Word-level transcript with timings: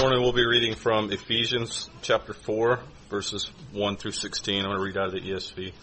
morning 0.00 0.22
we'll 0.22 0.32
be 0.32 0.46
reading 0.46 0.74
from 0.74 1.12
Ephesians 1.12 1.90
chapter 2.00 2.32
4, 2.32 2.80
verses 3.10 3.50
1 3.72 3.96
through 3.96 4.12
16. 4.12 4.60
I'm 4.60 4.70
going 4.70 4.78
to 4.78 4.82
read 4.82 4.96
out 4.96 5.08
of 5.08 5.12
the 5.12 5.20
ESV. 5.20 5.74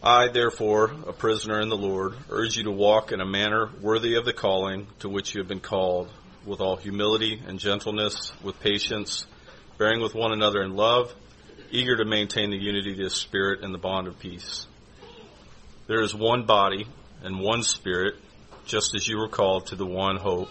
I, 0.00 0.28
therefore, 0.28 0.92
a 1.08 1.12
prisoner 1.12 1.60
in 1.60 1.68
the 1.68 1.76
Lord, 1.76 2.14
urge 2.28 2.56
you 2.56 2.62
to 2.64 2.70
walk 2.70 3.10
in 3.10 3.20
a 3.20 3.26
manner 3.26 3.68
worthy 3.80 4.14
of 4.14 4.24
the 4.24 4.32
calling 4.32 4.86
to 5.00 5.08
which 5.08 5.34
you 5.34 5.40
have 5.40 5.48
been 5.48 5.58
called, 5.58 6.08
with 6.46 6.60
all 6.60 6.76
humility 6.76 7.42
and 7.44 7.58
gentleness, 7.58 8.32
with 8.44 8.60
patience, 8.60 9.26
bearing 9.76 10.00
with 10.00 10.14
one 10.14 10.30
another 10.30 10.62
in 10.62 10.76
love, 10.76 11.12
eager 11.72 11.96
to 11.96 12.04
maintain 12.04 12.50
the 12.50 12.62
unity 12.62 12.92
of 12.92 12.98
the 12.98 13.10
Spirit 13.10 13.64
and 13.64 13.74
the 13.74 13.78
bond 13.78 14.06
of 14.06 14.20
peace. 14.20 14.68
There 15.88 16.00
is 16.00 16.14
one 16.14 16.46
body 16.46 16.86
and 17.24 17.40
one 17.40 17.64
Spirit, 17.64 18.14
just 18.66 18.94
as 18.94 19.08
you 19.08 19.18
were 19.18 19.28
called 19.28 19.66
to 19.66 19.74
the 19.74 19.84
one 19.84 20.16
hope 20.16 20.50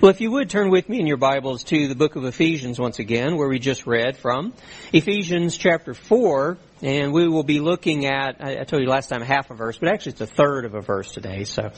Well, 0.00 0.10
if 0.10 0.20
you 0.20 0.30
would 0.30 0.50
turn 0.50 0.70
with 0.70 0.88
me 0.88 1.00
in 1.00 1.06
your 1.06 1.16
Bibles 1.16 1.64
to 1.64 1.88
the 1.88 1.94
book 1.94 2.16
of 2.16 2.24
Ephesians 2.24 2.78
once 2.78 2.98
again, 2.98 3.36
where 3.36 3.48
we 3.48 3.58
just 3.58 3.86
read 3.86 4.16
from. 4.16 4.52
Ephesians 4.92 5.56
chapter 5.56 5.94
4, 5.94 6.56
and 6.82 7.12
we 7.12 7.28
will 7.28 7.42
be 7.42 7.60
looking 7.60 8.06
at, 8.06 8.36
I, 8.40 8.64
told 8.64 8.82
you 8.82 8.88
last 8.88 9.08
time 9.08 9.22
half 9.22 9.50
a 9.50 9.54
verse, 9.54 9.78
but 9.78 9.88
actually 9.88 10.12
it's 10.12 10.20
a 10.20 10.26
third 10.26 10.64
of 10.64 10.74
a 10.74 10.80
verse 10.80 11.12
today, 11.12 11.44
so 11.44 11.70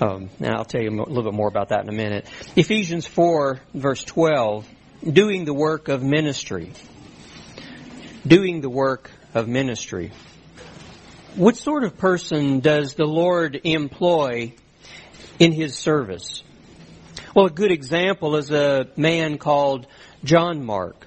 um, 0.00 0.30
I'll 0.42 0.64
tell 0.64 0.82
you 0.82 0.90
a 0.90 1.02
little 1.02 1.24
bit 1.24 1.34
more 1.34 1.48
about 1.48 1.70
that 1.70 1.82
in 1.82 1.88
a 1.88 1.92
minute. 1.92 2.26
Ephesians 2.56 3.06
4, 3.06 3.60
verse 3.74 4.04
12, 4.04 4.68
doing 5.10 5.44
the 5.44 5.54
work 5.54 5.88
of 5.88 6.02
ministry. 6.02 6.72
Doing 8.26 8.60
the 8.60 8.70
work 8.70 9.10
of 9.34 9.48
ministry. 9.48 10.12
What 11.34 11.56
sort 11.56 11.84
of 11.84 11.98
person 11.98 12.60
does 12.60 12.94
the 12.94 13.06
Lord 13.06 13.60
employ 13.64 14.54
in 15.38 15.52
His 15.52 15.76
service? 15.76 16.42
Well, 17.34 17.46
a 17.46 17.50
good 17.50 17.72
example 17.72 18.36
is 18.36 18.52
a 18.52 18.86
man 18.96 19.38
called 19.38 19.88
John 20.22 20.64
Mark. 20.64 21.04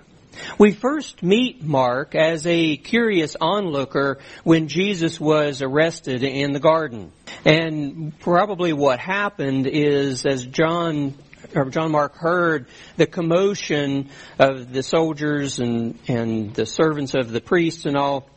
We 0.60 0.74
first 0.74 1.24
meet 1.24 1.64
Mark 1.64 2.16
as 2.16 2.46
a 2.46 2.76
curious 2.76 3.38
onlooker 3.40 4.20
when 4.44 4.68
Jesus 4.68 5.22
was 5.22 5.62
arrested 5.62 6.24
in 6.24 6.52
the 6.52 6.60
garden. 6.60 7.14
And 7.46 8.20
probably 8.20 8.74
what 8.74 9.00
happened 9.00 9.68
is 9.68 10.26
as 10.26 10.46
John 10.46 11.14
or 11.56 11.70
John 11.70 11.92
Mark 11.92 12.18
heard 12.18 12.68
the 12.98 13.08
commotion 13.08 14.10
of 14.38 14.74
the 14.74 14.84
soldiers 14.84 15.60
and, 15.60 15.98
and 16.10 16.54
the 16.54 16.66
servants 16.66 17.16
of 17.16 17.32
the 17.32 17.40
priests 17.40 17.86
and 17.86 17.96
all 17.96 18.30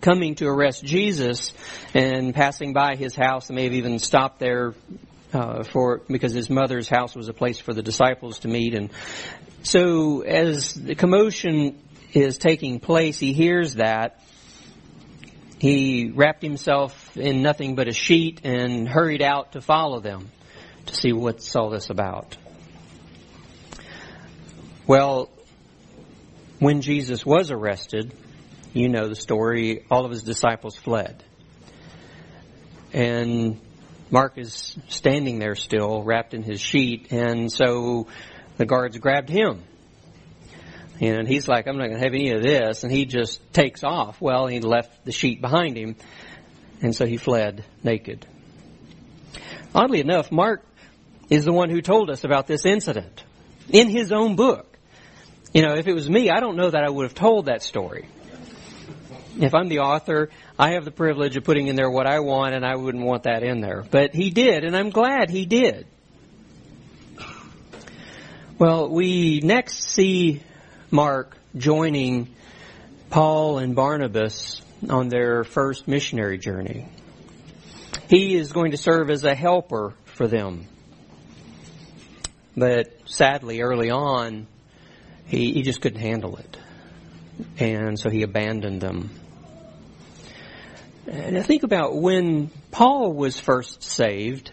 coming 0.00 0.36
to 0.36 0.46
arrest 0.46 0.84
Jesus 0.84 1.52
and 1.92 2.32
passing 2.32 2.72
by 2.72 2.94
his 2.94 3.16
house, 3.16 3.48
they 3.48 3.54
may 3.54 3.64
have 3.64 3.72
even 3.72 3.98
stopped 3.98 4.38
there 4.38 4.74
uh, 5.32 5.62
for 5.62 6.02
because 6.08 6.32
his 6.32 6.50
mother's 6.50 6.88
house 6.88 7.14
was 7.14 7.28
a 7.28 7.32
place 7.32 7.58
for 7.58 7.72
the 7.72 7.82
disciples 7.82 8.40
to 8.40 8.48
meet. 8.48 8.74
And 8.74 8.90
so, 9.62 10.22
as 10.22 10.74
the 10.74 10.94
commotion 10.94 11.78
is 12.12 12.38
taking 12.38 12.80
place, 12.80 13.18
he 13.18 13.32
hears 13.32 13.74
that. 13.74 14.22
He 15.58 16.10
wrapped 16.12 16.42
himself 16.42 17.16
in 17.16 17.42
nothing 17.42 17.76
but 17.76 17.86
a 17.86 17.92
sheet 17.92 18.40
and 18.44 18.88
hurried 18.88 19.22
out 19.22 19.52
to 19.52 19.60
follow 19.60 20.00
them 20.00 20.30
to 20.86 20.94
see 20.94 21.12
what's 21.12 21.54
all 21.54 21.70
this 21.70 21.88
about. 21.88 22.36
Well, 24.86 25.30
when 26.58 26.80
Jesus 26.80 27.24
was 27.24 27.52
arrested, 27.52 28.12
you 28.72 28.88
know 28.88 29.08
the 29.08 29.14
story, 29.14 29.84
all 29.90 30.04
of 30.04 30.10
his 30.10 30.24
disciples 30.24 30.76
fled. 30.76 31.22
And 32.92 33.60
Mark 34.12 34.36
is 34.36 34.76
standing 34.88 35.38
there 35.38 35.54
still, 35.54 36.02
wrapped 36.02 36.34
in 36.34 36.42
his 36.42 36.60
sheet, 36.60 37.10
and 37.12 37.50
so 37.50 38.08
the 38.58 38.66
guards 38.66 38.98
grabbed 38.98 39.30
him. 39.30 39.64
And 41.00 41.26
he's 41.26 41.48
like, 41.48 41.66
I'm 41.66 41.78
not 41.78 41.88
going 41.88 41.98
to 41.98 42.04
have 42.04 42.12
any 42.12 42.30
of 42.32 42.42
this. 42.42 42.84
And 42.84 42.92
he 42.92 43.06
just 43.06 43.40
takes 43.54 43.82
off. 43.82 44.20
Well, 44.20 44.46
he 44.46 44.60
left 44.60 45.06
the 45.06 45.12
sheet 45.12 45.40
behind 45.40 45.78
him, 45.78 45.96
and 46.82 46.94
so 46.94 47.06
he 47.06 47.16
fled 47.16 47.64
naked. 47.82 48.26
Oddly 49.74 50.00
enough, 50.00 50.30
Mark 50.30 50.62
is 51.30 51.46
the 51.46 51.52
one 51.52 51.70
who 51.70 51.80
told 51.80 52.10
us 52.10 52.22
about 52.22 52.46
this 52.46 52.66
incident 52.66 53.24
in 53.70 53.88
his 53.88 54.12
own 54.12 54.36
book. 54.36 54.76
You 55.54 55.62
know, 55.62 55.72
if 55.74 55.86
it 55.86 55.94
was 55.94 56.08
me, 56.08 56.28
I 56.28 56.40
don't 56.40 56.56
know 56.56 56.68
that 56.68 56.84
I 56.84 56.90
would 56.90 57.04
have 57.04 57.14
told 57.14 57.46
that 57.46 57.62
story. 57.62 58.06
If 59.40 59.54
I'm 59.54 59.68
the 59.68 59.80
author, 59.80 60.30
I 60.58 60.72
have 60.72 60.84
the 60.84 60.90
privilege 60.90 61.36
of 61.36 61.44
putting 61.44 61.68
in 61.68 61.76
there 61.76 61.90
what 61.90 62.06
I 62.06 62.20
want, 62.20 62.54
and 62.54 62.64
I 62.64 62.76
wouldn't 62.76 63.04
want 63.04 63.22
that 63.22 63.42
in 63.42 63.60
there. 63.60 63.82
But 63.90 64.14
he 64.14 64.30
did, 64.30 64.64
and 64.64 64.76
I'm 64.76 64.90
glad 64.90 65.30
he 65.30 65.46
did. 65.46 65.86
Well, 68.58 68.90
we 68.90 69.40
next 69.40 69.84
see 69.84 70.42
Mark 70.90 71.36
joining 71.56 72.34
Paul 73.10 73.58
and 73.58 73.74
Barnabas 73.74 74.62
on 74.88 75.08
their 75.08 75.44
first 75.44 75.88
missionary 75.88 76.38
journey. 76.38 76.88
He 78.08 78.34
is 78.34 78.52
going 78.52 78.72
to 78.72 78.76
serve 78.76 79.10
as 79.10 79.24
a 79.24 79.34
helper 79.34 79.94
for 80.04 80.26
them. 80.28 80.66
But 82.56 82.92
sadly, 83.06 83.62
early 83.62 83.90
on, 83.90 84.46
he, 85.26 85.52
he 85.52 85.62
just 85.62 85.80
couldn't 85.80 86.00
handle 86.00 86.36
it. 86.36 86.58
And 87.58 87.98
so 87.98 88.10
he 88.10 88.22
abandoned 88.22 88.80
them. 88.80 89.10
And 91.06 91.36
I 91.36 91.42
think 91.42 91.64
about 91.64 91.96
when 91.96 92.50
Paul 92.70 93.12
was 93.12 93.38
first 93.38 93.82
saved, 93.82 94.52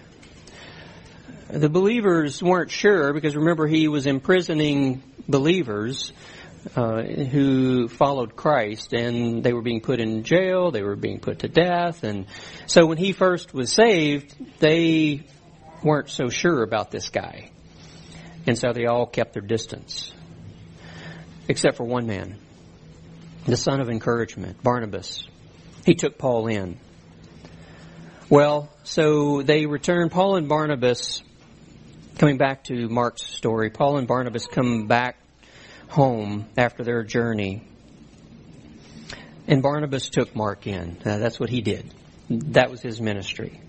the 1.49 1.69
believers 1.69 2.41
weren't 2.41 2.71
sure 2.71 3.13
because 3.13 3.35
remember 3.35 3.67
he 3.67 3.87
was 3.87 4.07
imprisoning 4.07 5.03
believers 5.27 6.11
uh, 6.75 7.01
who 7.03 7.87
followed 7.87 8.35
Christ 8.35 8.93
and 8.93 9.43
they 9.43 9.53
were 9.53 9.61
being 9.61 9.81
put 9.81 9.99
in 9.99 10.23
jail, 10.23 10.71
they 10.71 10.81
were 10.81 10.95
being 10.95 11.19
put 11.19 11.39
to 11.39 11.47
death. 11.47 12.03
And 12.03 12.25
so 12.65 12.85
when 12.85 12.97
he 12.97 13.13
first 13.13 13.53
was 13.53 13.71
saved, 13.71 14.35
they 14.59 15.23
weren't 15.83 16.09
so 16.09 16.29
sure 16.29 16.63
about 16.63 16.91
this 16.91 17.09
guy. 17.09 17.51
And 18.47 18.57
so 18.57 18.73
they 18.73 18.85
all 18.85 19.05
kept 19.05 19.33
their 19.33 19.43
distance. 19.43 20.11
Except 21.47 21.77
for 21.77 21.83
one 21.83 22.07
man, 22.07 22.37
the 23.45 23.57
son 23.57 23.81
of 23.81 23.89
encouragement, 23.89 24.61
Barnabas. 24.61 25.27
He 25.85 25.95
took 25.95 26.17
Paul 26.17 26.47
in. 26.47 26.77
Well, 28.29 28.69
so 28.83 29.41
they 29.41 29.65
returned. 29.65 30.11
Paul 30.11 30.35
and 30.35 30.47
Barnabas, 30.47 31.23
coming 32.17 32.37
back 32.37 32.65
to 32.65 32.87
Mark's 32.87 33.23
story, 33.23 33.69
Paul 33.69 33.97
and 33.97 34.07
Barnabas 34.07 34.45
come 34.45 34.87
back 34.87 35.17
home 35.87 36.47
after 36.55 36.83
their 36.83 37.03
journey. 37.03 37.63
And 39.47 39.63
Barnabas 39.63 40.09
took 40.09 40.35
Mark 40.35 40.67
in. 40.67 40.97
Uh, 41.03 41.17
that's 41.17 41.39
what 41.39 41.49
he 41.49 41.61
did. 41.61 41.91
That 42.29 42.69
was 42.69 42.81
his 42.81 43.01
ministry. 43.01 43.59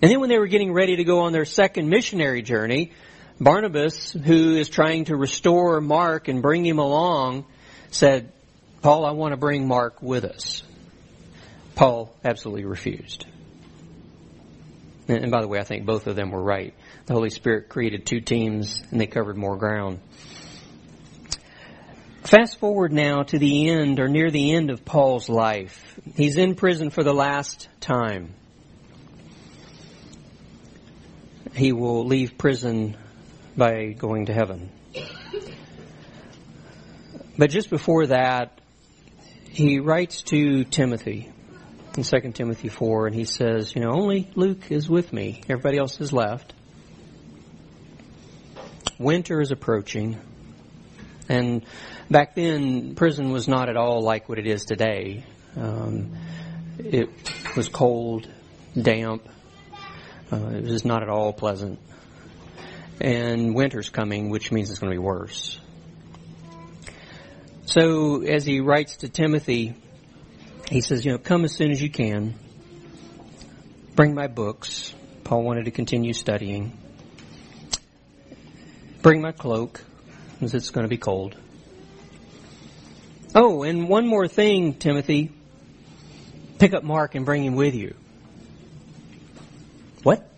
And 0.00 0.10
then 0.10 0.20
when 0.20 0.30
they 0.30 0.38
were 0.38 0.46
getting 0.46 0.72
ready 0.72 0.96
to 0.96 1.04
go 1.04 1.20
on 1.20 1.32
their 1.32 1.44
second 1.44 1.88
missionary 1.88 2.42
journey, 2.42 2.92
Barnabas, 3.40 4.12
who 4.12 4.56
is 4.56 4.68
trying 4.68 5.06
to 5.06 5.16
restore 5.16 5.80
Mark 5.80 6.28
and 6.28 6.40
bring 6.40 6.64
him 6.64 6.78
along, 6.78 7.44
said, 7.90 8.32
Paul, 8.84 9.06
I 9.06 9.12
want 9.12 9.32
to 9.32 9.38
bring 9.38 9.66
Mark 9.66 10.02
with 10.02 10.26
us. 10.26 10.62
Paul 11.74 12.14
absolutely 12.22 12.66
refused. 12.66 13.24
And 15.08 15.30
by 15.30 15.40
the 15.40 15.48
way, 15.48 15.58
I 15.58 15.64
think 15.64 15.86
both 15.86 16.06
of 16.06 16.16
them 16.16 16.30
were 16.30 16.42
right. 16.42 16.74
The 17.06 17.14
Holy 17.14 17.30
Spirit 17.30 17.70
created 17.70 18.04
two 18.04 18.20
teams 18.20 18.82
and 18.90 19.00
they 19.00 19.06
covered 19.06 19.38
more 19.38 19.56
ground. 19.56 20.00
Fast 22.24 22.58
forward 22.58 22.92
now 22.92 23.22
to 23.22 23.38
the 23.38 23.70
end 23.70 24.00
or 24.00 24.06
near 24.06 24.30
the 24.30 24.52
end 24.52 24.68
of 24.68 24.84
Paul's 24.84 25.30
life. 25.30 25.98
He's 26.14 26.36
in 26.36 26.54
prison 26.54 26.90
for 26.90 27.02
the 27.02 27.14
last 27.14 27.70
time. 27.80 28.34
He 31.54 31.72
will 31.72 32.04
leave 32.04 32.36
prison 32.36 32.98
by 33.56 33.92
going 33.92 34.26
to 34.26 34.34
heaven. 34.34 34.70
But 37.38 37.48
just 37.48 37.70
before 37.70 38.08
that, 38.08 38.60
he 39.54 39.78
writes 39.78 40.22
to 40.22 40.64
Timothy 40.64 41.30
in 41.96 42.02
2 42.02 42.32
Timothy 42.32 42.68
4, 42.68 43.06
and 43.06 43.14
he 43.14 43.24
says, 43.24 43.74
You 43.74 43.82
know, 43.82 43.92
only 43.92 44.28
Luke 44.34 44.70
is 44.72 44.88
with 44.88 45.12
me. 45.12 45.42
Everybody 45.48 45.78
else 45.78 45.98
has 45.98 46.12
left. 46.12 46.52
Winter 48.98 49.40
is 49.40 49.52
approaching. 49.52 50.18
And 51.28 51.64
back 52.10 52.34
then, 52.34 52.96
prison 52.96 53.30
was 53.30 53.46
not 53.46 53.68
at 53.68 53.76
all 53.76 54.02
like 54.02 54.28
what 54.28 54.38
it 54.38 54.46
is 54.48 54.64
today. 54.64 55.24
Um, 55.56 56.16
it 56.78 57.08
was 57.56 57.68
cold, 57.68 58.28
damp. 58.80 59.28
Uh, 60.32 60.48
it 60.48 60.64
was 60.64 60.84
not 60.84 61.02
at 61.02 61.08
all 61.08 61.32
pleasant. 61.32 61.78
And 63.00 63.54
winter's 63.54 63.88
coming, 63.88 64.30
which 64.30 64.50
means 64.50 64.70
it's 64.70 64.80
going 64.80 64.90
to 64.90 64.98
be 64.98 65.04
worse. 65.04 65.60
So, 67.66 68.22
as 68.22 68.44
he 68.44 68.60
writes 68.60 68.98
to 68.98 69.08
Timothy, 69.08 69.74
he 70.70 70.80
says, 70.80 71.04
you 71.04 71.12
know, 71.12 71.18
come 71.18 71.44
as 71.44 71.54
soon 71.54 71.70
as 71.70 71.82
you 71.82 71.88
can. 71.88 72.34
Bring 73.94 74.14
my 74.14 74.26
books. 74.26 74.94
Paul 75.24 75.42
wanted 75.42 75.64
to 75.64 75.70
continue 75.70 76.12
studying. 76.12 76.76
Bring 79.00 79.22
my 79.22 79.32
cloak, 79.32 79.82
because 80.34 80.54
it's 80.54 80.70
going 80.70 80.84
to 80.84 80.88
be 80.88 80.98
cold. 80.98 81.36
Oh, 83.34 83.62
and 83.62 83.88
one 83.88 84.06
more 84.06 84.28
thing, 84.28 84.74
Timothy. 84.74 85.32
Pick 86.58 86.74
up 86.74 86.84
Mark 86.84 87.14
and 87.14 87.24
bring 87.24 87.44
him 87.44 87.56
with 87.56 87.74
you. 87.74 87.94
What? 90.02 90.28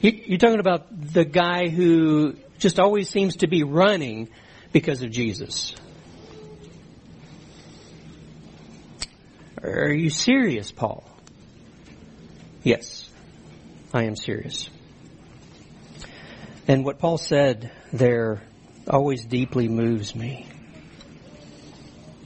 You're 0.00 0.38
talking 0.38 0.60
about 0.60 0.86
the 1.12 1.24
guy 1.24 1.68
who 1.68 2.36
just 2.58 2.80
always 2.80 3.08
seems 3.08 3.36
to 3.36 3.46
be 3.46 3.62
running 3.62 4.28
because 4.74 5.02
of 5.02 5.10
Jesus. 5.12 5.72
Are 9.62 9.92
you 9.92 10.10
serious, 10.10 10.72
Paul? 10.72 11.04
Yes, 12.64 13.08
I 13.94 14.02
am 14.02 14.16
serious. 14.16 14.68
And 16.66 16.84
what 16.84 16.98
Paul 16.98 17.18
said 17.18 17.70
there 17.92 18.42
always 18.90 19.24
deeply 19.24 19.68
moves 19.68 20.14
me. 20.14 20.48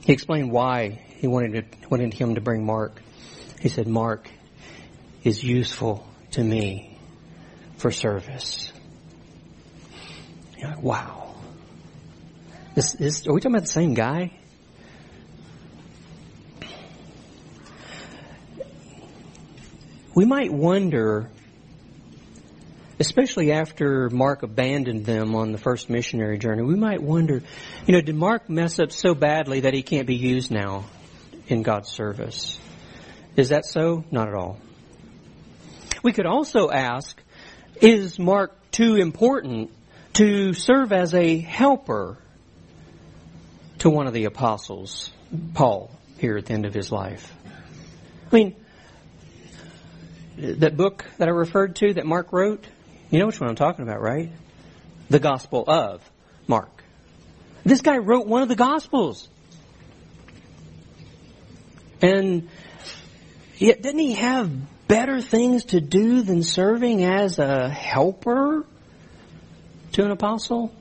He 0.01 0.11
explained 0.11 0.51
why 0.51 1.01
he 1.19 1.27
wanted, 1.27 1.71
to, 1.71 1.87
wanted 1.87 2.15
him 2.15 2.33
to 2.33 2.41
bring 2.41 2.65
Mark. 2.65 2.99
He 3.61 3.69
said, 3.69 3.87
Mark 3.87 4.27
is 5.23 5.43
useful 5.43 6.07
to 6.31 6.43
me 6.43 6.97
for 7.77 7.91
service. 7.91 8.71
Like, 10.63 10.81
wow. 10.81 11.18
This, 12.75 12.93
this, 12.93 13.27
are 13.27 13.33
we 13.33 13.41
talking 13.41 13.55
about 13.55 13.63
the 13.63 13.71
same 13.71 13.93
guy? 13.93 14.31
we 20.19 20.25
might 20.25 20.51
wonder, 20.51 21.29
especially 22.99 23.53
after 23.53 24.09
Mark 24.09 24.43
abandoned 24.43 25.05
them 25.05 25.33
on 25.33 25.53
the 25.53 25.57
first 25.57 25.89
missionary 25.89 26.37
journey, 26.37 26.61
we 26.61 26.75
might 26.75 27.01
wonder, 27.01 27.41
you 27.85 27.93
know, 27.93 28.01
did 28.01 28.15
Mark 28.15 28.49
mess 28.49 28.79
up 28.79 28.91
so 28.91 29.13
badly 29.13 29.61
that 29.61 29.73
he 29.73 29.81
can't 29.81 30.07
be 30.07 30.17
used 30.17 30.51
now 30.51 30.83
in 31.47 31.61
God's 31.61 31.87
service? 31.87 32.59
Is 33.37 33.47
that 33.47 33.63
so? 33.63 34.03
Not 34.11 34.27
at 34.27 34.33
all. 34.33 34.59
We 36.03 36.11
could 36.11 36.25
also 36.25 36.69
ask, 36.69 37.17
is 37.81 38.19
Mark 38.19 38.71
too 38.71 38.97
important 38.97 39.71
to 40.15 40.51
serve 40.51 40.91
as 40.91 41.13
a 41.13 41.37
helper 41.37 42.17
to 43.79 43.89
one 43.89 44.07
of 44.07 44.13
the 44.13 44.25
apostles, 44.25 45.11
Paul, 45.53 45.91
here 46.17 46.37
at 46.37 46.45
the 46.45 46.53
end 46.53 46.65
of 46.65 46.73
his 46.73 46.91
life? 46.91 47.33
I 48.31 48.35
mean, 48.35 48.55
that 50.37 50.77
book 50.77 51.05
that 51.17 51.27
I 51.27 51.31
referred 51.31 51.75
to 51.77 51.93
that 51.95 52.05
Mark 52.05 52.31
wrote, 52.31 52.65
you 53.09 53.19
know 53.19 53.25
which 53.25 53.39
one 53.39 53.49
I'm 53.49 53.55
talking 53.55 53.83
about, 53.83 54.01
right? 54.01 54.31
The 55.09 55.19
Gospel 55.19 55.63
of 55.67 56.09
Mark. 56.47 56.83
This 57.63 57.81
guy 57.81 57.97
wrote 57.97 58.27
one 58.27 58.41
of 58.41 58.49
the 58.49 58.55
Gospels. 58.55 59.27
And 62.01 62.47
yet, 63.57 63.81
didn't 63.81 63.99
he 63.99 64.13
have 64.13 64.49
better 64.87 65.21
things 65.21 65.65
to 65.65 65.81
do 65.81 66.21
than 66.21 66.43
serving 66.43 67.03
as 67.03 67.39
a 67.39 67.69
helper 67.69 68.65
to 69.93 70.05
an 70.05 70.11
apostle? 70.11 70.73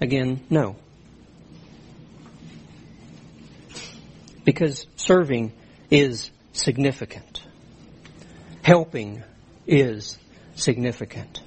Again, 0.00 0.40
no. 0.50 0.76
Because 4.44 4.86
serving 4.96 5.52
is 5.90 6.30
significant. 6.52 7.42
Helping 8.62 9.22
is 9.66 10.18
significant. 10.54 11.40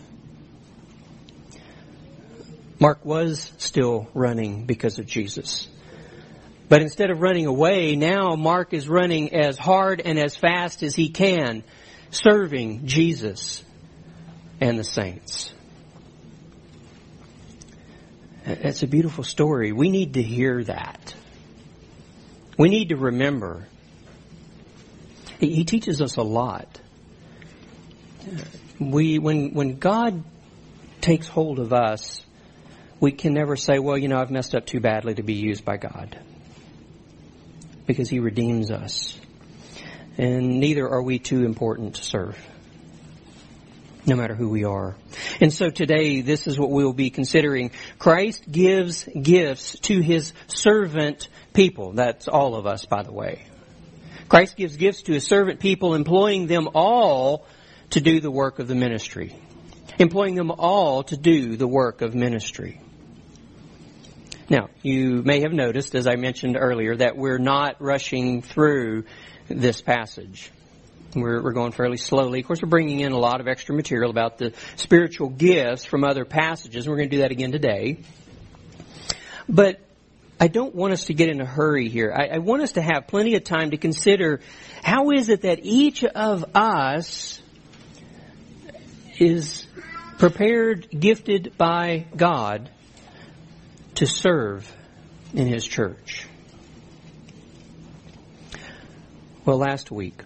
Mark 2.80 3.04
was 3.04 3.52
still 3.58 4.08
running 4.14 4.66
because 4.66 5.00
of 5.00 5.06
Jesus. 5.06 5.68
But 6.70 6.82
instead 6.82 7.10
of 7.10 7.22
running 7.22 7.46
away, 7.46 7.96
now 7.96 8.36
Mark 8.36 8.74
is 8.74 8.88
running 8.88 9.34
as 9.34 9.58
hard 9.58 10.02
and 10.02 10.18
as 10.18 10.36
fast 10.36 10.84
as 10.84 10.96
he 10.96 11.10
can, 11.10 11.64
serving 12.12 12.86
Jesus 12.86 13.64
and 14.62 14.78
the 14.80 14.84
saints. 14.84 15.54
It's 18.50 18.84
a 18.84 18.88
beautiful 18.88 19.24
story. 19.24 19.72
We 19.72 19.90
need 19.90 20.16
to 20.16 20.24
hear 20.24 20.64
that. 20.64 21.14
We 22.58 22.70
need 22.70 22.90
to 22.90 22.98
remember 22.98 23.68
he, 25.40 25.56
he 25.56 25.66
teaches 25.66 26.02
us 26.02 26.18
a 26.18 26.22
lot. 26.22 26.80
Uh, 28.22 28.42
we, 28.80 29.20
when, 29.20 29.54
when 29.54 29.78
God 29.78 30.24
takes 31.02 31.28
hold 31.28 31.60
of 31.60 31.74
us, 31.74 32.22
we 33.00 33.12
can 33.12 33.34
never 33.34 33.56
say, 33.56 33.80
well, 33.80 33.98
you 33.98 34.10
know, 34.10 34.20
I've 34.20 34.32
messed 34.32 34.54
up 34.54 34.66
too 34.66 34.80
badly 34.80 35.16
to 35.16 35.24
be 35.24 35.34
used 35.34 35.64
by 35.64 35.78
God. 35.78 36.20
Because 37.86 38.10
He 38.10 38.20
redeems 38.20 38.72
us. 38.72 39.20
And 40.18 40.60
neither 40.60 40.88
are 40.88 41.02
we 41.02 41.18
too 41.18 41.46
important 41.46 41.96
to 41.96 42.04
serve. 42.04 42.38
No 44.06 44.16
matter 44.16 44.34
who 44.34 44.50
we 44.50 44.64
are. 44.64 44.96
And 45.42 45.52
so 45.52 45.70
today, 45.70 46.22
this 46.22 46.48
is 46.48 46.58
what 46.58 46.72
we'll 46.72 46.94
be 46.94 47.10
considering. 47.10 47.72
Christ 47.98 48.50
gives 48.50 49.04
gifts 49.04 49.78
to 49.82 50.00
His 50.00 50.34
servant 50.48 51.28
people. 51.54 51.94
That's 51.94 52.28
all 52.28 52.56
of 52.56 52.66
us, 52.66 52.86
by 52.86 53.04
the 53.04 53.12
way. 53.12 53.46
Christ 54.30 54.56
gives 54.56 54.78
gifts 54.78 55.02
to 55.04 55.14
his 55.14 55.26
servant 55.26 55.60
people, 55.60 55.96
employing 55.96 56.46
them 56.46 56.70
all 56.76 57.48
to 57.90 58.00
do 58.00 58.22
the 58.22 58.30
work 58.30 58.60
of 58.60 58.68
the 58.68 58.76
ministry. 58.76 59.36
Employing 59.98 60.36
them 60.36 60.52
all 60.52 61.04
to 61.04 61.18
do 61.18 61.58
the 61.58 61.68
work 61.68 62.02
of 62.02 62.14
ministry. 62.14 62.80
Now, 64.48 64.70
you 64.84 65.24
may 65.24 65.42
have 65.42 65.52
noticed, 65.52 65.96
as 65.96 66.08
I 66.08 66.16
mentioned 66.16 66.58
earlier, 66.58 66.96
that 66.96 67.18
we're 67.18 67.40
not 67.40 67.82
rushing 67.82 68.44
through 68.44 69.06
this 69.48 69.82
passage. 69.82 70.52
We're, 71.16 71.42
we're, 71.42 71.54
going 71.54 71.72
fairly 71.72 71.98
slowly. 71.98 72.40
Of 72.40 72.46
course, 72.46 72.62
we're 72.62 72.70
bringing 72.70 73.00
in 73.00 73.14
a 73.14 73.18
lot 73.18 73.42
of 73.42 73.48
extra 73.48 73.76
material 73.76 74.12
about 74.12 74.38
the 74.38 74.54
spiritual 74.76 75.30
gifts 75.30 75.84
from 75.84 76.04
other 76.04 76.24
passages. 76.24 76.88
We're 76.88 76.98
going 76.98 77.10
to 77.10 77.16
do 77.16 77.22
that 77.24 77.32
again 77.32 77.52
today. 77.52 78.00
But 79.48 79.80
I 80.40 80.48
don't 80.48 80.76
want 80.76 80.94
us 80.94 81.06
to 81.06 81.16
get 81.16 81.30
in 81.30 81.42
a 81.42 81.46
hurry 81.46 81.90
here. 81.90 82.14
I, 82.16 82.36
I, 82.36 82.38
want 82.38 82.62
us 82.62 82.74
to 82.74 82.82
have 82.82 83.08
plenty 83.08 83.36
of 83.36 83.44
time 83.44 83.72
to 83.72 83.78
consider 83.78 84.42
how 84.84 85.10
is 85.10 85.30
it 85.30 85.42
that 85.42 85.60
each 85.64 86.04
of 86.04 86.46
us 86.56 87.42
is 89.18 89.66
prepared, 90.20 90.90
gifted 90.92 91.58
by 91.58 92.06
God 92.16 92.70
to 93.96 94.06
serve 94.06 94.72
in 95.34 95.48
His 95.48 95.66
church. 95.66 96.28
Well, 99.44 99.58
last 99.58 99.90
week 99.90 100.22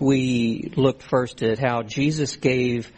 we 0.00 0.72
looked 0.76 1.02
first 1.02 1.42
at 1.42 1.58
how 1.58 1.82
Jesus 1.82 2.36
gave 2.36 2.90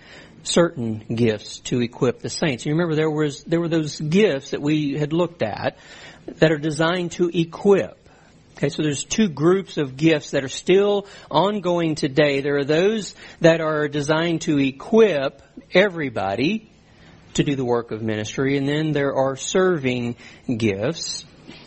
certain 0.43 0.99
gifts 0.99 1.61
to 1.61 1.81
equip 1.81 2.21
the 2.21 2.31
saints. 2.31 2.65
You 2.67 2.73
remember 2.73 2.95
there 2.95 3.11
was 3.11 3.45
there 3.45 3.61
were 3.61 3.69
those 3.69 3.99
gifts 3.99 4.51
that 4.51 4.61
we 4.61 4.99
had 4.99 5.13
looked 5.13 5.43
at 5.43 5.79
that 6.27 6.53
are 6.53 6.59
designed 6.59 7.13
to 7.13 7.29
equip. 7.29 7.99
Okay, 8.57 8.69
so 8.69 8.83
there's 8.83 9.03
two 9.03 9.29
groups 9.29 9.79
of 9.79 9.97
gifts 9.97 10.31
that 10.31 10.45
are 10.45 10.49
still 10.49 11.09
ongoing 11.31 11.97
today. 11.97 12.41
There 12.41 12.59
are 12.59 12.65
those 12.65 13.15
that 13.41 13.61
are 13.61 13.89
designed 13.89 14.43
to 14.43 14.59
equip 14.59 15.43
everybody 15.73 16.71
to 17.35 17.43
do 17.43 17.57
the 17.57 17.65
work 17.65 17.91
of 17.91 18.01
ministry, 18.01 18.57
and 18.57 18.69
then 18.69 18.93
there 18.93 19.15
are 19.15 19.35
serving 19.35 20.15
gifts, 20.57 21.25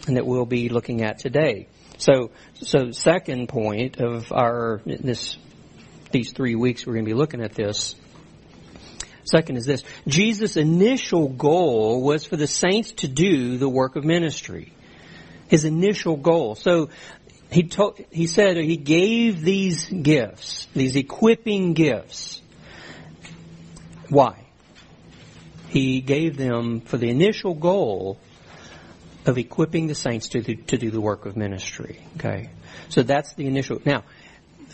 and 0.07 0.15
that 0.15 0.25
we'll 0.25 0.45
be 0.45 0.69
looking 0.69 1.03
at 1.03 1.19
today. 1.19 1.67
So, 1.97 2.31
so 2.53 2.91
second 2.91 3.49
point 3.49 3.99
of 3.99 4.31
our 4.31 4.81
this 4.85 5.37
these 6.11 6.31
three 6.31 6.55
weeks 6.55 6.85
we're 6.85 6.93
going 6.93 7.05
to 7.05 7.09
be 7.09 7.15
looking 7.15 7.41
at 7.41 7.53
this 7.53 7.95
Second 9.27 9.57
is 9.57 9.65
this. 9.65 9.83
Jesus' 10.07 10.55
initial 10.55 11.27
goal 11.27 12.01
was 12.01 12.25
for 12.25 12.37
the 12.37 12.47
saints 12.47 12.91
to 12.93 13.09
do 13.09 13.57
the 13.57 13.67
work 13.67 13.97
of 13.97 14.05
ministry. 14.05 14.71
His 15.49 15.65
initial 15.65 16.15
goal. 16.15 16.55
So 16.55 16.89
he 17.51 17.63
told, 17.63 17.99
he 18.09 18.27
said 18.27 18.55
he 18.55 18.77
gave 18.77 19.41
these 19.41 19.87
gifts, 19.87 20.67
these 20.73 20.95
equipping 20.95 21.73
gifts. 21.73 22.41
Why? 24.09 24.45
He 25.67 25.99
gave 25.99 26.37
them 26.37 26.79
for 26.79 26.97
the 26.97 27.09
initial 27.09 27.53
goal 27.53 28.19
of 29.27 29.37
equipping 29.37 29.87
the 29.87 29.95
saints 29.95 30.29
to, 30.29 30.41
to 30.41 30.77
do 30.77 30.89
the 30.89 31.01
work 31.01 31.25
of 31.25 31.35
ministry. 31.35 31.99
Okay. 32.17 32.49
So 32.89 33.03
that's 33.03 33.33
the 33.33 33.45
initial. 33.47 33.81
Now, 33.85 34.03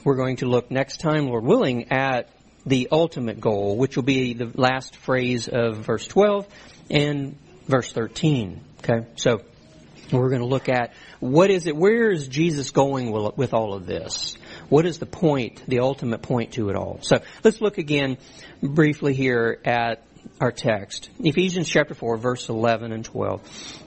we're 0.03 0.15
going 0.15 0.37
to 0.37 0.45
look 0.45 0.69
next 0.69 0.97
time, 0.97 1.27
Lord 1.27 1.43
willing, 1.43 1.91
at 1.91 2.29
the 2.65 2.89
ultimate 2.91 3.39
goal, 3.39 3.77
which 3.77 3.95
will 3.95 4.03
be 4.03 4.33
the 4.33 4.51
last 4.55 4.95
phrase 4.95 5.47
of 5.47 5.77
verse 5.77 6.07
12 6.07 6.47
and 6.89 7.37
verse 7.67 7.91
13. 7.91 8.61
Okay, 8.79 9.07
so 9.15 9.41
we're 10.11 10.29
going 10.29 10.41
to 10.41 10.47
look 10.47 10.69
at 10.69 10.93
what 11.19 11.49
is 11.49 11.67
it, 11.67 11.75
where 11.75 12.11
is 12.11 12.27
Jesus 12.27 12.71
going 12.71 13.11
with 13.35 13.53
all 13.53 13.73
of 13.73 13.85
this? 13.85 14.37
What 14.69 14.85
is 14.85 14.99
the 14.99 15.05
point, 15.05 15.63
the 15.67 15.79
ultimate 15.79 16.21
point 16.21 16.53
to 16.53 16.69
it 16.69 16.75
all? 16.75 16.99
So 17.01 17.17
let's 17.43 17.61
look 17.61 17.77
again 17.77 18.17
briefly 18.61 19.13
here 19.13 19.59
at 19.65 20.03
our 20.39 20.51
text. 20.51 21.09
Ephesians 21.19 21.67
chapter 21.67 21.93
4, 21.93 22.17
verse 22.17 22.49
11 22.49 22.91
and 22.91 23.05
12. 23.05 23.83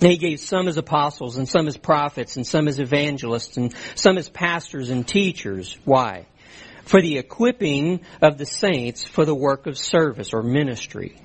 He 0.00 0.16
gave 0.16 0.40
some 0.40 0.68
as 0.68 0.76
apostles 0.76 1.36
and 1.38 1.48
some 1.48 1.66
as 1.66 1.76
prophets 1.76 2.36
and 2.36 2.46
some 2.46 2.68
as 2.68 2.78
evangelists 2.78 3.56
and 3.56 3.74
some 3.94 4.18
as 4.18 4.28
pastors 4.28 4.90
and 4.90 5.06
teachers. 5.06 5.76
Why? 5.84 6.26
for 6.86 7.02
the 7.02 7.18
equipping 7.18 8.00
of 8.22 8.38
the 8.38 8.46
saints 8.46 9.04
for 9.04 9.24
the 9.24 9.34
work 9.34 9.66
of 9.66 9.76
service 9.76 10.32
or 10.32 10.42
ministry. 10.42 11.16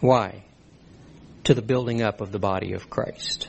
Why? 0.00 0.42
To 1.44 1.54
the 1.54 1.62
building 1.62 2.02
up 2.02 2.20
of 2.22 2.32
the 2.32 2.38
body 2.38 2.72
of 2.72 2.88
Christ. 2.90 3.48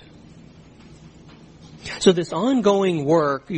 So 1.99 2.11
this 2.11 2.33
ongoing 2.33 3.05
work 3.05 3.49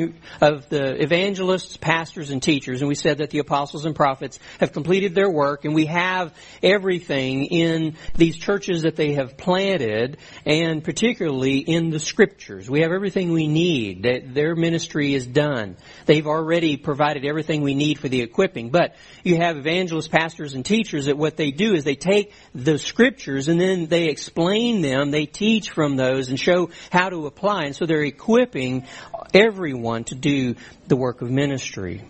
of 0.42 0.70
the 0.70 1.02
evangelists, 1.02 1.78
pastors, 1.78 2.30
and 2.30 2.42
teachers, 2.42 2.82
and 2.82 2.88
we 2.88 2.96
said 2.96 3.20
that 3.20 3.30
the 3.30 3.40
apostles 3.40 3.86
and 3.86 3.96
prophets 3.96 4.40
have 4.60 4.72
completed 4.74 5.16
their 5.16 5.30
work, 5.30 5.66
and 5.66 5.74
we 5.76 5.86
have 5.88 6.34
everything 6.62 7.46
in 7.46 7.96
these 8.16 8.38
churches 8.38 8.84
that 8.84 8.96
they 8.96 9.14
have 9.14 9.38
planted, 9.38 10.18
and 10.46 10.84
particularly 10.84 11.58
in 11.58 11.90
the 11.90 12.00
scriptures. 12.00 12.70
We 12.70 12.82
have 12.82 12.92
everything 12.92 13.32
we 13.32 13.48
need. 13.48 14.04
That 14.04 14.34
their 14.34 14.56
ministry 14.56 15.14
is 15.14 15.26
done. 15.26 15.78
They've 16.06 16.28
already 16.28 16.78
provided 16.78 17.26
everything 17.26 17.62
we 17.62 17.76
need 17.76 18.00
for 18.00 18.10
the 18.10 18.22
equipping. 18.22 18.70
But 18.70 18.96
you 19.24 19.38
have 19.38 19.58
evangelists, 19.58 20.08
pastors, 20.08 20.54
and 20.54 20.66
teachers 20.66 21.06
that 21.06 21.18
what 21.18 21.38
they 21.38 21.52
do 21.52 21.74
is 21.74 21.84
they 21.84 21.96
take 21.96 22.34
the 22.54 22.78
scriptures 22.78 23.48
and 23.48 23.60
then 23.60 23.88
they 23.88 24.06
explain 24.06 24.82
them, 24.82 25.12
they 25.12 25.26
teach 25.26 25.70
from 25.72 25.96
those 25.96 26.30
and 26.30 26.40
show 26.40 26.70
how 26.92 27.10
to 27.10 27.26
apply. 27.26 27.64
And 27.64 27.76
so 27.76 27.86
they're 27.86 28.04
equipping 28.14 28.86
everyone 29.34 30.04
to 30.06 30.16
do 30.16 30.56
the 30.88 30.96
work 30.96 31.22
of 31.22 31.30
ministry. 31.32 32.02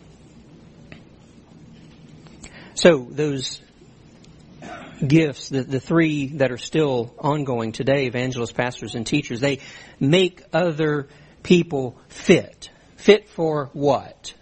So 2.75 3.07
those 3.09 3.61
gifts, 5.05 5.49
the, 5.49 5.63
the 5.63 5.79
three 5.79 6.27
that 6.37 6.51
are 6.51 6.57
still 6.57 7.13
ongoing 7.19 7.71
today, 7.71 8.07
evangelists, 8.07 8.51
pastors, 8.51 8.95
and 8.95 9.05
teachers, 9.05 9.39
they 9.39 9.59
make 9.99 10.41
other 10.51 11.07
people 11.43 11.97
fit. 12.07 12.69
Fit 12.97 13.29
for 13.29 13.69
what? 13.73 14.33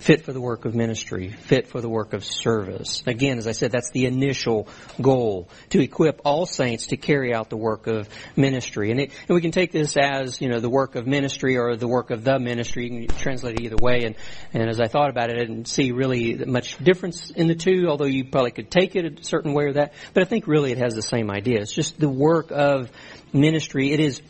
Fit 0.00 0.24
for 0.24 0.32
the 0.32 0.40
work 0.40 0.64
of 0.64 0.74
ministry, 0.74 1.30
fit 1.30 1.68
for 1.68 1.80
the 1.80 1.88
work 1.88 2.12
of 2.12 2.24
service. 2.24 3.02
Again, 3.06 3.38
as 3.38 3.46
I 3.46 3.52
said, 3.52 3.72
that's 3.72 3.90
the 3.90 4.06
initial 4.06 4.68
goal, 5.00 5.48
to 5.70 5.80
equip 5.80 6.20
all 6.24 6.46
saints 6.46 6.88
to 6.88 6.96
carry 6.96 7.34
out 7.34 7.50
the 7.50 7.56
work 7.56 7.86
of 7.86 8.08
ministry. 8.36 8.90
And, 8.90 9.00
it, 9.00 9.12
and 9.28 9.34
we 9.34 9.40
can 9.40 9.50
take 9.50 9.72
this 9.72 9.96
as, 9.96 10.40
you 10.40 10.48
know, 10.48 10.60
the 10.60 10.70
work 10.70 10.94
of 10.94 11.06
ministry 11.06 11.56
or 11.56 11.76
the 11.76 11.88
work 11.88 12.10
of 12.10 12.24
the 12.24 12.38
ministry. 12.38 12.90
You 12.90 13.06
can 13.06 13.16
translate 13.18 13.60
it 13.60 13.64
either 13.64 13.76
way. 13.80 14.04
And, 14.04 14.16
and 14.52 14.68
as 14.68 14.80
I 14.80 14.86
thought 14.86 15.10
about 15.10 15.30
it, 15.30 15.36
I 15.36 15.40
didn't 15.40 15.68
see 15.68 15.92
really 15.92 16.34
much 16.34 16.78
difference 16.78 17.30
in 17.30 17.48
the 17.48 17.54
two, 17.54 17.86
although 17.88 18.04
you 18.04 18.24
probably 18.24 18.52
could 18.52 18.70
take 18.70 18.96
it 18.96 19.20
a 19.20 19.24
certain 19.24 19.54
way 19.54 19.64
or 19.64 19.72
that. 19.74 19.94
But 20.14 20.22
I 20.22 20.26
think 20.26 20.46
really 20.46 20.72
it 20.72 20.78
has 20.78 20.94
the 20.94 21.02
same 21.02 21.30
idea. 21.30 21.60
It's 21.60 21.72
just 21.72 21.98
the 21.98 22.08
work 22.08 22.50
of 22.50 22.90
ministry. 23.32 23.92
It 23.92 24.00
is 24.00 24.22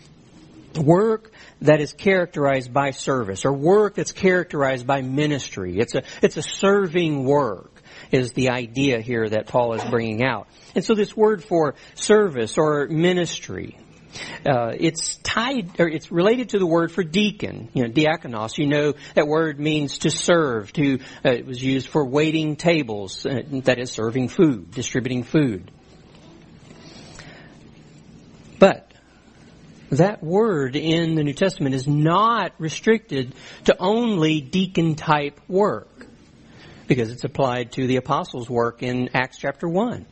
work 0.79 1.31
that 1.63 1.81
is 1.81 1.93
characterized 1.93 2.73
by 2.73 2.91
service 2.91 3.45
or 3.45 3.53
work 3.53 3.95
that's 3.95 4.13
characterized 4.13 4.87
by 4.87 5.03
ministry. 5.03 5.79
It's 5.79 5.95
a, 5.95 6.03
it's 6.23 6.37
a 6.37 6.43
serving 6.43 7.25
work 7.25 7.73
is 8.11 8.33
the 8.33 8.51
idea 8.51 9.01
here 9.01 9.29
that 9.29 9.47
Paul 9.47 9.75
is 9.75 9.85
bringing 9.85 10.23
out. 10.23 10.49
And 10.75 10.85
so 10.85 10.95
this 10.95 11.17
word 11.17 11.45
for 11.45 11.75
service 11.95 12.57
or 12.57 12.87
ministry, 12.89 13.79
uh, 14.47 14.73
it's 14.79 15.17
tied 15.17 15.79
or 15.81 15.89
it's 15.89 16.11
related 16.11 16.51
to 16.51 16.59
the 16.59 16.67
word 16.67 16.93
for 16.93 17.03
deacon. 17.03 17.69
You 17.75 17.85
know, 17.85 17.91
diakonos. 17.91 18.59
You 18.59 18.67
know 18.67 18.95
that 19.15 19.27
word 19.27 19.61
means 19.61 19.99
to 19.99 20.11
serve. 20.11 20.73
To 20.75 20.99
uh, 21.25 21.31
it 21.31 21.47
was 21.47 21.63
used 21.63 21.89
for 21.89 22.05
waiting 22.05 22.57
tables. 22.57 23.27
Uh, 23.27 23.43
that 23.65 23.79
is 23.79 23.91
serving 23.91 24.29
food, 24.29 24.71
distributing 24.71 25.25
food. 25.25 25.71
But 28.59 28.88
that 29.91 30.23
word 30.23 30.77
in 30.77 31.15
the 31.15 31.25
New 31.25 31.33
Testament 31.33 31.75
is 31.75 31.87
not 31.87 32.53
restricted 32.59 33.35
to 33.65 33.77
only 33.79 34.41
deacon 34.41 34.95
type 34.95 35.41
work 35.49 36.07
because 36.87 37.11
it's 37.11 37.25
applied 37.25 37.73
to 37.73 37.87
the 37.87 37.97
apostles' 37.97 38.49
work 38.49 38.83
in 38.83 39.11
Acts 39.15 39.39
chapter 39.39 39.69
1. 39.69 40.07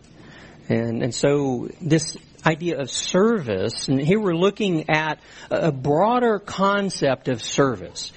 And, 0.69 1.03
and 1.03 1.15
so 1.15 1.69
this 1.81 2.17
idea 2.45 2.79
of 2.79 2.91
service, 2.91 3.89
and 3.89 4.01
here 4.01 4.21
we're 4.21 4.37
looking 4.37 4.89
at 4.91 5.21
a 5.51 5.73
broader 5.73 6.39
concept 6.39 7.29
of 7.29 7.43
service. 7.43 8.13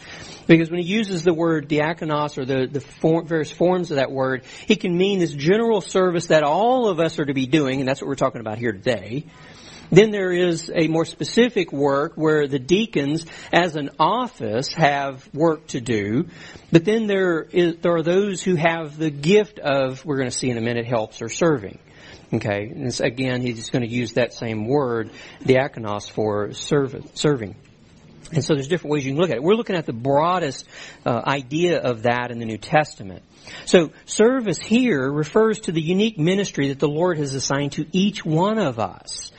Because 0.46 0.72
when 0.72 0.80
he 0.80 0.88
uses 0.88 1.24
the 1.24 1.34
word 1.34 1.70
diakonos 1.70 2.38
or 2.38 2.46
the, 2.46 2.68
the 2.68 2.82
form, 2.82 3.28
various 3.28 3.52
forms 3.52 3.92
of 3.92 3.98
that 3.98 4.12
word, 4.12 4.44
he 4.66 4.76
can 4.76 4.98
mean 4.98 5.20
this 5.20 5.32
general 5.32 5.80
service 5.80 6.28
that 6.28 6.44
all 6.44 6.88
of 6.88 7.00
us 7.00 7.20
are 7.20 7.26
to 7.26 7.34
be 7.34 7.46
doing, 7.46 7.80
and 7.80 7.88
that's 7.88 8.02
what 8.02 8.08
we're 8.08 8.16
talking 8.16 8.42
about 8.42 8.58
here 8.58 8.72
today. 8.72 9.26
Then 9.92 10.12
there 10.12 10.32
is 10.32 10.72
a 10.74 10.88
more 10.88 11.06
specific 11.06 11.72
work 11.72 12.14
where 12.16 12.48
the 12.48 12.60
deacons, 12.60 13.26
as 13.52 13.76
an 13.76 13.90
office, 14.00 14.72
have 14.74 15.28
work 15.34 15.68
to 15.68 15.82
do. 15.82 16.28
But 16.72 16.86
then 16.86 17.08
there 17.08 17.42
is, 17.42 17.78
there 17.82 17.96
are 17.96 18.04
those 18.04 18.44
who 18.44 18.56
have 18.56 18.98
the 18.98 19.10
gift 19.10 19.60
of, 19.60 20.06
we're 20.06 20.18
going 20.18 20.30
to 20.30 20.38
see 20.38 20.50
in 20.50 20.58
a 20.58 20.62
minute, 20.62 20.86
helps 20.86 21.22
or 21.22 21.30
serving. 21.30 21.80
Okay, 22.32 22.72
and 22.76 23.02
again, 23.02 23.42
he's 23.42 23.72
going 23.72 23.82
to 23.82 23.90
use 23.90 24.14
that 24.14 24.34
same 24.34 24.68
word, 24.68 25.10
diakonos, 25.42 26.12
for 26.12 26.54
serv- 26.54 27.10
serving. 27.16 27.56
And 28.32 28.44
so 28.44 28.54
there's 28.54 28.68
different 28.68 28.94
ways 28.94 29.06
you 29.06 29.14
can 29.14 29.20
look 29.20 29.32
at 29.32 29.38
it. 29.38 29.44
We're 29.44 29.56
looking 29.56 29.76
at 29.76 29.88
the 29.88 29.94
broadest 29.94 30.68
uh, 31.04 31.22
idea 31.26 31.80
of 31.80 32.04
that 32.04 32.30
in 32.30 32.38
the 32.38 32.46
New 32.46 32.60
Testament. 32.60 33.24
So 33.66 33.92
service 34.06 34.60
here 34.60 35.12
refers 35.12 35.62
to 35.62 35.72
the 35.72 35.82
unique 35.82 36.20
ministry 36.20 36.70
that 36.70 36.78
the 36.78 36.88
Lord 36.88 37.18
has 37.18 37.34
assigned 37.34 37.72
to 37.74 37.88
each 37.92 38.24
one 38.24 38.60
of 38.60 38.78
us. 38.78 39.32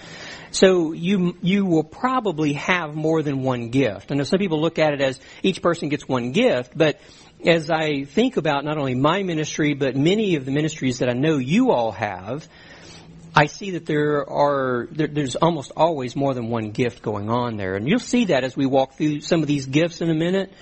So 0.52 0.92
you 0.92 1.36
you 1.42 1.64
will 1.64 1.84
probably 1.84 2.54
have 2.54 2.94
more 2.94 3.22
than 3.22 3.42
one 3.42 3.70
gift. 3.70 4.10
I 4.10 4.16
know 4.16 4.24
some 4.24 4.38
people 4.38 4.60
look 4.60 4.78
at 4.78 4.92
it 4.92 5.00
as 5.00 5.20
each 5.42 5.62
person 5.62 5.88
gets 5.88 6.08
one 6.08 6.32
gift, 6.32 6.72
but 6.76 7.00
as 7.46 7.70
I 7.70 8.04
think 8.04 8.36
about 8.36 8.64
not 8.64 8.76
only 8.76 8.94
my 8.94 9.22
ministry 9.22 9.74
but 9.74 9.96
many 9.96 10.36
of 10.36 10.44
the 10.44 10.50
ministries 10.50 10.98
that 10.98 11.08
I 11.08 11.12
know 11.12 11.38
you 11.38 11.70
all 11.70 11.92
have, 11.92 12.46
I 13.34 13.46
see 13.46 13.72
that 13.72 13.86
there 13.86 14.28
are 14.28 14.88
there, 14.90 15.06
there's 15.06 15.36
almost 15.36 15.70
always 15.76 16.16
more 16.16 16.34
than 16.34 16.48
one 16.48 16.72
gift 16.72 17.00
going 17.00 17.30
on 17.30 17.56
there, 17.56 17.76
and 17.76 17.88
you'll 17.88 18.00
see 18.00 18.26
that 18.26 18.42
as 18.42 18.56
we 18.56 18.66
walk 18.66 18.94
through 18.94 19.20
some 19.20 19.42
of 19.42 19.46
these 19.46 19.66
gifts 19.66 20.00
in 20.00 20.10
a 20.10 20.14
minute, 20.14 20.52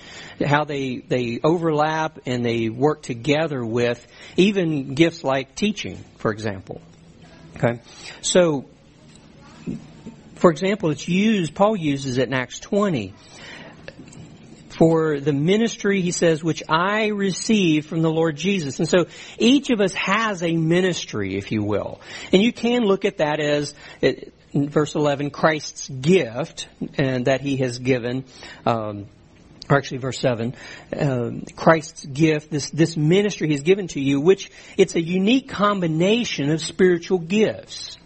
how 0.45 0.65
they 0.65 0.97
they 0.97 1.39
overlap 1.43 2.19
and 2.27 2.45
they 2.45 2.69
work 2.69 3.01
together 3.01 3.65
with 3.65 4.05
even 4.37 4.93
gifts 4.93 5.23
like 5.23 5.55
teaching, 5.55 5.97
for 6.17 6.31
example. 6.31 6.79
Okay? 7.55 7.81
So, 8.21 8.65
for 10.39 10.51
example, 10.51 10.89
it's 10.89 11.07
used, 11.07 11.53
Paul 11.53 11.75
uses 11.75 12.17
it 12.17 12.29
in 12.29 12.33
Acts 12.33 12.59
20. 12.59 13.13
For 14.69 15.19
the 15.19 15.33
ministry, 15.33 15.99
he 15.99 16.11
says, 16.11 16.41
which 16.41 16.63
I 16.69 17.07
received 17.07 17.89
from 17.89 18.01
the 18.01 18.09
Lord 18.09 18.37
Jesus. 18.37 18.79
And 18.79 18.87
so 18.87 19.07
each 19.37 19.69
of 19.69 19.81
us 19.81 19.93
has 19.95 20.41
a 20.41 20.55
ministry, 20.55 21.35
if 21.35 21.51
you 21.51 21.63
will. 21.63 21.99
And 22.31 22.41
you 22.41 22.53
can 22.53 22.83
look 22.83 23.03
at 23.03 23.17
that 23.17 23.41
as, 23.41 23.73
verse 24.53 24.95
11, 24.95 25.31
Christ's 25.31 25.89
gift, 25.89 26.69
and 26.97 27.25
that 27.25 27.41
he 27.41 27.57
has 27.57 27.79
given. 27.79 28.23
Um, 28.65 29.07
or 29.69 29.77
actually 29.77 29.97
verse 29.97 30.19
7, 30.19 30.55
uh, 30.97 31.31
Christ's 31.55 32.05
gift, 32.05 32.49
this, 32.49 32.69
this 32.69 32.95
ministry 32.97 33.49
he's 33.49 33.61
given 33.61 33.87
to 33.89 33.99
you, 33.99 34.19
which 34.19 34.49
it's 34.77 34.95
a 34.95 35.01
unique 35.01 35.49
combination 35.49 36.49
of 36.49 36.61
spiritual 36.61 37.19
gifts. 37.19 37.97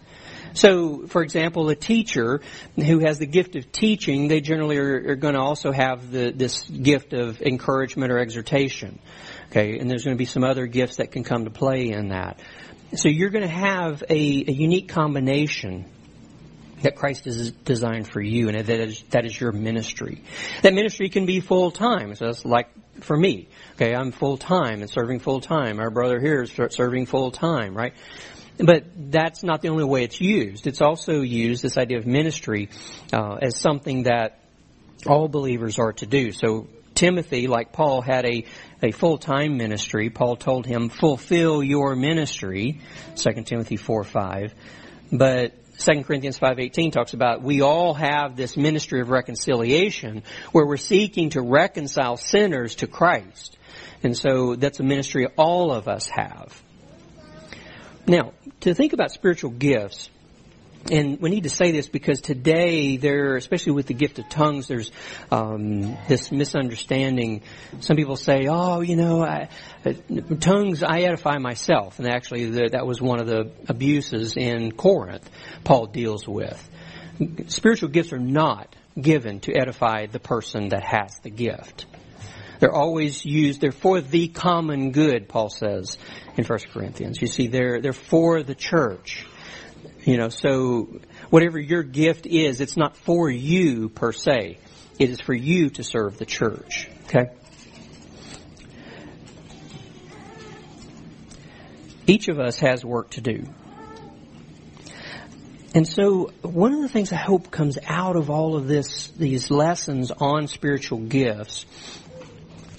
So, 0.54 1.06
for 1.08 1.22
example, 1.22 1.68
a 1.68 1.74
teacher 1.74 2.40
who 2.76 3.00
has 3.00 3.18
the 3.18 3.26
gift 3.26 3.56
of 3.56 3.70
teaching, 3.72 4.28
they 4.28 4.40
generally 4.40 4.78
are, 4.78 5.10
are 5.10 5.16
going 5.16 5.34
to 5.34 5.40
also 5.40 5.72
have 5.72 6.10
the, 6.10 6.30
this 6.30 6.62
gift 6.62 7.12
of 7.12 7.42
encouragement 7.42 8.12
or 8.12 8.18
exhortation. 8.18 9.00
Okay, 9.50 9.78
and 9.78 9.90
there's 9.90 10.04
going 10.04 10.16
to 10.16 10.18
be 10.18 10.24
some 10.24 10.44
other 10.44 10.66
gifts 10.66 10.96
that 10.96 11.12
can 11.12 11.24
come 11.24 11.44
to 11.44 11.50
play 11.50 11.90
in 11.90 12.08
that. 12.08 12.40
So 12.94 13.08
you're 13.08 13.30
going 13.30 13.42
to 13.42 13.48
have 13.48 14.02
a, 14.08 14.14
a 14.14 14.52
unique 14.52 14.88
combination 14.88 15.86
that 16.82 16.96
Christ 16.96 17.26
is 17.26 17.50
designed 17.50 18.06
for 18.06 18.20
you, 18.20 18.48
and 18.48 18.58
that 18.58 18.80
is, 18.80 19.02
that 19.10 19.26
is 19.26 19.38
your 19.38 19.52
ministry. 19.52 20.22
That 20.62 20.74
ministry 20.74 21.08
can 21.08 21.26
be 21.26 21.40
full 21.40 21.70
time. 21.70 22.14
So 22.14 22.26
that's 22.26 22.44
like 22.44 22.68
for 23.00 23.16
me. 23.16 23.48
Okay, 23.74 23.94
I'm 23.94 24.12
full 24.12 24.36
time 24.36 24.82
and 24.82 24.90
serving 24.90 25.20
full 25.20 25.40
time. 25.40 25.80
Our 25.80 25.90
brother 25.90 26.20
here 26.20 26.42
is 26.42 26.52
serving 26.70 27.06
full 27.06 27.30
time, 27.30 27.76
right? 27.76 27.94
But 28.58 28.84
that's 29.10 29.42
not 29.42 29.62
the 29.62 29.68
only 29.68 29.84
way 29.84 30.04
it's 30.04 30.20
used. 30.20 30.66
It's 30.66 30.80
also 30.80 31.20
used, 31.22 31.62
this 31.62 31.76
idea 31.76 31.98
of 31.98 32.06
ministry, 32.06 32.68
uh, 33.12 33.38
as 33.42 33.56
something 33.56 34.04
that 34.04 34.38
all 35.06 35.28
believers 35.28 35.78
are 35.78 35.92
to 35.94 36.06
do. 36.06 36.30
So 36.30 36.68
Timothy, 36.94 37.48
like 37.48 37.72
Paul, 37.72 38.00
had 38.00 38.24
a, 38.24 38.44
a 38.82 38.92
full-time 38.92 39.56
ministry. 39.56 40.08
Paul 40.10 40.36
told 40.36 40.66
him, 40.66 40.88
fulfill 40.88 41.62
your 41.62 41.96
ministry, 41.96 42.80
2 43.16 43.42
Timothy 43.42 43.76
4, 43.76 44.04
5. 44.04 44.54
But 45.12 45.52
2 45.78 46.04
Corinthians 46.04 46.38
5:18 46.38 46.92
talks 46.92 47.14
about 47.14 47.42
we 47.42 47.60
all 47.60 47.94
have 47.94 48.36
this 48.36 48.56
ministry 48.56 49.00
of 49.00 49.10
reconciliation 49.10 50.22
where 50.52 50.64
we're 50.64 50.76
seeking 50.76 51.30
to 51.30 51.42
reconcile 51.42 52.16
sinners 52.16 52.76
to 52.76 52.86
Christ. 52.86 53.58
And 54.02 54.16
so 54.16 54.54
that's 54.54 54.78
a 54.78 54.84
ministry 54.84 55.26
all 55.36 55.72
of 55.72 55.88
us 55.88 56.08
have. 56.08 56.62
Now, 58.06 58.32
to 58.60 58.74
think 58.74 58.92
about 58.92 59.12
spiritual 59.12 59.50
gifts, 59.50 60.10
and 60.90 61.18
we 61.20 61.30
need 61.30 61.44
to 61.44 61.50
say 61.50 61.72
this 61.72 61.88
because 61.88 62.20
today 62.20 62.98
there, 62.98 63.36
especially 63.36 63.72
with 63.72 63.86
the 63.86 63.94
gift 63.94 64.18
of 64.18 64.28
tongues, 64.28 64.68
there's 64.68 64.90
um, 65.30 65.96
this 66.08 66.30
misunderstanding. 66.30 67.40
Some 67.80 67.96
people 67.96 68.16
say, 68.16 68.46
"Oh, 68.50 68.82
you 68.82 68.96
know, 68.96 69.24
I, 69.24 69.48
tongues, 70.40 70.82
I 70.82 71.00
edify 71.00 71.38
myself," 71.38 71.98
and 71.98 72.06
actually, 72.06 72.50
the, 72.50 72.68
that 72.72 72.86
was 72.86 73.00
one 73.00 73.20
of 73.20 73.26
the 73.26 73.50
abuses 73.68 74.36
in 74.36 74.72
Corinth. 74.72 75.28
Paul 75.64 75.86
deals 75.86 76.28
with 76.28 76.70
spiritual 77.46 77.88
gifts 77.88 78.12
are 78.12 78.18
not 78.18 78.74
given 79.00 79.40
to 79.40 79.52
edify 79.54 80.06
the 80.06 80.18
person 80.20 80.70
that 80.70 80.84
has 80.84 81.18
the 81.20 81.30
gift. 81.30 81.86
They're 82.64 82.74
always 82.74 83.26
used, 83.26 83.60
they're 83.60 83.72
for 83.72 84.00
the 84.00 84.28
common 84.28 84.92
good, 84.92 85.28
Paul 85.28 85.50
says 85.50 85.98
in 86.38 86.44
1 86.44 86.58
Corinthians. 86.72 87.20
You 87.20 87.26
see, 87.26 87.48
they're, 87.48 87.82
they're 87.82 87.92
for 87.92 88.42
the 88.42 88.54
church. 88.54 89.26
You 90.04 90.16
know, 90.16 90.30
so 90.30 90.88
whatever 91.28 91.60
your 91.60 91.82
gift 91.82 92.24
is, 92.24 92.62
it's 92.62 92.78
not 92.78 92.96
for 92.96 93.28
you 93.28 93.90
per 93.90 94.12
se. 94.12 94.56
It 94.98 95.10
is 95.10 95.20
for 95.20 95.34
you 95.34 95.68
to 95.68 95.84
serve 95.84 96.16
the 96.16 96.24
church. 96.24 96.88
Okay? 97.04 97.26
Each 102.06 102.28
of 102.28 102.38
us 102.38 102.58
has 102.60 102.82
work 102.82 103.10
to 103.10 103.20
do. 103.20 103.44
And 105.74 105.86
so 105.86 106.32
one 106.40 106.72
of 106.72 106.80
the 106.80 106.88
things 106.88 107.12
I 107.12 107.16
hope 107.16 107.50
comes 107.50 107.76
out 107.84 108.16
of 108.16 108.30
all 108.30 108.56
of 108.56 108.68
this, 108.68 109.08
these 109.08 109.50
lessons 109.50 110.10
on 110.10 110.46
spiritual 110.46 111.00
gifts 111.00 111.66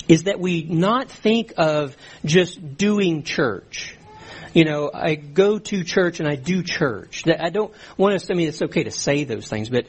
is 0.07 0.23
that 0.23 0.39
we 0.39 0.63
not 0.63 1.09
think 1.09 1.53
of 1.57 1.95
just 2.23 2.77
doing 2.77 3.23
church. 3.23 3.95
You 4.53 4.63
know, 4.63 4.89
I 4.93 5.15
go 5.15 5.59
to 5.59 5.83
church 5.83 6.19
and 6.19 6.29
I 6.29 6.35
do 6.35 6.63
church. 6.63 7.23
I 7.27 7.49
don't 7.49 7.73
want 7.97 8.15
us, 8.15 8.31
I 8.31 8.35
mean, 8.35 8.47
it's 8.47 8.61
okay 8.61 8.83
to 8.83 8.91
say 8.91 9.25
those 9.25 9.49
things, 9.49 9.69
but 9.69 9.85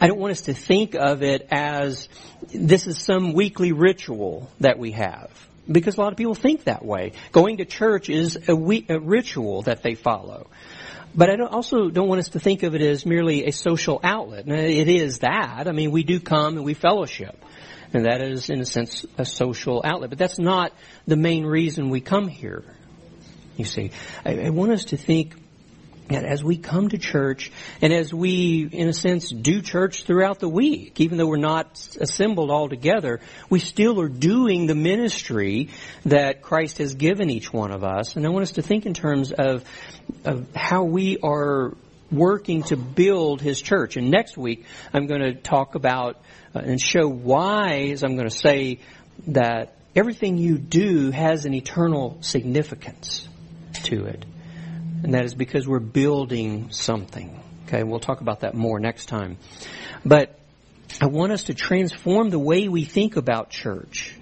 I 0.00 0.06
don't 0.06 0.18
want 0.18 0.30
us 0.30 0.42
to 0.42 0.54
think 0.54 0.94
of 0.94 1.22
it 1.22 1.48
as 1.50 2.08
this 2.52 2.86
is 2.86 2.98
some 2.98 3.32
weekly 3.32 3.72
ritual 3.72 4.50
that 4.60 4.78
we 4.78 4.92
have. 4.92 5.30
Because 5.70 5.96
a 5.96 6.00
lot 6.00 6.12
of 6.12 6.16
people 6.16 6.34
think 6.34 6.64
that 6.64 6.84
way. 6.84 7.12
Going 7.32 7.58
to 7.58 7.64
church 7.64 8.08
is 8.08 8.38
a, 8.48 8.54
we, 8.54 8.86
a 8.88 8.98
ritual 9.00 9.62
that 9.62 9.82
they 9.82 9.94
follow. 9.94 10.46
But 11.14 11.30
I 11.30 11.36
don't, 11.36 11.52
also 11.52 11.90
don't 11.90 12.08
want 12.08 12.20
us 12.20 12.30
to 12.30 12.40
think 12.40 12.62
of 12.62 12.74
it 12.74 12.80
as 12.80 13.04
merely 13.04 13.46
a 13.46 13.52
social 13.52 13.98
outlet. 14.02 14.48
It 14.48 14.88
is 14.88 15.18
that. 15.18 15.66
I 15.66 15.72
mean, 15.72 15.90
we 15.90 16.04
do 16.04 16.20
come 16.20 16.56
and 16.56 16.64
we 16.64 16.74
fellowship. 16.74 17.36
And 17.92 18.04
that 18.04 18.20
is, 18.22 18.50
in 18.50 18.60
a 18.60 18.66
sense, 18.66 19.06
a 19.16 19.24
social 19.24 19.80
outlet. 19.84 20.10
But 20.10 20.18
that's 20.18 20.38
not 20.38 20.72
the 21.06 21.16
main 21.16 21.44
reason 21.44 21.88
we 21.88 22.00
come 22.00 22.28
here. 22.28 22.64
You 23.56 23.64
see, 23.64 23.90
I, 24.24 24.46
I 24.46 24.50
want 24.50 24.72
us 24.72 24.86
to 24.86 24.96
think 24.96 25.34
that 26.08 26.24
as 26.24 26.42
we 26.42 26.56
come 26.56 26.88
to 26.88 26.98
church 26.98 27.52
and 27.82 27.92
as 27.92 28.12
we, 28.12 28.68
in 28.70 28.88
a 28.88 28.92
sense, 28.92 29.30
do 29.30 29.60
church 29.60 30.04
throughout 30.04 30.38
the 30.38 30.48
week, 30.48 31.00
even 31.00 31.18
though 31.18 31.26
we're 31.26 31.36
not 31.36 31.66
assembled 32.00 32.50
all 32.50 32.68
together, 32.68 33.20
we 33.50 33.58
still 33.58 34.00
are 34.00 34.08
doing 34.08 34.66
the 34.66 34.74
ministry 34.74 35.68
that 36.06 36.42
Christ 36.42 36.78
has 36.78 36.94
given 36.94 37.30
each 37.30 37.52
one 37.52 37.72
of 37.72 37.84
us. 37.84 38.16
And 38.16 38.26
I 38.26 38.30
want 38.30 38.42
us 38.42 38.52
to 38.52 38.62
think 38.62 38.86
in 38.86 38.94
terms 38.94 39.32
of, 39.32 39.64
of 40.24 40.54
how 40.54 40.84
we 40.84 41.18
are 41.22 41.74
working 42.10 42.62
to 42.64 42.76
build 42.76 43.40
His 43.40 43.60
church. 43.60 43.96
And 43.96 44.10
next 44.10 44.36
week, 44.36 44.64
I'm 44.92 45.06
going 45.06 45.20
to 45.20 45.34
talk 45.34 45.74
about 45.74 46.20
uh, 46.54 46.60
and 46.60 46.80
show 46.80 47.08
why, 47.08 47.90
as 47.92 48.02
I'm 48.02 48.16
going 48.16 48.28
to 48.28 48.36
say, 48.36 48.80
that 49.28 49.74
everything 49.94 50.38
you 50.38 50.58
do 50.58 51.10
has 51.10 51.44
an 51.44 51.54
eternal 51.54 52.18
significance 52.20 53.28
to 53.84 54.06
it. 54.06 54.24
And 55.02 55.14
that 55.14 55.24
is 55.24 55.34
because 55.34 55.66
we're 55.66 55.78
building 55.78 56.70
something. 56.70 57.40
Okay, 57.66 57.82
we'll 57.82 58.00
talk 58.00 58.20
about 58.20 58.40
that 58.40 58.54
more 58.54 58.80
next 58.80 59.06
time. 59.06 59.36
But 60.04 60.38
I 61.00 61.06
want 61.06 61.32
us 61.32 61.44
to 61.44 61.54
transform 61.54 62.30
the 62.30 62.38
way 62.38 62.68
we 62.68 62.84
think 62.84 63.16
about 63.16 63.50
church. 63.50 64.14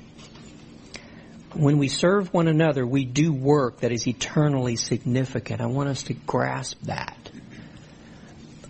When 1.55 1.79
we 1.79 1.89
serve 1.89 2.35
one 2.35 2.49
another, 2.49 2.87
we 2.87 3.05
do 3.05 3.33
work 3.33 3.81
that 3.81 3.93
is 3.93 4.07
eternally 4.07 4.77
significant. 4.77 5.61
I 5.61 5.67
want 5.67 5.89
us 5.89 6.03
to 6.05 6.15
grasp 6.15 6.79
that. 6.83 7.26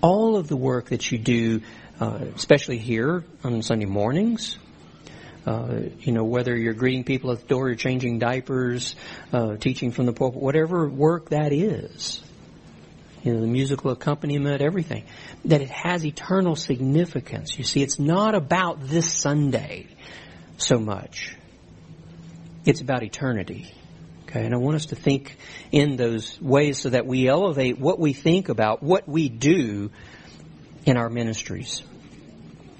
All 0.01 0.37
of 0.37 0.49
the 0.49 0.57
work 0.57 0.91
that 0.91 1.11
you 1.11 1.19
do 1.19 1.63
uh, 2.01 2.19
especially 2.35 2.79
here 2.79 3.25
on 3.43 3.63
Sunday 3.63 3.87
mornings. 3.87 4.59
Uh, 5.47 5.83
you 6.01 6.13
know, 6.13 6.25
whether 6.25 6.57
you're 6.57 6.75
greeting 6.75 7.05
people 7.05 7.31
at 7.31 7.41
the 7.41 7.47
door, 7.47 7.69
you're 7.69 7.77
changing 7.77 8.19
diapers, 8.19 8.97
uh, 9.33 9.57
teaching 9.57 9.93
from 9.93 10.07
the 10.07 10.13
pulpit, 10.13 10.43
whatever 10.43 10.89
work 10.89 11.31
that 11.31 11.53
is, 11.53 12.21
you 13.23 13.33
know, 13.33 13.41
the 13.41 13.47
musical 13.47 13.93
accompaniment, 13.93 14.61
everything, 14.61 15.05
that 15.45 15.61
it 15.63 15.71
has 15.71 16.05
eternal 16.05 16.57
significance. 16.57 17.57
You 17.57 17.65
see, 17.65 17.81
it's 17.81 17.99
not 17.99 18.35
about 18.35 18.89
this 18.89 19.11
Sunday 19.13 19.87
so 20.59 20.79
much. 20.79 21.37
It's 22.65 22.81
about 22.81 23.05
eternity. 23.05 23.73
Okay, 24.37 24.45
and 24.45 24.53
I 24.53 24.59
want 24.59 24.77
us 24.77 24.87
to 24.87 24.97
think 24.97 25.35
in 25.73 25.97
those 25.97 26.39
ways 26.43 26.79
so 26.79 26.91
that 26.91 27.07
we 27.07 27.27
elevate 27.27 27.79
what 27.79 27.99
we 27.99 28.13
think 28.13 28.51
about, 28.51 28.83
what 28.83 29.09
we 29.09 29.31
do 29.31 29.91
in 30.85 30.99
our 30.99 31.09
ministries. 31.09 31.83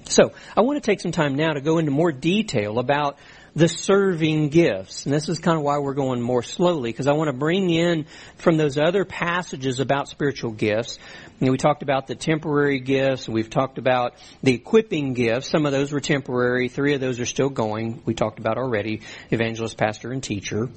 So, 0.03 0.33
I 0.55 0.61
want 0.61 0.77
to 0.77 0.85
take 0.85 1.01
some 1.01 1.11
time 1.11 1.33
now 1.33 1.53
to 1.53 1.61
go 1.61 1.79
into 1.79 1.89
more 1.89 2.11
detail 2.11 2.77
about 2.77 3.17
the 3.55 3.67
serving 3.67 4.49
gifts. 4.49 5.05
And 5.05 5.13
this 5.15 5.29
is 5.29 5.39
kind 5.39 5.57
of 5.57 5.63
why 5.63 5.79
we're 5.79 5.95
going 5.95 6.21
more 6.21 6.43
slowly, 6.43 6.91
because 6.91 7.07
I 7.07 7.13
want 7.13 7.29
to 7.29 7.35
bring 7.35 7.71
in 7.71 8.05
from 8.35 8.57
those 8.57 8.77
other 8.77 9.03
passages 9.03 9.79
about 9.79 10.09
spiritual 10.09 10.51
gifts. 10.51 10.99
You 11.39 11.47
know, 11.47 11.51
we 11.53 11.57
talked 11.57 11.81
about 11.81 12.05
the 12.05 12.13
temporary 12.13 12.81
gifts, 12.81 13.27
we've 13.27 13.49
talked 13.49 13.79
about 13.79 14.13
the 14.43 14.53
equipping 14.53 15.13
gifts. 15.13 15.49
Some 15.49 15.65
of 15.65 15.71
those 15.71 15.91
were 15.91 16.01
temporary, 16.01 16.69
three 16.69 16.93
of 16.93 17.01
those 17.01 17.19
are 17.19 17.25
still 17.25 17.49
going. 17.49 18.03
We 18.05 18.13
talked 18.13 18.37
about 18.37 18.59
already 18.59 19.01
evangelist, 19.31 19.75
pastor, 19.75 20.11
and 20.11 20.21
teacher. 20.21 20.69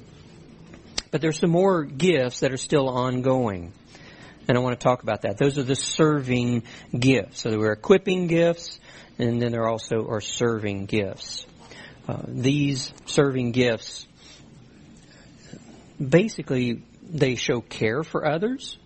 But 1.11 1.21
there's 1.21 1.39
some 1.39 1.51
more 1.51 1.83
gifts 1.83 2.39
that 2.39 2.51
are 2.51 2.57
still 2.57 2.89
ongoing. 2.89 3.73
And 4.47 4.57
I 4.57 4.61
want 4.61 4.79
to 4.79 4.83
talk 4.83 5.03
about 5.03 5.21
that. 5.21 5.37
Those 5.37 5.57
are 5.57 5.63
the 5.63 5.75
serving 5.75 6.63
gifts. 6.97 7.41
So 7.41 7.49
there 7.49 7.59
were 7.59 7.73
equipping 7.73 8.27
gifts, 8.27 8.79
and 9.19 9.41
then 9.41 9.51
there 9.51 9.67
also 9.67 10.07
are 10.09 10.21
serving 10.21 10.85
gifts. 10.85 11.45
Uh, 12.07 12.23
these 12.27 12.91
serving 13.05 13.51
gifts, 13.51 14.07
basically, 15.99 16.81
they 17.03 17.35
show 17.35 17.61
care 17.61 18.03
for 18.03 18.25
others. 18.25 18.77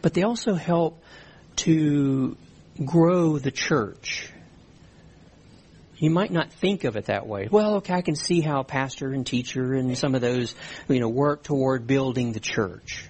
but 0.00 0.14
they 0.14 0.22
also 0.22 0.54
help 0.54 1.02
to 1.56 2.36
grow 2.84 3.38
the 3.38 3.50
church. 3.50 4.31
You 6.02 6.10
might 6.10 6.32
not 6.32 6.52
think 6.54 6.82
of 6.82 6.96
it 6.96 7.04
that 7.04 7.28
way. 7.28 7.46
Well, 7.48 7.76
okay, 7.76 7.94
I 7.94 8.02
can 8.02 8.16
see 8.16 8.40
how 8.40 8.64
pastor 8.64 9.12
and 9.12 9.24
teacher 9.24 9.72
and 9.74 9.96
some 9.96 10.16
of 10.16 10.20
those, 10.20 10.52
you 10.88 10.98
know, 10.98 11.08
work 11.08 11.44
toward 11.44 11.86
building 11.86 12.32
the 12.32 12.40
church. 12.40 13.04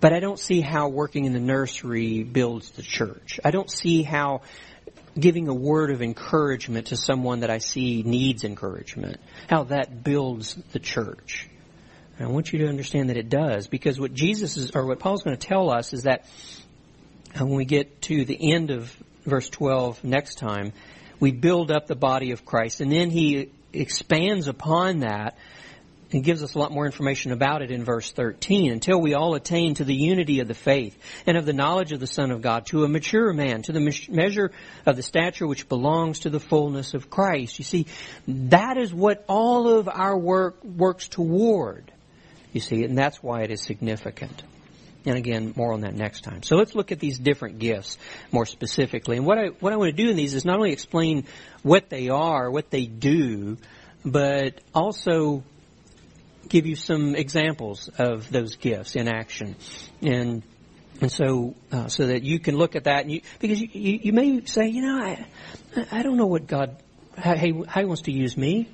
But 0.00 0.14
I 0.14 0.20
don't 0.20 0.38
see 0.38 0.62
how 0.62 0.88
working 0.88 1.26
in 1.26 1.34
the 1.34 1.38
nursery 1.38 2.22
builds 2.22 2.70
the 2.70 2.80
church. 2.80 3.40
I 3.44 3.50
don't 3.50 3.70
see 3.70 4.02
how 4.02 4.40
giving 5.20 5.48
a 5.48 5.54
word 5.54 5.90
of 5.90 6.00
encouragement 6.00 6.86
to 6.86 6.96
someone 6.96 7.40
that 7.40 7.50
I 7.50 7.58
see 7.58 8.02
needs 8.02 8.42
encouragement, 8.42 9.20
how 9.46 9.64
that 9.64 10.02
builds 10.02 10.54
the 10.72 10.78
church. 10.78 11.46
And 12.16 12.26
I 12.26 12.30
want 12.30 12.54
you 12.54 12.60
to 12.60 12.68
understand 12.68 13.10
that 13.10 13.18
it 13.18 13.28
does, 13.28 13.66
because 13.68 14.00
what 14.00 14.14
Jesus 14.14 14.56
is, 14.56 14.70
or 14.70 14.86
what 14.86 14.98
Paul's 14.98 15.24
going 15.24 15.36
to 15.36 15.46
tell 15.46 15.68
us 15.68 15.92
is 15.92 16.04
that 16.04 16.24
uh, 17.38 17.44
when 17.44 17.56
we 17.56 17.66
get 17.66 18.00
to 18.02 18.24
the 18.24 18.54
end 18.54 18.70
of 18.70 18.96
verse 19.26 19.50
12 19.50 20.04
next 20.04 20.38
time, 20.38 20.72
we 21.20 21.32
build 21.32 21.70
up 21.70 21.86
the 21.86 21.96
body 21.96 22.32
of 22.32 22.44
Christ, 22.44 22.80
and 22.80 22.90
then 22.90 23.10
he 23.10 23.50
expands 23.72 24.48
upon 24.48 25.00
that 25.00 25.36
and 26.12 26.22
gives 26.22 26.42
us 26.42 26.54
a 26.54 26.58
lot 26.58 26.70
more 26.70 26.86
information 26.86 27.32
about 27.32 27.62
it 27.62 27.70
in 27.70 27.84
verse 27.84 28.12
13. 28.12 28.70
Until 28.70 29.00
we 29.00 29.14
all 29.14 29.34
attain 29.34 29.74
to 29.74 29.84
the 29.84 29.94
unity 29.94 30.40
of 30.40 30.48
the 30.48 30.54
faith 30.54 30.96
and 31.26 31.36
of 31.36 31.44
the 31.44 31.52
knowledge 31.52 31.92
of 31.92 32.00
the 32.00 32.06
Son 32.06 32.30
of 32.30 32.42
God, 32.42 32.66
to 32.66 32.84
a 32.84 32.88
mature 32.88 33.32
man, 33.32 33.62
to 33.62 33.72
the 33.72 34.06
measure 34.08 34.52
of 34.86 34.96
the 34.96 35.02
stature 35.02 35.46
which 35.46 35.68
belongs 35.68 36.20
to 36.20 36.30
the 36.30 36.40
fullness 36.40 36.94
of 36.94 37.10
Christ. 37.10 37.58
You 37.58 37.64
see, 37.64 37.86
that 38.28 38.76
is 38.76 38.94
what 38.94 39.24
all 39.28 39.68
of 39.68 39.88
our 39.88 40.16
work 40.16 40.62
works 40.64 41.08
toward. 41.08 41.90
You 42.52 42.60
see, 42.60 42.84
and 42.84 42.96
that's 42.96 43.22
why 43.22 43.42
it 43.42 43.50
is 43.50 43.62
significant. 43.62 44.42
And 45.06 45.16
again, 45.16 45.54
more 45.56 45.72
on 45.72 45.82
that 45.82 45.94
next 45.94 46.22
time. 46.22 46.42
So 46.42 46.56
let's 46.56 46.74
look 46.74 46.90
at 46.90 46.98
these 46.98 47.18
different 47.18 47.60
gifts 47.60 47.96
more 48.32 48.44
specifically. 48.44 49.16
And 49.16 49.24
what 49.24 49.38
I, 49.38 49.46
what 49.60 49.72
I 49.72 49.76
want 49.76 49.96
to 49.96 50.02
do 50.04 50.10
in 50.10 50.16
these 50.16 50.34
is 50.34 50.44
not 50.44 50.56
only 50.56 50.72
explain 50.72 51.26
what 51.62 51.88
they 51.88 52.08
are, 52.08 52.50
what 52.50 52.70
they 52.70 52.86
do, 52.86 53.56
but 54.04 54.60
also 54.74 55.44
give 56.48 56.66
you 56.66 56.76
some 56.76 57.14
examples 57.14 57.88
of 57.98 58.30
those 58.30 58.56
gifts 58.56 58.96
in 58.96 59.08
action, 59.08 59.56
and 60.02 60.42
and 61.00 61.10
so 61.10 61.54
uh, 61.72 61.88
so 61.88 62.06
that 62.06 62.22
you 62.22 62.38
can 62.38 62.56
look 62.56 62.76
at 62.76 62.84
that, 62.84 63.02
and 63.02 63.12
you, 63.12 63.20
because 63.40 63.60
you, 63.60 63.68
you, 63.72 64.00
you 64.04 64.12
may 64.12 64.44
say, 64.44 64.68
you 64.68 64.82
know, 64.82 64.96
I 64.96 65.26
I 65.90 66.02
don't 66.02 66.16
know 66.16 66.26
what 66.26 66.46
God 66.46 66.76
how, 67.16 67.36
how 67.36 67.80
He 67.80 67.86
wants 67.86 68.02
to 68.02 68.12
use 68.12 68.36
me. 68.36 68.68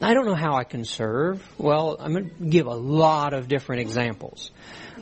I 0.00 0.12
don't 0.12 0.26
know 0.26 0.34
how 0.34 0.54
I 0.54 0.64
can 0.64 0.84
serve. 0.84 1.42
Well, 1.58 1.96
I'm 1.98 2.12
going 2.12 2.28
to 2.28 2.44
give 2.44 2.66
a 2.66 2.74
lot 2.74 3.32
of 3.32 3.48
different 3.48 3.80
examples. 3.80 4.50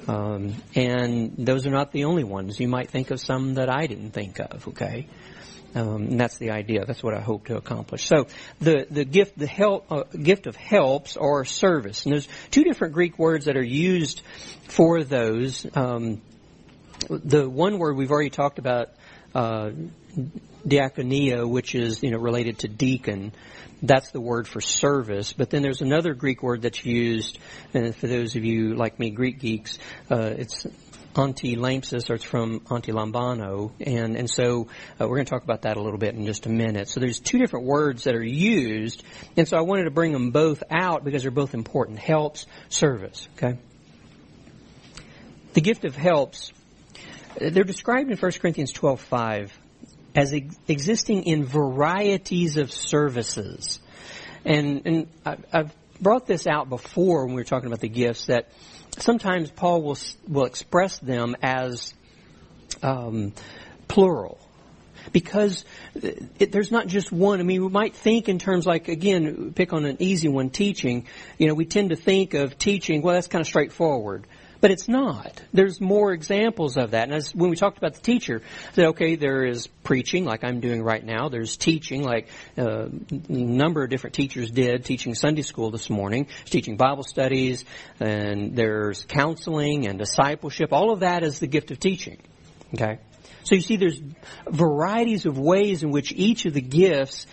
Um, 0.07 0.54
and 0.74 1.35
those 1.38 1.66
are 1.66 1.70
not 1.70 1.90
the 1.90 2.04
only 2.04 2.24
ones. 2.24 2.61
You 2.61 2.68
might 2.68 2.90
think 2.90 3.11
of 3.11 3.20
some 3.20 3.54
that 3.54 3.68
I 3.68 3.87
didn't 3.87 4.11
think 4.11 4.38
of, 4.38 4.68
okay? 4.68 5.09
Um, 5.74 6.02
and 6.02 6.20
that's 6.20 6.38
the 6.38 6.52
idea. 6.52 6.85
That's 6.85 7.02
what 7.02 7.14
I 7.14 7.20
hope 7.20 7.46
to 7.46 7.57
accomplish. 7.57 8.04
So 8.07 8.28
the 8.61 8.87
the 8.88 9.04
gift 9.04 9.37
the 9.37 9.48
help 9.48 9.90
uh, 9.90 10.04
gift 10.04 10.46
of 10.46 10.54
helps 10.54 11.16
or 11.16 11.44
service. 11.44 12.04
And 12.04 12.12
there's 12.12 12.28
two 12.52 12.62
different 12.62 12.94
Greek 12.94 13.18
words 13.18 13.46
that 13.46 13.57
are 13.57 13.64
used 13.64 14.22
for 14.68 15.02
those. 15.02 15.66
Um, 15.74 16.22
the 17.09 17.50
one 17.50 17.78
word 17.78 17.96
we've 17.96 18.12
already 18.12 18.30
talked 18.30 18.61
about, 18.61 18.90
uh, 19.35 19.70
diakonia, 20.66 21.48
which 21.48 21.74
is 21.74 22.03
you 22.03 22.11
know 22.11 22.18
related 22.18 22.61
to 22.61 22.68
deacon. 22.68 23.33
That's 23.83 24.11
the 24.11 24.20
word 24.20 24.48
for 24.48 24.61
service. 24.61 25.33
But 25.33 25.50
then 25.50 25.62
there's 25.62 25.83
another 25.83 26.14
Greek 26.14 26.42
word 26.42 26.62
that's 26.62 26.85
used, 26.85 27.38
and 27.74 27.94
for 27.94 28.07
those 28.07 28.35
of 28.37 28.44
you 28.44 28.74
like 28.74 28.98
me, 28.98 29.11
Greek 29.11 29.40
geeks, 29.40 29.79
uh, 30.11 30.35
it's 30.38 30.66
anti-lampsis, 31.16 32.11
or 32.11 32.14
it's 32.14 32.24
from 32.24 32.62
anti-lambano, 32.70 33.72
and 33.81 34.16
and 34.16 34.29
so 34.29 34.68
uh, 35.00 35.07
we're 35.07 35.16
going 35.16 35.27
to 35.27 35.31
talk 35.31 35.44
about 35.44 35.62
that 35.62 35.77
a 35.77 35.83
little 35.83 35.98
bit 35.98 36.14
in 36.14 36.27
just 36.27 36.46
a 36.46 36.48
minute. 36.48 36.88
So 36.88 37.00
there's 37.00 37.20
two 37.20 37.38
different 37.38 37.66
words 37.66 38.05
that 38.05 38.14
are 38.14 38.24
used, 38.24 39.03
and 39.37 39.46
so 39.46 39.57
I 39.57 39.62
wanted 39.62 39.85
to 39.85 39.90
bring 39.90 40.12
them 40.12 40.31
both 40.31 40.62
out 40.70 41.05
because 41.05 41.22
they're 41.22 41.31
both 41.31 41.55
important: 41.55 41.98
helps, 41.98 42.46
service. 42.68 43.29
Okay. 43.37 43.59
The 45.53 45.61
gift 45.61 45.85
of 45.85 45.94
helps, 45.94 46.53
they're 47.38 47.62
described 47.62 48.11
in 48.11 48.16
1 48.16 48.33
Corinthians 48.40 48.72
12:5 48.72 49.50
as 50.14 50.33
ex- 50.33 50.57
existing 50.68 51.24
in 51.24 51.44
varieties 51.44 52.57
of 52.57 52.72
services, 52.72 53.79
and 54.44 54.83
and 54.87 55.09
I've 55.53 55.74
brought 56.00 56.27
this 56.27 56.46
out 56.46 56.68
before 56.68 57.27
when 57.27 57.35
we 57.35 57.40
were 57.40 57.44
talking 57.44 57.66
about 57.66 57.81
the 57.81 57.88
gifts 57.88 58.27
that 58.27 58.48
sometimes 58.98 59.50
Paul 59.50 59.83
will 59.83 59.98
will 60.29 60.44
express 60.44 60.98
them 60.98 61.37
as 61.42 61.94
um, 62.83 63.33
plural 63.88 64.38
because 65.12 65.64
it, 65.94 66.53
there's 66.53 66.70
not 66.70 66.87
just 66.87 67.12
one. 67.12 67.40
I 67.40 67.42
mean, 67.42 67.62
we 67.62 67.68
might 67.68 67.94
think 67.94 68.29
in 68.29 68.38
terms 68.38 68.66
like 68.66 68.88
again, 68.88 69.53
pick 69.55 69.72
on 69.72 69.85
an 69.85 69.96
easy 70.00 70.29
one, 70.29 70.50
teaching. 70.50 71.07
You 71.38 71.48
know, 71.48 71.55
we 71.55 71.64
tend 71.64 71.90
to 71.90 71.96
think 71.96 72.35
of 72.35 72.59
teaching. 72.59 73.03
Well, 73.03 73.14
that's 73.14 73.29
kind 73.29 73.40
of 73.40 73.46
straightforward. 73.46 74.27
But 74.64 74.70
it's 74.70 74.88
not. 74.88 75.42
There's 75.53 75.79
more 75.79 76.14
examples 76.14 76.79
of 76.79 76.92
that. 76.92 77.03
And 77.03 77.12
as 77.12 77.35
when 77.35 77.50
we 77.50 77.57
talked 77.57 77.77
about 77.77 77.92
the 77.92 78.00
teacher, 78.00 78.40
that 78.77 78.87
okay, 78.87 79.14
there 79.14 79.44
is 79.44 79.66
preaching 79.66 80.24
like 80.24 80.42
I'm 80.42 80.61
doing 80.61 80.83
right 80.83 81.05
now. 81.05 81.29
There's 81.29 81.59
teaching 81.59 82.03
like 82.03 82.29
uh, 82.57 82.87
a 82.87 82.90
number 83.29 83.85
of 83.85 83.90
different 83.90 84.14
teachers 84.16 84.50
did 84.50 84.87
teaching 84.87 85.14
Sunday 85.14 85.42
school 85.42 85.70
this 85.70 85.90
morning, 85.90 86.29
teaching 86.46 86.79
Bible 86.79 87.03
studies, 87.03 87.66
and 88.00 88.57
there's 88.57 89.05
counseling 89.05 89.87
and 89.87 89.98
discipleship. 89.98 90.72
All 90.72 90.94
of 90.94 91.00
that 91.00 91.24
is 91.24 91.40
the 91.40 91.46
gift 91.46 91.70
of 91.70 91.79
teaching. 91.79 92.16
Okay. 92.72 93.00
So 93.42 93.57
you 93.57 93.61
see, 93.61 93.77
there's 93.77 94.00
varieties 94.48 95.27
of 95.27 95.38
ways 95.38 95.83
in 95.83 95.90
which 95.90 96.11
each 96.12 96.46
of 96.46 96.55
the 96.55 96.62
gifts 96.62 97.27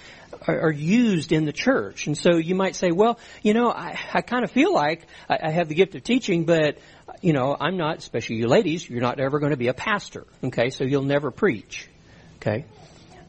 are, 0.47 0.71
used 0.71 1.31
in 1.31 1.45
the 1.45 1.53
church. 1.53 2.07
And 2.07 2.17
so 2.17 2.37
you 2.37 2.55
might 2.55 2.75
say, 2.75 2.91
well, 2.91 3.19
you 3.41 3.53
know, 3.53 3.69
I, 3.69 3.97
I 4.13 4.21
kind 4.21 4.43
of 4.43 4.51
feel 4.51 4.73
like 4.73 5.05
I, 5.29 5.37
I 5.43 5.51
have 5.51 5.67
the 5.67 5.75
gift 5.75 5.95
of 5.95 6.03
teaching, 6.03 6.45
but 6.45 6.77
you 7.21 7.33
know, 7.33 7.55
I'm 7.59 7.77
not, 7.77 7.99
especially 7.99 8.37
you 8.37 8.47
ladies, 8.47 8.89
you're 8.89 9.01
not 9.01 9.19
ever 9.19 9.39
going 9.39 9.51
to 9.51 9.57
be 9.57 9.67
a 9.67 9.73
pastor. 9.73 10.25
Okay, 10.43 10.69
so 10.69 10.83
you'll 10.83 11.03
never 11.03 11.31
preach. 11.31 11.87
Okay, 12.37 12.65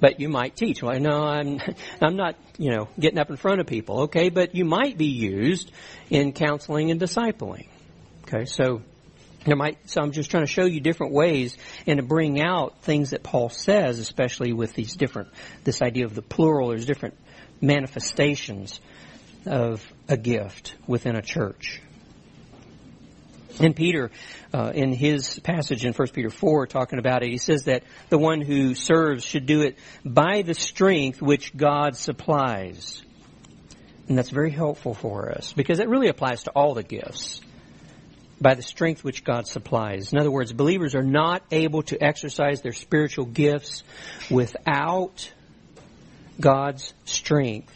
but 0.01 0.19
you 0.19 0.29
might 0.29 0.57
teach. 0.57 0.83
Well, 0.83 0.99
no, 0.99 1.23
I'm, 1.25 1.61
I'm 2.01 2.17
not, 2.17 2.37
you 2.59 2.71
know, 2.71 2.89
getting 2.99 3.19
up 3.19 3.31
in 3.31 3.37
front 3.37 3.61
of 3.61 3.67
people. 3.67 4.03
Okay, 4.03 4.31
but 4.31 4.55
you 4.55 4.65
might 4.65 4.97
be 4.97 5.07
used 5.07 5.71
in 6.11 6.33
counseling 6.33 6.91
and 6.91 7.01
discipling. 7.01 7.69
Okay, 8.25 8.47
so 8.47 8.83
there 9.45 9.57
might, 9.57 9.91
so 9.91 10.01
I'm 10.01 10.13
just 10.13 10.31
trying 10.31 10.45
to 10.45 10.51
show 10.51 10.65
you 10.65 10.81
different 10.81 11.13
ways 11.13 11.57
and 11.87 11.99
to 11.99 12.03
bring 12.03 12.41
out 12.41 12.83
things 12.83 13.11
that 13.11 13.23
Paul 13.23 13.49
says, 13.49 13.99
especially 13.99 14.53
with 14.53 14.75
these 14.75 14.95
different, 14.97 15.29
this 15.65 15.83
idea 15.83 16.05
of 16.07 16.15
the 16.15 16.23
plural. 16.23 16.69
There's 16.69 16.87
different 16.87 17.17
manifestations 17.61 18.81
of 19.45 19.85
a 20.09 20.17
gift 20.17 20.77
within 20.87 21.17
a 21.17 21.23
church. 21.23 21.83
And 23.61 23.77
Peter, 23.77 24.11
uh, 24.55 24.73
in 24.75 24.93
his 24.93 25.39
passage 25.41 25.85
in 25.85 25.93
1 25.93 26.09
Peter 26.09 26.31
4, 26.31 26.67
talking 26.67 26.99
about 26.99 27.23
it, 27.23 27.31
he 27.31 27.39
says 27.39 27.65
that 27.65 27.85
the 28.09 28.19
one 28.19 28.41
who 28.41 28.75
serves 28.75 29.25
should 29.25 29.47
do 29.47 29.63
it 29.63 29.79
by 30.05 30.43
the 30.43 30.55
strength 30.55 31.21
which 31.21 31.57
God 31.57 31.97
supplies. 31.97 33.03
And 34.09 34.17
that's 34.19 34.31
very 34.31 34.51
helpful 34.51 34.95
for 34.95 35.31
us 35.31 35.53
because 35.53 35.81
it 35.81 35.89
really 35.89 36.09
applies 36.09 36.45
to 36.45 36.51
all 36.51 36.75
the 36.75 36.83
gifts. 36.83 37.41
By 38.41 38.55
the 38.55 38.63
strength 38.63 39.05
which 39.05 39.23
God 39.23 39.47
supplies. 39.47 40.13
In 40.13 40.19
other 40.19 40.31
words, 40.31 40.53
believers 40.53 40.97
are 40.97 41.05
not 41.05 41.45
able 41.53 41.83
to 41.85 42.03
exercise 42.03 42.61
their 42.61 42.73
spiritual 42.73 43.25
gifts 43.25 43.85
without 44.31 45.31
God's 46.41 46.93
strength 47.05 47.73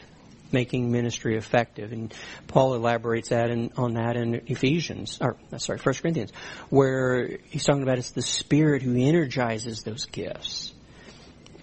making 0.52 0.90
ministry 0.90 1.36
effective. 1.36 1.92
And 1.92 2.14
Paul 2.48 2.74
elaborates 2.74 3.30
that 3.30 3.50
in, 3.50 3.72
on 3.76 3.94
that 3.94 4.16
in 4.16 4.42
Ephesians, 4.46 5.18
or 5.20 5.36
uh, 5.52 5.58
sorry, 5.58 5.78
First 5.78 6.02
Corinthians, 6.02 6.32
where 6.70 7.38
he's 7.50 7.64
talking 7.64 7.82
about 7.82 7.98
it's 7.98 8.10
the 8.10 8.22
Spirit 8.22 8.82
who 8.82 8.96
energizes 8.96 9.82
those 9.82 10.06
gifts. 10.06 10.72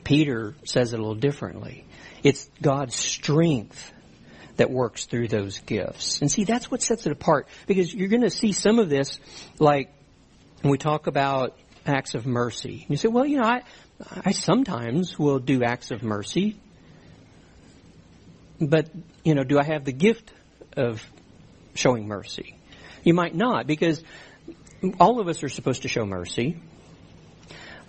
Peter 0.04 0.54
says 0.66 0.94
it 0.94 1.00
a 1.00 1.02
little 1.02 1.16
differently. 1.16 1.86
It's 2.24 2.50
God's 2.62 2.96
strength 2.96 3.92
that 4.58 4.70
works 4.70 5.06
through 5.06 5.30
those 5.30 5.60
gifts. 5.60 6.22
And 6.22 6.32
see, 6.32 6.44
that's 6.44 6.70
what 6.70 6.82
sets 6.82 7.06
it 7.06 7.12
apart. 7.12 7.48
Because 7.68 7.94
you're 7.94 8.10
going 8.10 8.22
to 8.22 8.30
see 8.30 8.52
some 8.52 8.80
of 8.80 8.90
this, 8.90 9.20
like 9.60 9.92
when 10.62 10.72
we 10.72 10.78
talk 10.78 11.08
about 11.08 11.58
acts 11.86 12.16
of 12.16 12.26
mercy. 12.26 12.86
You 12.88 12.98
say, 12.98 13.08
well, 13.08 13.26
you 13.26 13.38
know, 13.38 13.48
I, 13.48 13.64
I 14.26 14.32
sometimes 14.32 15.18
will 15.18 15.40
do 15.40 15.64
acts 15.64 15.92
of 15.92 16.04
mercy 16.04 16.58
but, 18.60 18.90
you 19.24 19.36
know, 19.36 19.44
do 19.44 19.60
I 19.60 19.64
have 19.64 19.86
the 19.86 19.92
gift 19.92 20.32
of 20.76 21.04
showing 21.76 22.08
mercy? 22.08 22.56
You 23.04 23.14
might 23.14 23.36
not, 23.36 23.68
because 23.68 24.04
all 25.00 25.20
of 25.20 25.28
us 25.28 25.44
are 25.44 25.50
supposed 25.50 25.84
to 25.84 25.88
show 25.88 26.06
mercy. 26.06 26.60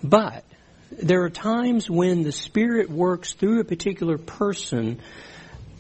But 0.02 0.44
there 0.90 1.22
are 1.22 1.30
times 1.30 1.88
when 1.88 2.22
the 2.22 2.32
Spirit 2.32 2.90
works 2.90 3.32
through 3.32 3.60
a 3.60 3.64
particular 3.64 4.18
person 4.18 5.00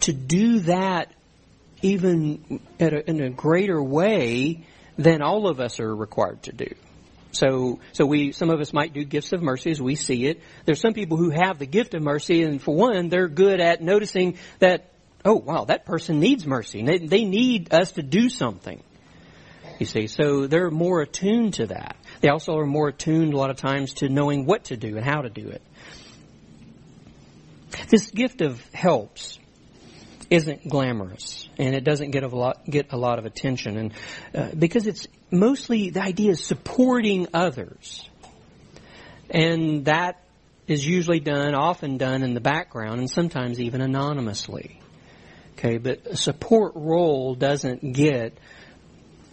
to 0.00 0.12
do 0.12 0.60
that 0.60 1.12
even 1.82 2.60
a, 2.80 3.08
in 3.08 3.20
a 3.22 3.30
greater 3.30 3.82
way 3.82 4.64
than 4.96 5.22
all 5.22 5.48
of 5.48 5.60
us 5.60 5.80
are 5.80 5.94
required 5.94 6.42
to 6.44 6.52
do. 6.52 6.74
So, 7.34 7.80
so 7.92 8.06
we, 8.06 8.32
some 8.32 8.50
of 8.50 8.60
us 8.60 8.72
might 8.72 8.92
do 8.92 9.04
gifts 9.04 9.32
of 9.32 9.42
mercy 9.42 9.70
as 9.70 9.80
we 9.80 9.96
see 9.96 10.26
it. 10.26 10.40
There's 10.64 10.80
some 10.80 10.94
people 10.94 11.16
who 11.16 11.30
have 11.30 11.58
the 11.58 11.66
gift 11.66 11.94
of 11.94 12.02
mercy, 12.02 12.42
and 12.42 12.62
for 12.62 12.74
one, 12.74 13.08
they're 13.08 13.28
good 13.28 13.60
at 13.60 13.82
noticing 13.82 14.38
that, 14.60 14.92
oh 15.24 15.34
wow, 15.34 15.64
that 15.64 15.84
person 15.84 16.20
needs 16.20 16.46
mercy. 16.46 16.82
They, 16.82 16.98
they 16.98 17.24
need 17.24 17.72
us 17.74 17.92
to 17.92 18.02
do 18.02 18.28
something. 18.28 18.82
You 19.78 19.86
see, 19.86 20.06
so 20.06 20.46
they're 20.46 20.70
more 20.70 21.02
attuned 21.02 21.54
to 21.54 21.66
that. 21.66 21.96
They 22.20 22.28
also 22.28 22.56
are 22.58 22.66
more 22.66 22.88
attuned 22.88 23.34
a 23.34 23.36
lot 23.36 23.50
of 23.50 23.56
times 23.56 23.94
to 23.94 24.08
knowing 24.08 24.46
what 24.46 24.64
to 24.64 24.76
do 24.76 24.96
and 24.96 25.04
how 25.04 25.22
to 25.22 25.28
do 25.28 25.48
it. 25.48 25.62
This 27.88 28.10
gift 28.12 28.40
of 28.40 28.64
helps 28.72 29.38
isn't 30.30 30.68
glamorous 30.68 31.48
and 31.58 31.74
it 31.74 31.84
doesn't 31.84 32.10
get 32.10 32.22
a 32.22 32.28
lot 32.28 32.64
get 32.68 32.92
a 32.92 32.96
lot 32.96 33.18
of 33.18 33.26
attention. 33.26 33.76
And 33.76 33.92
uh, 34.34 34.54
because 34.56 34.86
it's 34.86 35.06
mostly 35.30 35.90
the 35.90 36.02
idea 36.02 36.32
is 36.32 36.44
supporting 36.44 37.28
others. 37.34 38.08
And 39.30 39.86
that 39.86 40.22
is 40.66 40.86
usually 40.86 41.20
done 41.20 41.54
often 41.54 41.98
done 41.98 42.22
in 42.22 42.34
the 42.34 42.40
background 42.40 43.00
and 43.00 43.10
sometimes 43.10 43.60
even 43.60 43.80
anonymously. 43.80 44.80
Okay 45.58 45.78
but 45.78 46.06
a 46.06 46.16
support 46.16 46.72
role 46.74 47.34
doesn't 47.34 47.92
get 47.92 48.38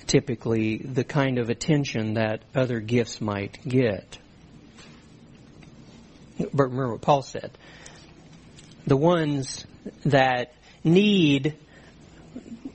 typically 0.08 0.78
the 0.78 1.04
kind 1.04 1.38
of 1.38 1.50
attention 1.50 2.16
that 2.16 2.42
other 2.54 2.80
gifts 2.80 3.22
might 3.22 3.58
get. 3.64 4.18
But 6.38 6.66
remember 6.66 6.94
what 6.94 7.02
Paul 7.02 7.22
said. 7.22 7.52
The 8.88 8.98
ones 8.98 9.66
that 10.06 10.54
need 10.84 11.56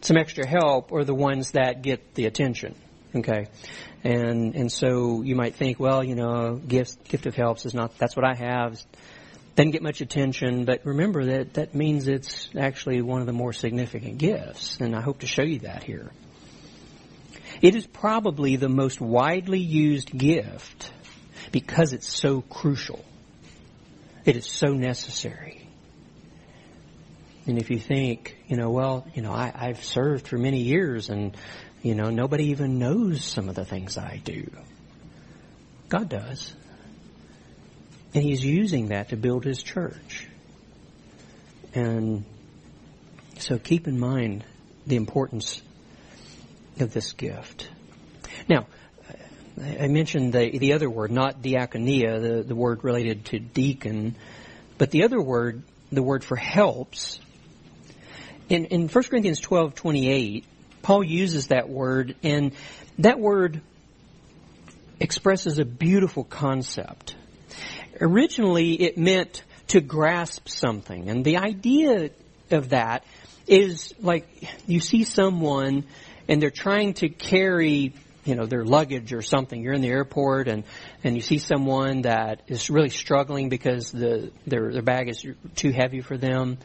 some 0.03 0.17
extra 0.17 0.47
help 0.47 0.93
are 0.93 1.05
the 1.05 1.15
ones 1.15 1.53
that 1.53 1.83
get 1.83 2.15
the 2.15 2.27
attention. 2.27 2.75
Okay, 3.15 3.47
and 4.05 4.55
and 4.55 4.71
so 4.71 5.23
you 5.23 5.35
might 5.35 5.55
think, 5.55 5.81
well, 5.81 6.05
you 6.05 6.15
know, 6.15 6.57
gift 6.57 7.09
gift 7.09 7.27
of 7.27 7.35
helps 7.35 7.65
is 7.67 7.75
not 7.75 7.97
that's 7.99 8.17
what 8.17 8.25
I 8.25 8.35
have. 8.35 8.81
Doesn't 9.55 9.71
get 9.71 9.83
much 9.83 10.03
attention, 10.03 10.67
but 10.67 10.85
remember 10.85 11.25
that 11.25 11.55
that 11.55 11.75
means 11.75 12.09
it's 12.09 12.51
actually 12.59 13.01
one 13.01 13.21
of 13.21 13.27
the 13.27 13.33
more 13.33 13.55
significant 13.55 14.19
gifts, 14.19 14.79
and 14.81 14.95
I 14.95 15.01
hope 15.01 15.21
to 15.21 15.27
show 15.27 15.43
you 15.43 15.61
that 15.61 15.83
here. 15.83 16.11
It 17.63 17.75
is 17.75 17.87
probably 17.87 18.57
the 18.57 18.69
most 18.69 19.01
widely 19.01 19.61
used 19.61 20.17
gift 20.17 20.93
because 21.53 21.95
it's 21.95 22.07
so 22.07 22.43
crucial. 22.43 23.03
It 24.27 24.37
is 24.37 24.47
so 24.47 24.75
necessary. 24.75 25.66
And 27.47 27.59
if 27.59 27.71
you 27.71 27.79
think, 27.79 28.37
you 28.49 28.57
know, 28.57 28.71
well, 28.71 29.07
you 29.15 29.23
know, 29.23 29.33
I, 29.33 29.53
I've 29.55 29.85
served 29.85 30.29
for 30.29 30.37
many 30.37 30.63
years 30.63 31.11
and, 31.11 31.37
you 31.83 31.95
know, 31.95 32.11
nobody 32.11 32.47
even 32.47 32.79
knows 32.79 33.25
some 33.25 33.49
of 33.49 33.55
the 33.55 33.65
things 33.65 33.97
I 33.97 34.21
do. 34.25 34.51
God 35.89 36.09
does. 36.09 36.53
And 38.15 38.25
He's 38.25 38.45
using 38.45 38.89
that 38.89 39.11
to 39.11 39.17
build 39.17 39.45
His 39.45 39.63
church. 39.63 40.27
And 41.73 42.25
so 43.39 43.59
keep 43.59 43.87
in 43.87 43.99
mind 43.99 44.45
the 44.87 44.97
importance 44.97 45.63
of 46.81 46.93
this 46.93 47.13
gift. 47.13 47.69
Now, 48.49 48.67
I 49.59 49.89
mentioned 49.89 50.33
the, 50.33 50.59
the 50.59 50.73
other 50.73 50.91
word, 50.91 51.11
not 51.11 51.43
diaconia, 51.43 52.21
the, 52.21 52.43
the 52.43 52.55
word 52.55 52.85
related 52.85 53.27
to 53.27 53.39
deacon, 53.39 54.17
but 54.79 54.91
the 54.91 55.05
other 55.05 55.21
word, 55.21 55.63
the 55.91 56.03
word 56.03 56.25
for 56.25 56.37
helps, 56.37 57.21
in, 58.49 58.67
in 58.67 58.89
1 58.89 59.05
Corinthians 59.05 59.41
12, 59.41 59.75
28, 59.75 60.45
Paul 60.83 61.05
uses 61.05 61.49
that 61.49 61.69
word, 61.69 62.15
and 62.23 62.53
that 62.99 63.19
word 63.19 63.61
expresses 65.01 65.59
a 65.59 65.65
beautiful 65.65 66.25
concept. 66.25 67.17
Originally, 68.01 68.75
it 68.75 68.97
meant 68.97 69.43
to 69.69 69.81
grasp 69.81 70.49
something, 70.49 71.09
and 71.09 71.25
the 71.25 71.39
idea 71.39 72.11
of 72.51 72.69
that 72.69 73.05
is 73.47 73.95
like 74.01 74.27
you 74.67 74.81
see 74.81 75.05
someone 75.05 75.85
and 76.29 76.43
they're 76.43 76.51
trying 76.51 76.95
to 76.95 77.09
carry 77.09 77.93
you 78.25 78.35
know 78.35 78.47
their 78.47 78.65
luggage 78.65 79.13
or 79.13 79.23
something 79.23 79.63
you're 79.63 79.73
in 79.73 79.81
the 79.81 79.89
airport 79.89 80.49
and 80.49 80.65
and 81.05 81.15
you 81.15 81.23
see 81.23 81.39
someone 81.39 82.03
that 82.03 82.43
is 82.49 82.71
really 82.71 82.91
struggling 82.91 83.49
because 83.49 83.93
the 83.93 84.33
their 84.47 84.73
their 84.73 84.83
bag 84.83 85.09
is 85.09 85.25
too 85.55 85.71
heavy 85.71 86.01
for 86.01 86.17
them 86.17 86.59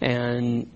and 0.00 0.70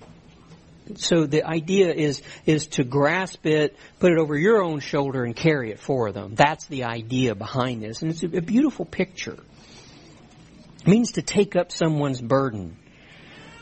so 0.95 1.27
the 1.27 1.45
idea 1.45 1.93
is 1.93 2.23
is 2.45 2.69
to 2.69 2.85
grasp 2.85 3.45
it, 3.47 3.77
put 3.99 4.13
it 4.13 4.19
over 4.19 4.37
your 4.37 4.63
own 4.63 4.81
shoulder, 4.81 5.25
and 5.25 5.35
carry 5.35 5.71
it 5.71 5.81
for 5.81 6.13
them. 6.13 6.35
That's 6.35 6.67
the 6.67 6.85
idea 6.85 7.35
behind 7.35 7.83
this, 7.83 8.03
and 8.03 8.11
it's 8.11 8.23
a, 8.23 8.39
a 8.39 8.43
beautiful 8.43 8.85
picture. 8.85 9.39
It 10.81 10.89
means 10.89 11.13
to 11.13 11.23
take 11.23 11.57
up 11.57 11.73
someone's 11.73 12.21
burden, 12.21 12.77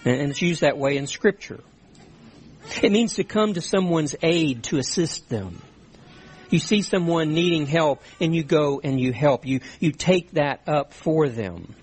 and, 0.05 0.21
and 0.21 0.31
it's 0.31 0.43
used 0.43 0.61
that 0.61 0.77
way 0.77 0.97
in 0.97 1.07
Scripture. 1.07 1.61
It 2.83 2.93
means 2.93 3.15
to 3.15 3.25
come 3.25 3.55
to 3.55 3.61
someone's 3.61 4.15
aid 4.23 4.65
to 4.65 4.79
assist 4.79 5.29
them. 5.29 5.61
You 6.51 6.59
see 6.59 6.83
someone 6.83 7.35
needing 7.35 7.67
help, 7.67 8.03
and 8.21 8.35
you 8.35 8.45
go 8.45 8.81
and 8.83 9.01
you 9.01 9.13
help. 9.13 9.47
You 9.47 9.61
you 9.81 9.93
take 9.93 10.33
that 10.33 10.61
up 10.67 10.93
for 10.93 11.29
them. 11.29 11.75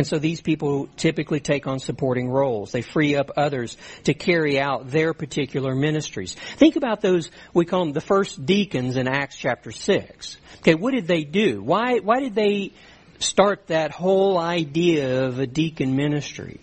And 0.00 0.06
so 0.06 0.18
these 0.18 0.40
people 0.40 0.88
typically 0.96 1.40
take 1.40 1.66
on 1.66 1.78
supporting 1.78 2.30
roles. 2.30 2.72
They 2.72 2.80
free 2.80 3.16
up 3.16 3.32
others 3.36 3.76
to 4.04 4.14
carry 4.14 4.58
out 4.58 4.90
their 4.90 5.12
particular 5.12 5.74
ministries. 5.74 6.34
Think 6.56 6.76
about 6.76 7.02
those, 7.02 7.30
we 7.52 7.66
call 7.66 7.84
them 7.84 7.92
the 7.92 8.00
first 8.00 8.46
deacons 8.46 8.96
in 8.96 9.06
Acts 9.06 9.36
chapter 9.36 9.70
6. 9.70 10.38
Okay, 10.60 10.74
what 10.74 10.92
did 10.92 11.06
they 11.06 11.24
do? 11.24 11.60
Why, 11.62 11.98
why 11.98 12.20
did 12.20 12.34
they 12.34 12.72
start 13.18 13.66
that 13.66 13.90
whole 13.90 14.38
idea 14.38 15.26
of 15.26 15.38
a 15.38 15.46
deacon 15.46 15.96
ministry? 15.96 16.60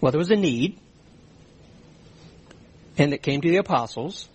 Well, 0.00 0.10
there 0.10 0.18
was 0.18 0.32
a 0.32 0.36
need, 0.36 0.76
and 2.96 3.14
it 3.14 3.22
came 3.22 3.42
to 3.42 3.48
the 3.48 3.58
apostles, 3.58 4.28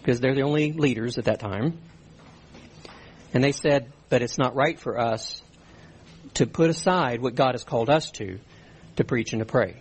because 0.00 0.18
they're 0.20 0.34
the 0.34 0.44
only 0.44 0.72
leaders 0.72 1.18
at 1.18 1.26
that 1.26 1.40
time. 1.40 1.78
And 3.34 3.44
they 3.44 3.52
said, 3.52 3.92
but 4.08 4.22
it's 4.22 4.38
not 4.38 4.54
right 4.54 4.80
for 4.80 4.98
us 4.98 5.42
to 6.34 6.46
put 6.46 6.70
aside 6.70 7.20
what 7.20 7.34
God 7.34 7.52
has 7.52 7.64
called 7.64 7.90
us 7.90 8.10
to, 8.12 8.38
to 8.96 9.04
preach 9.04 9.32
and 9.32 9.40
to 9.40 9.46
pray. 9.46 9.76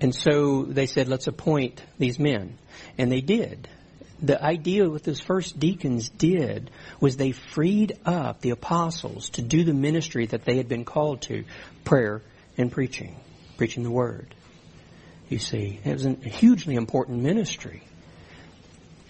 And 0.00 0.14
so 0.14 0.64
they 0.64 0.86
said, 0.86 1.08
let's 1.08 1.26
appoint 1.26 1.82
these 1.98 2.18
men. 2.18 2.58
And 2.98 3.10
they 3.10 3.20
did. 3.20 3.68
The 4.20 4.42
idea 4.42 4.88
what 4.88 5.04
those 5.04 5.20
first 5.20 5.58
deacons 5.58 6.08
did 6.08 6.70
was 7.00 7.16
they 7.16 7.32
freed 7.32 7.98
up 8.04 8.40
the 8.40 8.50
apostles 8.50 9.30
to 9.30 9.42
do 9.42 9.64
the 9.64 9.74
ministry 9.74 10.26
that 10.26 10.44
they 10.44 10.56
had 10.56 10.68
been 10.68 10.84
called 10.84 11.22
to, 11.22 11.44
prayer 11.84 12.22
and 12.56 12.70
preaching, 12.70 13.16
preaching 13.56 13.82
the 13.82 13.90
word. 13.90 14.34
You 15.28 15.38
see, 15.38 15.80
it 15.84 15.92
was 15.92 16.06
a 16.06 16.12
hugely 16.12 16.74
important 16.74 17.22
ministry. 17.22 17.82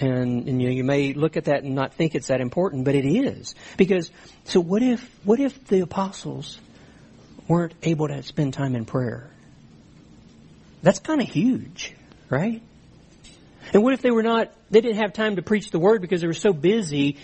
And, 0.00 0.48
and 0.48 0.60
you, 0.60 0.68
know, 0.68 0.74
you 0.74 0.84
may 0.84 1.12
look 1.12 1.36
at 1.36 1.44
that 1.44 1.62
and 1.62 1.74
not 1.74 1.94
think 1.94 2.14
it's 2.14 2.26
that 2.26 2.40
important, 2.40 2.84
but 2.84 2.94
it 2.94 3.06
is. 3.06 3.54
Because, 3.76 4.10
so 4.44 4.60
what 4.60 4.82
if, 4.82 5.08
what 5.24 5.38
if 5.38 5.66
the 5.66 5.80
apostles 5.80 6.58
weren't 7.46 7.74
able 7.82 8.08
to 8.08 8.22
spend 8.22 8.54
time 8.54 8.74
in 8.74 8.84
prayer? 8.84 9.30
That's 10.82 10.98
kind 10.98 11.20
of 11.20 11.28
huge, 11.28 11.94
right? 12.28 12.60
And 13.72 13.82
what 13.82 13.94
if 13.94 14.02
they 14.02 14.10
were 14.10 14.22
not, 14.22 14.52
they 14.70 14.80
didn't 14.80 14.98
have 14.98 15.12
time 15.12 15.36
to 15.36 15.42
preach 15.42 15.70
the 15.70 15.78
word 15.78 16.02
because 16.02 16.20
they 16.20 16.26
were 16.26 16.34
so 16.34 16.52
busy 16.52 17.18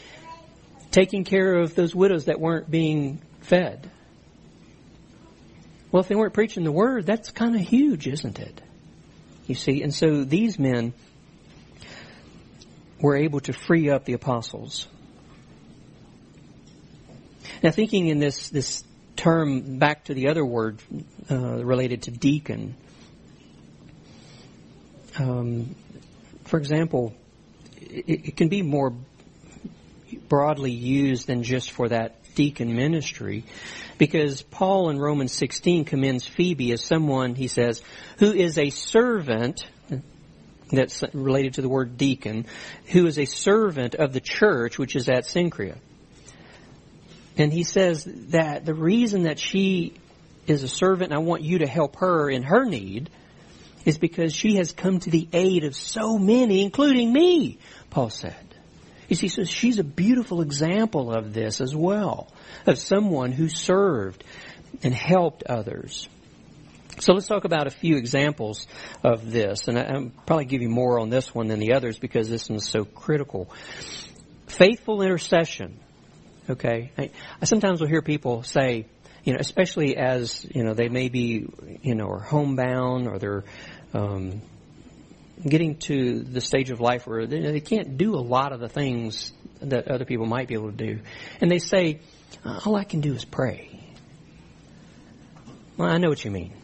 taking 0.91 1.25
care 1.25 1.57
of 1.57 1.75
those 1.75 1.95
widows 1.95 2.27
that 2.27 2.41
weren't 2.41 2.71
being 2.71 3.21
fed? 3.41 3.91
Well, 5.93 6.01
if 6.01 6.09
they 6.09 6.15
weren't 6.15 6.35
preaching 6.35 6.65
the 6.65 6.73
word, 6.73 7.05
that's 7.05 7.31
kind 7.31 7.57
of 7.57 7.63
huge, 7.63 8.07
isn't 8.07 8.39
it? 8.39 8.63
You 9.47 9.57
see, 9.57 9.83
and 9.83 9.93
so 9.93 10.23
these 10.23 10.59
men, 10.59 10.93
were 13.01 13.17
able 13.17 13.41
to 13.41 13.53
free 13.53 13.91
up 13.91 14.05
the 14.05 14.13
apostles. 14.13 14.87
Now, 17.63 17.71
thinking 17.71 18.09
in 18.09 18.19
this 18.19 18.51
this 18.51 18.85
term 19.17 19.79
back 19.79 20.05
to 20.05 20.15
the 20.15 20.29
other 20.29 20.45
word 20.45 20.81
uh, 21.31 21.65
related 21.65 22.03
to 22.03 22.11
deacon. 22.11 22.75
Um, 25.19 25.75
for 26.45 26.59
example, 26.59 27.15
it, 27.81 28.29
it, 28.29 28.37
can 28.37 28.49
be 28.49 28.63
more 28.63 28.95
broadly 30.29 30.71
used 30.71 31.27
than 31.27 31.43
just 31.43 31.73
for 31.73 31.89
that 31.89 32.35
deacon 32.35 32.75
ministry, 32.75 33.45
because 33.99 34.41
Paul 34.41 34.89
in 34.89 34.99
Romans 34.99 35.33
16 35.33 35.85
commends 35.85 36.27
Phoebe 36.27 36.73
as 36.73 36.83
someone, 36.83 37.35
he 37.35 37.49
says, 37.49 37.83
who 38.19 38.33
is 38.33 38.57
a 38.57 38.71
servant 38.71 39.67
that's 40.71 41.03
related 41.13 41.55
to 41.55 41.63
the 41.63 41.69
word 41.69 41.97
deacon, 41.97 42.47
who 42.87 43.07
is 43.07 43.19
a 43.19 43.25
servant 43.25 43.95
of 43.95 44.13
the 44.13 44.21
church, 44.21 44.79
which 44.79 44.97
is 44.97 45.09
at 45.09 45.25
Cenchrea. 45.25 45.77
And 47.37 47.53
he 47.53 47.63
says 47.63 48.05
that 48.31 48.65
the 48.65 48.75
reason 48.75 49.23
that 49.23 49.39
she 49.39 49.95
is 50.47 50.63
a 50.63 50.69
servant 50.69 51.13
and 51.13 51.15
I 51.15 51.23
want 51.23 51.43
you 51.43 51.59
to 51.59 51.67
help 51.67 51.97
her 51.97 52.29
in 52.29 52.43
her 52.43 52.65
need 52.65 53.11
is 53.85 53.99
because 53.99 54.35
she 54.35 54.57
has 54.57 54.73
come 54.73 55.01
to 55.01 55.11
the 55.11 55.29
aid 55.33 55.65
of 55.65 55.75
so 55.75 56.19
many, 56.19 56.63
including 56.63 57.13
me, 57.13 57.59
Paul 57.89 58.11
said. 58.11 58.35
You 59.09 59.17
see, 59.17 59.29
so 59.29 59.45
she's 59.45 59.79
a 59.79 59.85
beautiful 59.85 60.43
example 60.43 61.11
of 61.13 61.33
this 61.33 61.61
as 61.61 61.75
well, 61.75 62.33
of 62.67 62.79
someone 62.79 63.33
who 63.33 63.49
served 63.49 64.23
and 64.83 64.95
helped 64.95 65.43
others. 65.45 66.09
So 67.01 67.15
let's 67.15 67.27
talk 67.27 67.45
about 67.45 67.67
a 67.67 67.71
few 67.71 67.97
examples 67.97 68.67
of 69.03 69.31
this, 69.31 69.69
and 69.69 69.79
I, 69.79 69.99
will 69.99 70.13
probably 70.27 70.45
give 70.45 70.61
you 70.61 70.69
more 70.69 71.01
on 71.01 71.09
this 71.09 71.35
one 71.35 71.49
than 71.49 71.59
the 71.59 71.73
others 71.73 71.99
because 71.99 72.29
this 72.29 72.51
one 72.51 72.59
is 72.59 72.69
so 72.69 72.85
critical. 72.85 73.51
Faithful 74.47 75.01
intercession. 75.01 75.81
Okay, 76.51 76.93
I, 76.99 77.11
I 77.41 77.47
sometimes 77.47 77.81
will 77.81 77.89
hear 77.89 78.03
people 78.03 78.43
say, 78.43 78.85
you 79.25 79.33
know, 79.33 79.39
especially 79.41 79.97
as 79.97 80.47
you 80.55 80.63
know 80.63 80.75
they 80.75 80.91
may 80.91 81.09
be, 81.09 81.47
you 81.81 81.95
know, 81.95 82.11
are 82.11 82.21
homebound 82.21 83.09
or 83.09 83.19
they're 83.19 83.45
um, 83.95 84.43
getting 85.43 85.77
to 85.77 86.21
the 86.21 86.43
stage 86.43 86.71
of 86.71 86.81
life 86.81 87.07
where 87.07 87.27
they, 87.27 87.41
they 87.41 87.61
can't 87.61 87.97
do 87.97 88.15
a 88.15 88.21
lot 88.21 88.53
of 88.53 88.61
the 88.61 88.69
things 88.69 89.33
that 89.63 89.89
other 89.89 90.05
people 90.05 90.27
might 90.27 90.49
be 90.49 90.55
able 90.55 90.71
to 90.71 90.77
do, 90.77 91.01
and 91.41 91.51
they 91.51 91.61
say, 91.61 92.01
all 92.45 92.77
I 92.77 92.85
can 92.85 93.01
do 93.01 93.15
is 93.15 93.25
pray. 93.25 93.71
Well, 95.79 95.89
I 95.89 95.97
know 95.97 96.11
what 96.11 96.23
you 96.23 96.31
mean. 96.31 96.60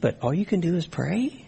But 0.00 0.18
all 0.22 0.32
you 0.32 0.46
can 0.46 0.60
do 0.60 0.76
is 0.76 0.86
pray? 0.86 1.44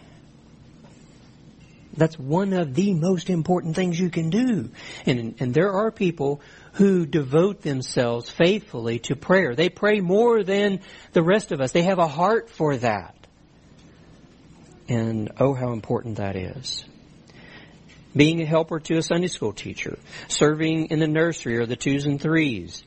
That's 1.95 2.17
one 2.17 2.53
of 2.53 2.73
the 2.73 2.93
most 2.93 3.29
important 3.29 3.75
things 3.75 3.99
you 3.99 4.09
can 4.09 4.29
do. 4.29 4.69
And, 5.05 5.35
and 5.39 5.53
there 5.53 5.71
are 5.71 5.91
people 5.91 6.41
who 6.73 7.05
devote 7.05 7.61
themselves 7.61 8.29
faithfully 8.29 8.99
to 8.99 9.15
prayer. 9.15 9.55
They 9.55 9.69
pray 9.69 9.99
more 9.99 10.43
than 10.43 10.79
the 11.11 11.21
rest 11.21 11.51
of 11.51 11.61
us. 11.61 11.71
They 11.71 11.83
have 11.83 11.99
a 11.99 12.07
heart 12.07 12.49
for 12.49 12.77
that. 12.77 13.15
And 14.89 15.31
oh, 15.39 15.53
how 15.53 15.71
important 15.71 16.17
that 16.17 16.35
is. 16.35 16.83
Being 18.15 18.41
a 18.41 18.45
helper 18.45 18.79
to 18.79 18.97
a 18.97 19.01
Sunday 19.01 19.27
school 19.27 19.53
teacher, 19.53 19.97
serving 20.27 20.87
in 20.87 20.99
the 20.99 21.07
nursery 21.07 21.57
or 21.57 21.65
the 21.65 21.75
twos 21.75 22.05
and 22.05 22.19
threes, 22.19 22.83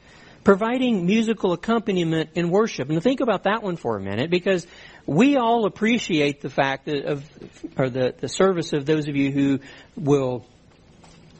providing 0.47 1.07
musical 1.07 1.53
accompaniment 1.53 2.31
in 2.35 2.51
worship. 2.51 2.89
And 2.91 3.03
think 3.03 3.21
about 3.21 3.45
that 3.45 3.63
one 3.63 3.77
for 3.77 3.97
a 3.97 4.01
minute 4.01 4.31
because 4.31 4.65
we 5.07 5.37
all 5.37 5.67
appreciate 5.67 6.41
the 6.41 6.51
fact 6.51 6.89
of, 6.89 7.25
or 7.79 7.89
the, 7.89 8.15
the 8.19 8.29
service 8.29 8.73
of 8.73 8.87
those 8.87 9.09
of 9.09 9.17
you 9.17 9.31
who 9.31 9.61
will 9.97 10.45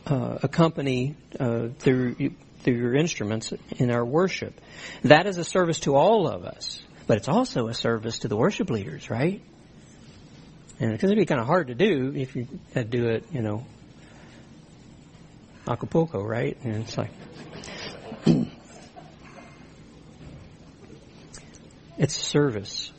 uh, 0.07 0.39
accompany 0.43 1.17
uh, 1.39 1.69
through 1.79 2.15
through 2.61 2.75
your 2.75 2.95
instruments 2.97 3.53
in 3.77 3.91
our 3.93 4.05
worship. 4.05 4.61
That 5.03 5.27
is 5.27 5.39
a 5.39 5.45
service 5.45 5.81
to 5.81 5.95
all 5.95 6.27
of 6.27 6.45
us, 6.45 6.83
but 7.07 7.17
it's 7.17 7.29
also 7.29 7.69
a 7.69 7.75
service 7.75 8.21
to 8.21 8.29
the 8.29 8.37
worship 8.37 8.71
leaders, 8.71 9.09
right? 9.09 9.41
And 10.81 10.93
it's 10.93 11.01
going 11.01 11.15
to 11.15 11.21
be 11.21 11.27
kind 11.27 11.41
of 11.41 11.47
hard 11.47 11.69
to 11.69 11.75
do 11.75 12.13
if 12.15 12.35
you 12.35 12.49
had 12.75 12.91
to 12.91 12.99
do 12.99 13.09
it, 13.09 13.25
you 13.31 13.41
know, 13.41 13.65
Acapulco, 15.69 16.23
right? 16.23 16.57
And 16.65 16.77
it's 16.77 16.99
like. 16.99 17.11
it's 21.99 22.15
service. 22.15 22.93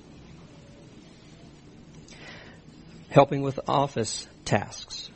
Helping 3.10 3.42
with 3.42 3.60
office 3.68 4.28
tasks, 4.46 5.10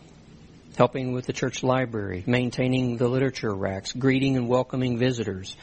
helping 0.78 1.12
with 1.14 1.26
the 1.26 1.34
church 1.34 1.64
library, 1.64 2.24
maintaining 2.26 2.98
the 2.98 3.08
literature 3.08 3.54
racks, 3.54 3.92
greeting 3.92 4.38
and 4.38 4.48
welcoming 4.48 4.98
visitors, 4.98 5.56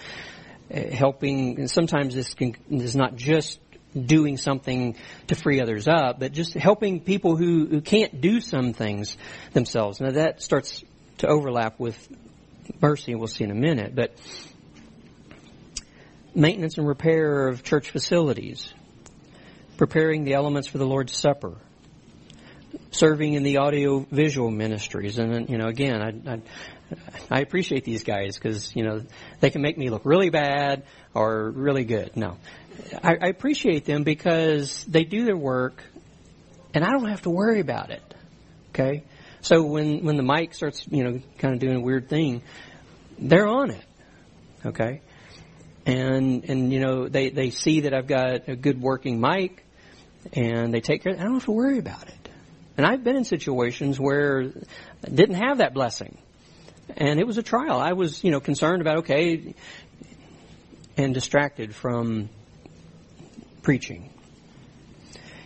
eh, 0.71 0.95
helping, 0.95 1.59
and 1.59 1.71
sometimes 1.71 2.15
this 2.15 2.35
can, 2.35 2.55
is 2.71 2.95
not 2.95 3.17
just 3.17 3.59
doing 3.95 4.37
something 4.37 4.97
to 5.29 5.35
free 5.35 5.61
others 5.61 5.89
up, 5.89 6.21
but 6.21 6.33
just 6.33 6.55
helping 6.55 7.01
people 7.01 7.37
who, 7.37 7.67
who 7.67 7.81
can't 7.81 8.21
do 8.21 8.41
some 8.41 8.73
things 8.73 9.17
themselves. 9.53 10.01
Now 10.01 10.11
that 10.11 10.43
starts 10.43 10.85
to 11.19 11.29
overlap 11.29 11.81
with 11.81 11.97
mercy, 12.81 13.15
we'll 13.15 13.29
see 13.29 13.45
in 13.45 13.51
a 13.51 13.55
minute, 13.55 13.95
but 13.95 14.15
maintenance 16.35 16.79
and 16.79 16.87
repair 16.87 17.49
of 17.49 17.63
church 17.63 17.91
facilities, 17.91 18.73
preparing 19.77 20.25
the 20.25 20.35
elements 20.35 20.69
for 20.69 20.79
the 20.79 20.87
Lord's 20.87 21.17
Supper, 21.17 21.57
serving 22.91 23.35
in 23.35 23.43
the 23.43 23.59
audio 23.59 24.07
visual 24.11 24.51
ministries. 24.51 25.19
And, 25.19 25.49
you 25.49 25.59
know, 25.59 25.67
again, 25.67 26.03
I, 26.03 26.33
I, 26.33 26.41
I 27.31 27.41
appreciate 27.41 27.85
these 27.85 28.05
guys 28.05 28.37
because, 28.37 28.75
you 28.75 28.83
know, 28.83 29.03
they 29.41 29.51
can 29.51 29.63
make 29.63 29.77
me 29.77 29.91
look 29.91 30.03
really 30.05 30.31
bad 30.31 30.85
or 31.15 31.51
really 31.51 31.85
good. 31.85 32.17
No. 32.17 32.37
I, 33.03 33.17
I 33.21 33.27
appreciate 33.29 33.85
them 33.85 34.05
because 34.05 34.85
they 34.85 35.05
do 35.05 35.25
their 35.25 35.37
work 35.37 35.83
and 36.75 36.85
I 36.85 36.91
don't 36.91 37.09
have 37.09 37.23
to 37.23 37.31
worry 37.31 37.61
about 37.61 37.91
it. 37.91 38.03
Okay? 38.71 39.05
So 39.41 39.65
when, 39.65 40.05
when 40.05 40.17
the 40.17 40.23
mic 40.23 40.55
starts, 40.55 40.87
you 40.91 41.05
know, 41.05 41.21
kind 41.39 41.55
of 41.55 41.61
doing 41.61 41.77
a 41.77 41.81
weird 41.81 42.09
thing, 42.09 42.43
they're 43.19 43.47
on 43.47 43.71
it. 43.71 43.85
Okay? 44.65 45.01
And, 45.87 46.45
and, 46.45 46.73
you 46.73 46.81
know, 46.81 47.09
they, 47.09 47.31
they 47.31 47.51
see 47.51 47.81
that 47.81 47.95
I've 47.95 48.07
got 48.07 48.49
a 48.49 48.57
good 48.57 48.81
working 48.81 49.21
mic 49.21 49.65
and 50.33 50.75
they 50.75 50.81
take 50.81 51.03
care 51.03 51.13
of 51.13 51.19
it. 51.19 51.23
I 51.23 51.25
don't 51.25 51.35
have 51.35 51.45
to 51.45 51.53
worry 51.53 51.79
about 51.79 52.09
it. 52.09 52.18
And 52.79 52.87
I've 52.87 53.03
been 53.03 53.17
in 53.17 53.25
situations 53.25 53.99
where 53.99 54.53
I 55.05 55.11
didn't 55.11 55.35
have 55.35 55.59
that 55.59 55.75
blessing. 55.75 56.17
And 56.97 57.19
it 57.19 57.27
was 57.27 57.37
a 57.37 57.43
trial. 57.43 57.81
I 57.81 57.93
was, 57.95 58.23
you 58.23 58.31
know, 58.31 58.39
concerned 58.39 58.81
about, 58.81 58.99
okay, 58.99 59.57
and 60.97 61.13
distracted 61.13 61.75
from 61.75 62.29
preaching. 63.63 64.11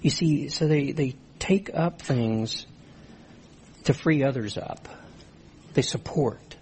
You 0.03 0.11
see, 0.11 0.51
so 0.51 0.69
they, 0.69 0.93
they 0.93 1.17
take 1.39 1.71
up 1.73 2.03
things 2.03 2.67
to 3.85 3.95
free 3.95 4.23
others 4.23 4.59
up. 4.59 4.87
They 5.73 5.83
support. 5.83 6.57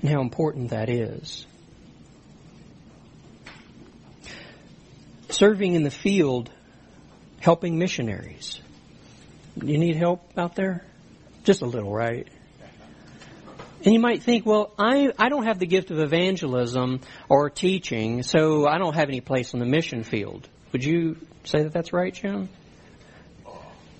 And 0.00 0.08
how 0.08 0.20
important 0.20 0.70
that 0.70 0.88
is. 0.88 1.44
Serving 5.28 5.74
in 5.74 5.82
the 5.82 5.90
field, 5.90 6.50
helping 7.40 7.78
missionaries. 7.78 8.60
You 9.62 9.78
need 9.78 9.96
help 9.96 10.22
out 10.36 10.56
there? 10.56 10.84
Just 11.44 11.62
a 11.62 11.66
little, 11.66 11.92
right? 11.92 12.26
And 13.84 13.92
you 13.92 14.00
might 14.00 14.22
think, 14.22 14.46
well, 14.46 14.72
I, 14.78 15.12
I 15.18 15.28
don't 15.28 15.44
have 15.44 15.58
the 15.58 15.66
gift 15.66 15.90
of 15.90 15.98
evangelism 15.98 17.00
or 17.28 17.50
teaching, 17.50 18.22
so 18.22 18.66
I 18.66 18.78
don't 18.78 18.94
have 18.94 19.08
any 19.08 19.20
place 19.20 19.52
on 19.52 19.60
the 19.60 19.66
mission 19.66 20.04
field. 20.04 20.48
Would 20.72 20.84
you 20.84 21.18
say 21.44 21.62
that 21.62 21.72
that's 21.72 21.92
right, 21.92 22.12
Jim? 22.12 22.48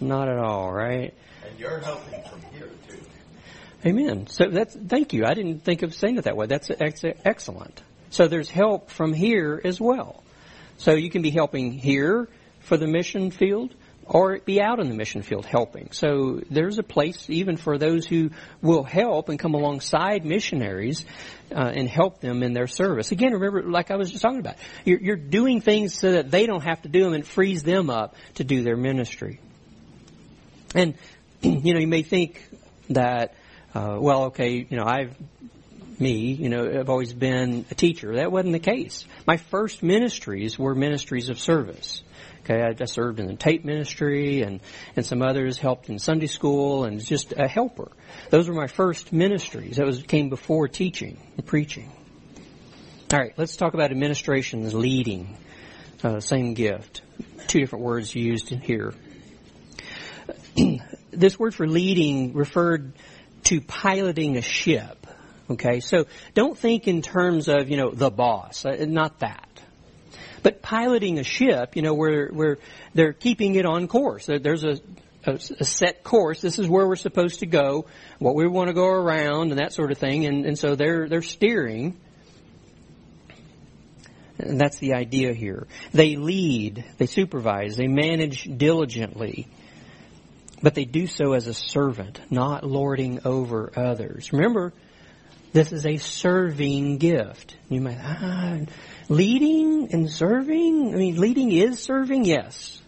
Not 0.01 0.29
at 0.29 0.39
all, 0.39 0.73
right? 0.73 1.13
And 1.47 1.59
you're 1.59 1.81
helping 1.81 2.23
from 2.23 2.41
here 2.53 2.71
too. 2.89 2.99
Amen. 3.87 4.27
So 4.27 4.49
that's 4.49 4.75
thank 4.75 5.13
you. 5.13 5.25
I 5.27 5.35
didn't 5.35 5.61
think 5.61 5.83
of 5.83 5.95
saying 5.95 6.17
it 6.17 6.25
that 6.25 6.37
way. 6.37 6.47
That's, 6.47 6.69
that's 6.69 7.05
excellent. 7.25 7.83
So 8.09 8.27
there's 8.27 8.49
help 8.49 8.91
from 8.91 9.13
here 9.13 9.61
as 9.63 9.81
well. 9.81 10.23
So 10.79 10.93
you 10.93 11.11
can 11.11 11.23
be 11.23 11.31
helping 11.31 11.73
here 11.73 12.29
for 12.61 12.77
the 12.77 12.87
mission 12.87 13.31
field 13.31 13.75
or 14.07 14.39
be 14.39 14.61
out 14.61 14.81
in 14.81 14.89
the 14.89 14.95
mission 14.95 15.23
field 15.23 15.47
helping. 15.47 15.91
So 15.93 16.41
there's 16.51 16.79
a 16.79 16.83
place 16.83 17.29
even 17.29 17.57
for 17.57 17.79
those 17.79 18.07
who 18.07 18.31
will 18.61 18.85
help 18.85 19.29
and 19.29 19.39
come 19.39 19.55
alongside 19.55 20.25
missionaries 20.25 21.05
uh, 21.51 21.73
and 21.75 21.89
help 21.89 22.21
them 22.21 22.43
in 22.43 22.53
their 22.53 22.67
service. 22.67 23.13
Again, 23.13 23.33
remember, 23.33 23.63
like 23.63 23.91
I 23.91 23.97
was 23.97 24.11
just 24.11 24.23
talking 24.23 24.41
about, 24.41 24.57
you're, 24.85 25.01
you're 25.01 25.17
doing 25.17 25.61
things 25.61 25.99
so 25.99 26.13
that 26.13 26.31
they 26.31 26.47
don't 26.47 26.65
have 26.65 26.83
to 26.83 26.89
do 26.89 27.05
them 27.05 27.15
and 27.15 27.27
frees 27.27 27.63
them 27.63 27.91
up 27.91 28.15
to 28.35 28.45
do 28.45 28.63
their 28.63 28.77
ministry. 28.77 29.41
And 30.75 30.95
you 31.41 31.75
know, 31.75 31.81
you 31.81 31.89
may 31.89 32.03
think 32.03 32.47
that, 32.91 33.35
uh, 33.75 33.97
well, 33.99 34.25
okay, 34.25 34.67
you 34.69 34.77
know, 34.77 34.85
I've 34.85 35.17
me, 36.01 36.33
you 36.33 36.49
know, 36.49 36.81
I've 36.81 36.91
always 36.91 37.13
been 37.13 37.65
a 37.71 37.75
teacher. 37.75 38.17
That 38.17 38.33
wasn't 38.33 38.53
the 38.53 38.59
case. 38.59 39.07
My 39.27 39.37
first 39.37 39.83
ministries 39.83 40.59
were 40.59 40.75
ministries 40.75 41.29
of 41.29 41.39
service. 41.39 42.03
Okay, 42.45 42.61
I, 42.61 42.75
I 42.79 42.85
served 42.85 43.21
in 43.21 43.27
the 43.27 43.37
tape 43.37 43.65
ministry 43.65 44.43
and, 44.43 44.61
and 44.97 45.07
some 45.07 45.23
others 45.23 45.57
helped 45.57 45.89
in 45.89 45.99
Sunday 45.99 46.27
school 46.27 46.85
and 46.85 47.01
just 47.01 47.33
a 47.33 47.49
helper. 47.49 47.91
Those 48.29 48.49
were 48.49 48.55
my 48.55 48.67
first 48.67 49.15
ministries. 49.15 49.77
That 49.77 49.87
was 49.87 50.03
came 50.03 50.29
before 50.29 50.69
teaching 50.69 51.17
and 51.39 51.47
preaching. 51.47 51.91
All 53.13 53.19
right, 53.19 53.33
let's 53.39 53.57
talk 53.57 53.73
about 53.73 53.93
administration 53.93 54.69
leading. 54.79 55.39
Uh, 56.03 56.21
same 56.21 56.53
gift. 56.53 57.01
Two 57.47 57.61
different 57.61 57.83
words 57.83 58.15
used 58.15 58.51
here. 58.51 58.93
this 61.13 61.39
word 61.39 61.55
for 61.55 61.67
leading 61.67 62.35
referred 62.35 62.93
to 63.45 63.63
piloting 63.63 64.37
a 64.37 64.43
ship. 64.43 65.07
Okay, 65.49 65.81
so 65.81 66.05
don't 66.35 66.59
think 66.59 66.89
in 66.89 67.01
terms 67.01 67.49
of, 67.49 67.71
you 67.71 67.79
know, 67.79 67.91
the 67.91 68.11
boss. 68.11 68.67
Uh, 68.67 68.85
not 68.87 69.21
that. 69.21 69.44
But 70.45 70.61
piloting 70.61 71.19
a 71.19 71.25
ship, 71.25 71.75
you 71.75 71.81
know, 71.81 71.95
where, 71.95 72.29
where 72.29 72.59
they're 72.93 73.15
keeping 73.15 73.55
it 73.55 73.65
on 73.65 73.89
course. 73.89 74.27
There's 74.27 74.63
a, 74.63 74.79
a, 75.25 75.39
set 75.39 76.05
course. 76.05 76.43
This 76.43 76.59
is 76.59 76.69
where 76.69 76.87
we're 76.87 76.97
supposed 76.97 77.41
to 77.41 77.47
go, 77.47 77.87
what 78.19 78.35
we 78.35 78.47
want 78.47 78.69
to 78.69 78.75
go 78.75 78.87
around, 78.87 79.53
and 79.53 79.59
that 79.59 79.73
sort 79.73 79.91
of 79.91 79.97
thing. 79.97 80.27
And, 80.27 80.45
and 80.45 80.59
so 80.59 80.77
they're, 80.77 81.09
they're 81.09 81.23
steering. 81.23 81.99
And 84.37 84.61
that's 84.61 84.79
the 84.79 84.93
idea 84.95 85.33
here. 85.33 85.67
They 85.93 86.17
lead, 86.17 86.85
they 86.99 87.07
supervise, 87.07 87.77
they 87.77 87.89
manage 87.89 88.45
diligently. 88.45 89.49
but 90.65 90.75
they 90.75 90.87
do 90.87 91.07
so 91.07 91.35
as 91.35 91.47
a 91.47 91.53
servant, 91.55 92.21
not 92.31 92.65
lording 92.65 93.21
over 93.27 93.71
others. 93.77 94.33
Remember, 94.33 94.73
this 95.53 95.73
is 95.73 95.87
a 95.87 95.99
serving 95.99 96.97
gift. 96.97 97.55
You 97.69 97.83
might, 97.83 97.99
ah, 98.01 98.59
leading 99.09 99.93
and 99.93 100.11
serving? 100.11 100.95
I 100.95 100.97
mean, 100.97 101.17
leading 101.17 101.53
is 101.53 101.81
serving? 101.81 102.25
Yes. 102.25 102.81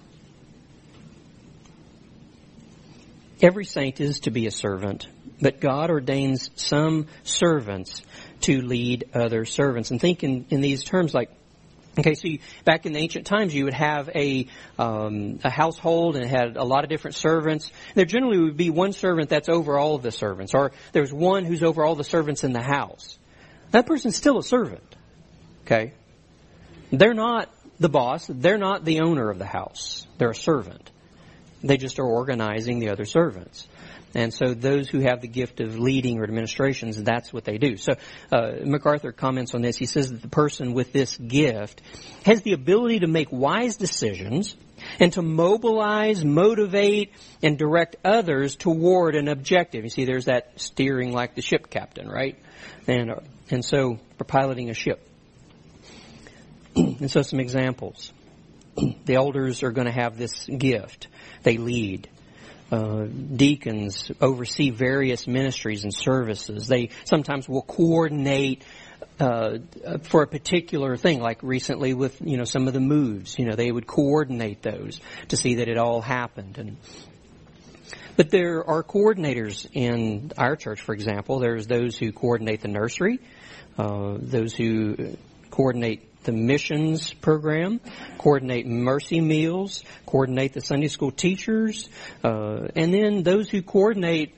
Every 3.43 3.65
saint 3.65 4.01
is 4.01 4.21
to 4.21 4.31
be 4.31 4.47
a 4.47 4.51
servant, 4.51 5.09
but 5.43 5.61
God 5.61 5.91
ordains 5.91 6.51
some 6.57 7.07
servants 7.23 8.03
to 8.43 8.63
lead 8.63 9.11
other 9.15 9.45
servants. 9.45 9.91
And 9.91 10.01
think 10.01 10.25
in, 10.25 10.47
in 10.49 10.63
these 10.63 10.85
terms 10.85 11.13
like 11.13 11.31
Okay, 11.99 12.15
you, 12.23 12.41
back 12.65 12.85
in 12.85 12.93
the 12.93 12.99
ancient 12.99 13.27
times, 13.27 13.55
you 13.55 13.65
would 13.65 13.75
have 13.75 14.11
a 14.11 14.49
um, 14.79 15.39
a 15.43 15.49
household 15.49 16.17
and 16.17 16.27
it 16.27 16.29
had 16.29 16.57
a 16.59 16.65
lot 16.65 16.85
of 16.85 16.91
different 16.91 17.17
servants. 17.17 17.73
There 17.95 18.05
generally 18.05 18.39
would 18.39 18.57
be 18.57 18.69
one 18.69 18.93
servant 18.93 19.31
that's 19.31 19.49
over 19.49 19.79
all 19.79 19.95
of 19.95 20.03
the 20.03 20.11
servants, 20.11 20.53
or 20.55 20.73
there's 20.93 21.13
one 21.13 21.47
who's 21.47 21.63
over 21.63 21.85
all 21.85 21.95
the 21.95 22.05
servants 22.05 22.45
in 22.45 22.53
the 22.53 22.63
house. 22.63 23.19
That 23.71 23.87
person's 23.87 24.15
still 24.15 24.39
a 24.39 24.43
servant. 24.43 24.95
Okay, 25.65 25.95
they're 26.91 27.15
not 27.15 27.51
the 27.79 27.89
boss. 27.89 28.27
They're 28.29 28.59
not 28.59 28.85
the 28.85 29.01
owner 29.01 29.31
of 29.31 29.39
the 29.39 29.47
house. 29.47 30.07
They're 30.19 30.31
a 30.31 30.35
servant. 30.35 30.91
They 31.63 31.77
just 31.77 31.99
are 31.99 32.07
organizing 32.07 32.79
the 32.79 32.91
other 32.91 33.05
servants. 33.05 33.67
And 34.15 34.33
so 34.33 34.55
those 34.55 34.89
who 34.89 35.01
have 35.01 35.21
the 35.21 35.29
gift 35.29 35.61
of 35.61 35.79
leading 35.79 36.19
or 36.19 36.25
administrations, 36.25 37.03
that's 37.03 37.35
what 37.35 37.45
they 37.45 37.59
do. 37.59 37.77
So 37.77 37.97
uh, 38.33 38.53
MacArthur 38.65 39.13
comments 39.13 39.55
on 39.55 39.61
this. 39.61 39.77
He 39.77 39.85
says 39.85 40.11
that 40.11 40.23
the 40.23 40.29
person 40.29 40.73
with 40.73 40.93
this 40.93 41.19
gift 41.19 41.83
has 42.25 42.41
the 42.41 42.55
ability 42.55 43.01
to 43.01 43.09
make 43.09 43.31
wise 43.31 43.77
decisions 43.77 44.57
and 44.99 45.13
to 45.15 45.23
mobilize, 45.23 46.25
motivate, 46.25 47.13
and 47.43 47.59
direct 47.59 47.97
others 48.05 48.57
toward 48.57 49.17
an 49.17 49.29
objective. 49.29 49.85
You 49.85 49.91
see, 49.91 50.07
there's 50.07 50.27
that 50.27 50.61
steering 50.61 51.13
like 51.13 51.35
the 51.35 51.43
ship 51.43 51.69
captain, 51.69 52.09
right? 52.09 52.39
And, 52.87 53.11
and 53.51 53.63
so 53.63 53.99
for 54.17 54.25
piloting 54.25 54.71
a 54.71 54.75
ship. 54.75 55.06
and 57.01 57.11
so 57.11 57.23
some 57.23 57.41
examples. 57.41 58.13
the 59.05 59.15
elders 59.15 59.63
are 59.63 59.71
going 59.71 59.87
to 59.87 59.93
have 59.93 60.19
this 60.19 60.47
gift. 60.47 61.09
They 61.43 61.57
lead 61.57 62.09
uh, 62.71 63.05
deacons 63.05 64.11
oversee 64.21 64.71
various 64.71 65.27
ministries 65.27 65.85
and 65.85 65.95
services. 65.95 66.67
They 66.67 66.91
sometimes 67.05 67.49
will 67.49 67.63
coordinate 67.63 68.65
uh, 69.21 69.59
for 70.03 70.23
a 70.23 70.27
particular 70.27 70.97
thing, 70.97 71.21
like 71.21 71.43
recently 71.43 71.95
with 71.95 72.21
you 72.21 72.37
know 72.37 72.45
some 72.45 72.67
of 72.69 72.75
the 72.75 72.81
moves. 72.81 73.39
You 73.39 73.47
know 73.47 73.55
they 73.55 73.71
would 73.71 73.87
coordinate 73.87 74.63
those 74.63 75.01
to 75.29 75.37
see 75.37 75.57
that 75.57 75.69
it 75.69 75.79
all 75.79 76.01
happened. 76.01 76.59
And 76.59 76.77
but 78.17 78.31
there 78.31 78.69
are 78.69 78.83
coordinators 78.83 79.67
in 79.73 80.33
our 80.37 80.57
church, 80.57 80.81
for 80.81 80.93
example. 80.93 81.39
There's 81.39 81.67
those 81.67 81.97
who 81.97 82.13
coordinate 82.13 82.63
the 82.63 82.69
nursery, 82.69 83.21
uh, 83.79 84.17
those 84.19 84.55
who 84.55 85.17
coordinate 85.51 86.16
the 86.27 86.33
missions 86.33 87.15
program, 87.15 87.81
coordinate 88.19 88.67
mercy 88.67 89.21
meals, 89.21 89.83
coordinate 90.05 90.53
the 90.53 90.61
Sunday 90.61 90.89
school 90.89 91.11
teachers, 91.11 91.89
uh, 92.23 92.69
and 92.77 92.93
then 92.93 93.23
those 93.23 93.49
who 93.49 93.63
coordinate 93.63 94.35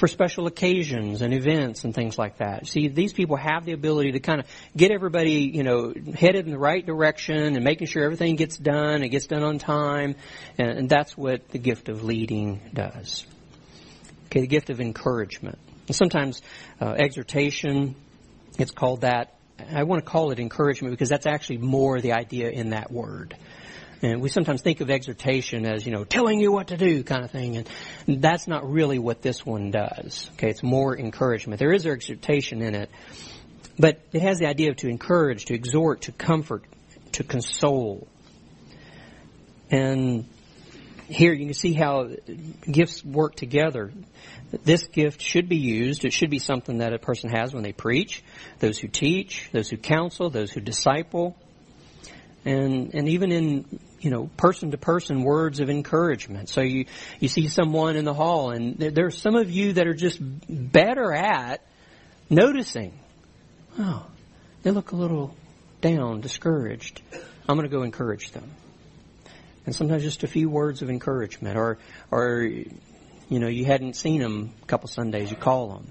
for 0.00 0.08
special 0.08 0.46
occasions 0.46 1.20
and 1.20 1.34
events 1.34 1.84
and 1.84 1.94
things 1.94 2.16
like 2.16 2.38
that. 2.38 2.66
See, 2.66 2.88
these 2.88 3.12
people 3.12 3.36
have 3.36 3.66
the 3.66 3.72
ability 3.72 4.12
to 4.12 4.20
kind 4.20 4.40
of 4.40 4.46
get 4.74 4.90
everybody, 4.90 5.50
you 5.52 5.62
know, 5.62 5.92
headed 6.14 6.46
in 6.46 6.52
the 6.52 6.58
right 6.58 6.84
direction 6.84 7.54
and 7.54 7.62
making 7.62 7.86
sure 7.86 8.04
everything 8.04 8.36
gets 8.36 8.56
done, 8.56 9.02
it 9.02 9.10
gets 9.10 9.26
done 9.26 9.42
on 9.42 9.58
time, 9.58 10.16
and, 10.58 10.70
and 10.70 10.88
that's 10.88 11.16
what 11.16 11.48
the 11.50 11.58
gift 11.58 11.88
of 11.88 12.02
leading 12.02 12.60
does. 12.72 13.26
Okay, 14.26 14.40
the 14.40 14.46
gift 14.46 14.70
of 14.70 14.80
encouragement. 14.80 15.58
And 15.88 15.96
sometimes 15.96 16.40
uh, 16.80 16.94
exhortation, 16.98 17.96
it's 18.58 18.70
called 18.70 19.02
that 19.02 19.34
I 19.72 19.82
want 19.84 20.04
to 20.04 20.10
call 20.10 20.30
it 20.30 20.38
encouragement 20.38 20.92
because 20.92 21.08
that's 21.08 21.26
actually 21.26 21.58
more 21.58 22.00
the 22.00 22.12
idea 22.12 22.50
in 22.50 22.70
that 22.70 22.90
word. 22.90 23.36
And 24.02 24.22
we 24.22 24.30
sometimes 24.30 24.62
think 24.62 24.80
of 24.80 24.90
exhortation 24.90 25.66
as, 25.66 25.84
you 25.84 25.92
know, 25.92 26.04
telling 26.04 26.40
you 26.40 26.52
what 26.52 26.68
to 26.68 26.76
do 26.76 27.02
kind 27.04 27.22
of 27.22 27.30
thing. 27.30 27.56
And 27.58 28.22
that's 28.22 28.46
not 28.46 28.70
really 28.70 28.98
what 28.98 29.20
this 29.20 29.44
one 29.44 29.70
does. 29.70 30.30
Okay, 30.34 30.48
it's 30.48 30.62
more 30.62 30.98
encouragement. 30.98 31.58
There 31.58 31.72
is 31.72 31.84
exhortation 31.86 32.62
in 32.62 32.74
it, 32.74 32.90
but 33.78 34.00
it 34.12 34.22
has 34.22 34.38
the 34.38 34.46
idea 34.46 34.70
of 34.70 34.76
to 34.76 34.88
encourage, 34.88 35.46
to 35.46 35.54
exhort, 35.54 36.02
to 36.02 36.12
comfort, 36.12 36.64
to 37.12 37.24
console. 37.24 38.08
And 39.70 40.26
here 41.10 41.32
you 41.32 41.46
can 41.46 41.54
see 41.54 41.72
how 41.72 42.08
gifts 42.70 43.04
work 43.04 43.34
together. 43.34 43.92
This 44.64 44.86
gift 44.86 45.20
should 45.20 45.48
be 45.48 45.56
used. 45.56 46.04
It 46.04 46.12
should 46.12 46.30
be 46.30 46.38
something 46.38 46.78
that 46.78 46.92
a 46.92 46.98
person 46.98 47.30
has 47.30 47.52
when 47.52 47.62
they 47.62 47.72
preach, 47.72 48.22
those 48.60 48.78
who 48.78 48.88
teach, 48.88 49.48
those 49.52 49.68
who 49.68 49.76
counsel, 49.76 50.30
those 50.30 50.52
who 50.52 50.60
disciple, 50.60 51.36
and 52.44 52.94
and 52.94 53.08
even 53.08 53.32
in 53.32 53.80
you 54.00 54.10
know 54.10 54.30
person 54.36 54.70
to 54.70 54.78
person 54.78 55.22
words 55.22 55.60
of 55.60 55.68
encouragement. 55.68 56.48
So 56.48 56.60
you 56.62 56.86
you 57.18 57.28
see 57.28 57.48
someone 57.48 57.96
in 57.96 58.04
the 58.04 58.14
hall, 58.14 58.50
and 58.50 58.78
there, 58.78 59.06
are 59.06 59.10
some 59.10 59.34
of 59.34 59.50
you 59.50 59.74
that 59.74 59.86
are 59.86 59.94
just 59.94 60.18
better 60.20 61.12
at 61.12 61.60
noticing. 62.28 62.98
Oh, 63.78 64.06
they 64.62 64.70
look 64.70 64.92
a 64.92 64.96
little 64.96 65.34
down, 65.80 66.20
discouraged. 66.20 67.02
I'm 67.48 67.56
going 67.56 67.68
to 67.68 67.76
go 67.76 67.82
encourage 67.82 68.30
them 68.30 68.50
and 69.66 69.74
sometimes 69.74 70.02
just 70.02 70.22
a 70.22 70.28
few 70.28 70.48
words 70.48 70.82
of 70.82 70.90
encouragement, 70.90 71.56
or 71.56 71.78
or 72.10 72.42
you 72.42 73.38
know 73.38 73.48
you 73.48 73.64
hadn't 73.64 73.94
seen 73.94 74.20
them 74.20 74.52
a 74.62 74.66
couple 74.66 74.88
Sundays, 74.88 75.30
you 75.30 75.36
call 75.36 75.68
them, 75.68 75.86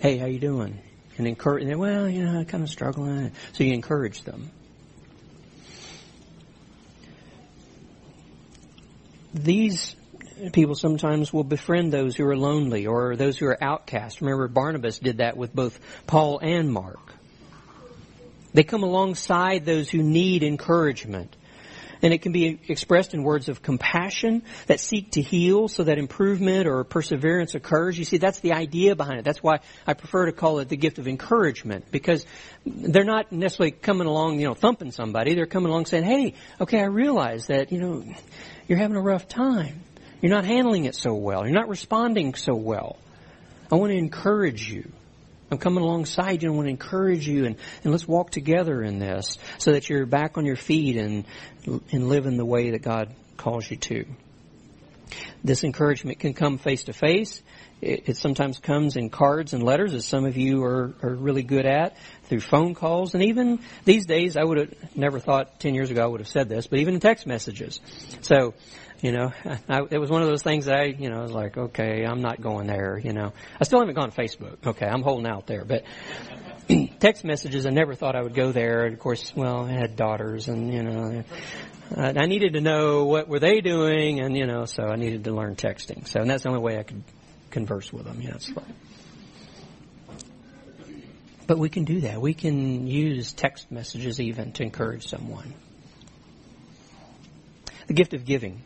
hey, 0.00 0.18
how 0.18 0.26
you 0.26 0.38
doing? 0.38 0.78
And 1.16 1.26
encourage 1.26 1.64
them. 1.66 1.78
Well, 1.78 2.08
you 2.08 2.24
know, 2.24 2.44
kind 2.44 2.64
of 2.64 2.68
struggling. 2.68 3.32
So 3.52 3.64
you 3.64 3.72
encourage 3.72 4.22
them. 4.22 4.50
These 9.32 9.96
people 10.52 10.74
sometimes 10.74 11.32
will 11.32 11.44
befriend 11.44 11.92
those 11.92 12.16
who 12.16 12.26
are 12.26 12.36
lonely 12.36 12.86
or 12.86 13.16
those 13.16 13.38
who 13.38 13.46
are 13.46 13.62
outcast. 13.62 14.20
Remember, 14.20 14.48
Barnabas 14.48 14.98
did 14.98 15.18
that 15.18 15.36
with 15.36 15.54
both 15.54 15.78
Paul 16.06 16.38
and 16.40 16.72
Mark. 16.72 17.00
They 18.52 18.62
come 18.62 18.82
alongside 18.82 19.64
those 19.64 19.90
who 19.90 20.02
need 20.02 20.42
encouragement. 20.42 21.34
And 22.04 22.12
it 22.12 22.20
can 22.20 22.32
be 22.32 22.60
expressed 22.68 23.14
in 23.14 23.22
words 23.22 23.48
of 23.48 23.62
compassion 23.62 24.42
that 24.66 24.78
seek 24.78 25.12
to 25.12 25.22
heal 25.22 25.68
so 25.68 25.84
that 25.84 25.96
improvement 25.96 26.66
or 26.66 26.84
perseverance 26.84 27.54
occurs. 27.54 27.98
You 27.98 28.04
see, 28.04 28.18
that's 28.18 28.40
the 28.40 28.52
idea 28.52 28.94
behind 28.94 29.20
it. 29.20 29.24
That's 29.24 29.42
why 29.42 29.60
I 29.86 29.94
prefer 29.94 30.26
to 30.26 30.32
call 30.32 30.58
it 30.58 30.68
the 30.68 30.76
gift 30.76 30.98
of 30.98 31.08
encouragement 31.08 31.90
because 31.90 32.26
they're 32.66 33.04
not 33.04 33.32
necessarily 33.32 33.70
coming 33.70 34.06
along, 34.06 34.38
you 34.38 34.46
know, 34.46 34.52
thumping 34.52 34.92
somebody. 34.92 35.34
They're 35.34 35.46
coming 35.46 35.70
along 35.70 35.86
saying, 35.86 36.04
hey, 36.04 36.34
okay, 36.60 36.78
I 36.78 36.88
realize 36.88 37.46
that, 37.46 37.72
you 37.72 37.80
know, 37.80 38.04
you're 38.68 38.76
having 38.76 38.98
a 38.98 39.02
rough 39.02 39.26
time. 39.26 39.80
You're 40.20 40.32
not 40.32 40.44
handling 40.44 40.84
it 40.84 40.94
so 40.94 41.14
well. 41.14 41.46
You're 41.46 41.58
not 41.58 41.70
responding 41.70 42.34
so 42.34 42.54
well. 42.54 42.98
I 43.72 43.76
want 43.76 43.92
to 43.92 43.96
encourage 43.96 44.70
you. 44.70 44.92
I'm 45.50 45.58
coming 45.58 45.84
alongside 45.84 46.42
you 46.42 46.48
and 46.48 46.56
want 46.56 46.66
to 46.66 46.70
encourage 46.70 47.28
you 47.28 47.44
and, 47.44 47.56
and 47.82 47.92
let's 47.92 48.08
walk 48.08 48.30
together 48.30 48.82
in 48.82 48.98
this 48.98 49.38
so 49.58 49.72
that 49.72 49.88
you're 49.88 50.06
back 50.06 50.38
on 50.38 50.44
your 50.46 50.56
feet 50.56 50.96
and, 50.96 51.24
and 51.66 52.08
live 52.08 52.26
in 52.26 52.36
the 52.36 52.44
way 52.44 52.70
that 52.70 52.82
God 52.82 53.14
calls 53.36 53.70
you 53.70 53.76
to. 53.76 54.06
This 55.42 55.64
encouragement 55.64 56.18
can 56.18 56.32
come 56.32 56.58
face 56.58 56.84
to 56.84 56.92
face. 56.92 57.42
It 57.82 58.16
sometimes 58.16 58.58
comes 58.60 58.96
in 58.96 59.10
cards 59.10 59.52
and 59.52 59.62
letters, 59.62 59.92
as 59.92 60.06
some 60.06 60.24
of 60.24 60.38
you 60.38 60.64
are, 60.64 60.94
are 61.02 61.14
really 61.14 61.42
good 61.42 61.66
at, 61.66 61.98
through 62.24 62.40
phone 62.40 62.74
calls, 62.74 63.12
and 63.12 63.22
even 63.24 63.60
these 63.84 64.06
days, 64.06 64.38
I 64.38 64.42
would 64.42 64.56
have 64.56 64.96
never 64.96 65.20
thought 65.20 65.60
10 65.60 65.74
years 65.74 65.90
ago 65.90 66.02
I 66.02 66.06
would 66.06 66.20
have 66.20 66.28
said 66.28 66.48
this, 66.48 66.66
but 66.66 66.78
even 66.78 66.94
in 66.94 67.00
text 67.00 67.26
messages. 67.26 67.80
So, 68.22 68.54
you 69.04 69.12
know, 69.12 69.32
I, 69.68 69.82
it 69.90 69.98
was 69.98 70.08
one 70.08 70.22
of 70.22 70.28
those 70.28 70.42
things 70.42 70.64
that 70.64 70.76
I, 70.76 70.84
you 70.84 71.10
know, 71.10 71.20
was 71.20 71.32
like, 71.32 71.58
okay, 71.58 72.06
I'm 72.06 72.22
not 72.22 72.40
going 72.40 72.66
there. 72.66 72.98
You 72.98 73.12
know, 73.12 73.34
I 73.60 73.64
still 73.64 73.78
haven't 73.80 73.94
gone 73.94 74.10
to 74.10 74.16
Facebook. 74.18 74.66
Okay, 74.66 74.86
I'm 74.86 75.02
holding 75.02 75.26
out 75.26 75.46
there, 75.46 75.66
but 75.66 75.84
text 77.00 77.22
messages, 77.22 77.66
I 77.66 77.70
never 77.70 77.94
thought 77.94 78.16
I 78.16 78.22
would 78.22 78.34
go 78.34 78.50
there. 78.50 78.86
And 78.86 78.94
of 78.94 79.00
course, 79.00 79.36
well, 79.36 79.66
I 79.66 79.72
had 79.72 79.96
daughters, 79.96 80.48
and 80.48 80.72
you 80.72 80.82
know, 80.82 81.22
uh, 81.94 82.14
I 82.16 82.24
needed 82.24 82.54
to 82.54 82.62
know 82.62 83.04
what 83.04 83.28
were 83.28 83.40
they 83.40 83.60
doing, 83.60 84.20
and 84.20 84.34
you 84.34 84.46
know, 84.46 84.64
so 84.64 84.84
I 84.84 84.96
needed 84.96 85.24
to 85.24 85.32
learn 85.32 85.54
texting. 85.54 86.08
So, 86.08 86.20
and 86.20 86.30
that's 86.30 86.44
the 86.44 86.48
only 86.48 86.62
way 86.62 86.78
I 86.78 86.82
could 86.82 87.02
converse 87.50 87.92
with 87.92 88.06
them. 88.06 88.22
You 88.22 88.30
know, 88.30 88.36
it's 88.36 88.56
like. 88.56 88.64
But 91.46 91.58
we 91.58 91.68
can 91.68 91.84
do 91.84 92.00
that. 92.00 92.22
We 92.22 92.32
can 92.32 92.86
use 92.86 93.34
text 93.34 93.70
messages 93.70 94.18
even 94.18 94.52
to 94.52 94.62
encourage 94.62 95.06
someone. 95.06 95.52
The 97.86 97.92
gift 97.92 98.14
of 98.14 98.24
giving. 98.24 98.62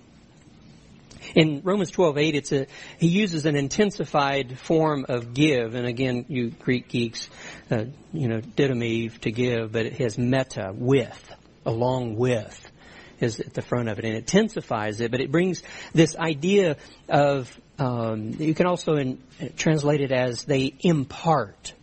In 1.34 1.62
Romans 1.64 1.90
12:8, 1.90 2.34
it's 2.34 2.52
a 2.52 2.66
he 2.98 3.08
uses 3.08 3.46
an 3.46 3.56
intensified 3.56 4.58
form 4.58 5.06
of 5.08 5.34
give, 5.34 5.74
and 5.74 5.86
again, 5.86 6.24
you 6.28 6.50
Greek 6.50 6.88
geeks, 6.88 7.28
uh, 7.70 7.84
you 8.12 8.28
know, 8.28 8.40
didomi 8.40 9.16
to 9.20 9.30
give, 9.30 9.72
but 9.72 9.86
it 9.86 9.94
has 9.94 10.18
meta 10.18 10.72
with, 10.74 11.34
along 11.66 12.16
with. 12.16 12.70
is 13.20 13.40
at 13.40 13.52
the 13.52 13.62
front 13.62 13.88
of 13.88 13.98
it 13.98 14.04
and 14.04 14.14
it 14.14 14.18
intensifies 14.18 15.00
it, 15.00 15.10
but 15.10 15.20
it 15.20 15.32
brings 15.32 15.62
this 15.92 16.16
idea 16.16 16.76
of, 17.08 17.60
um, 17.78 18.34
you 18.38 18.54
can 18.54 18.66
also 18.66 18.94
in, 18.94 19.20
translate 19.56 20.00
it 20.00 20.12
as 20.12 20.44
they 20.44 20.74
impart. 20.80 21.74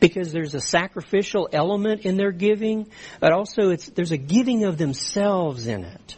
Because 0.00 0.32
there's 0.32 0.54
a 0.54 0.60
sacrificial 0.60 1.48
element 1.52 2.02
in 2.02 2.16
their 2.16 2.30
giving, 2.30 2.88
but 3.20 3.32
also 3.32 3.70
it's, 3.70 3.86
there's 3.86 4.12
a 4.12 4.16
giving 4.16 4.64
of 4.64 4.78
themselves 4.78 5.66
in 5.66 5.84
it. 5.84 6.16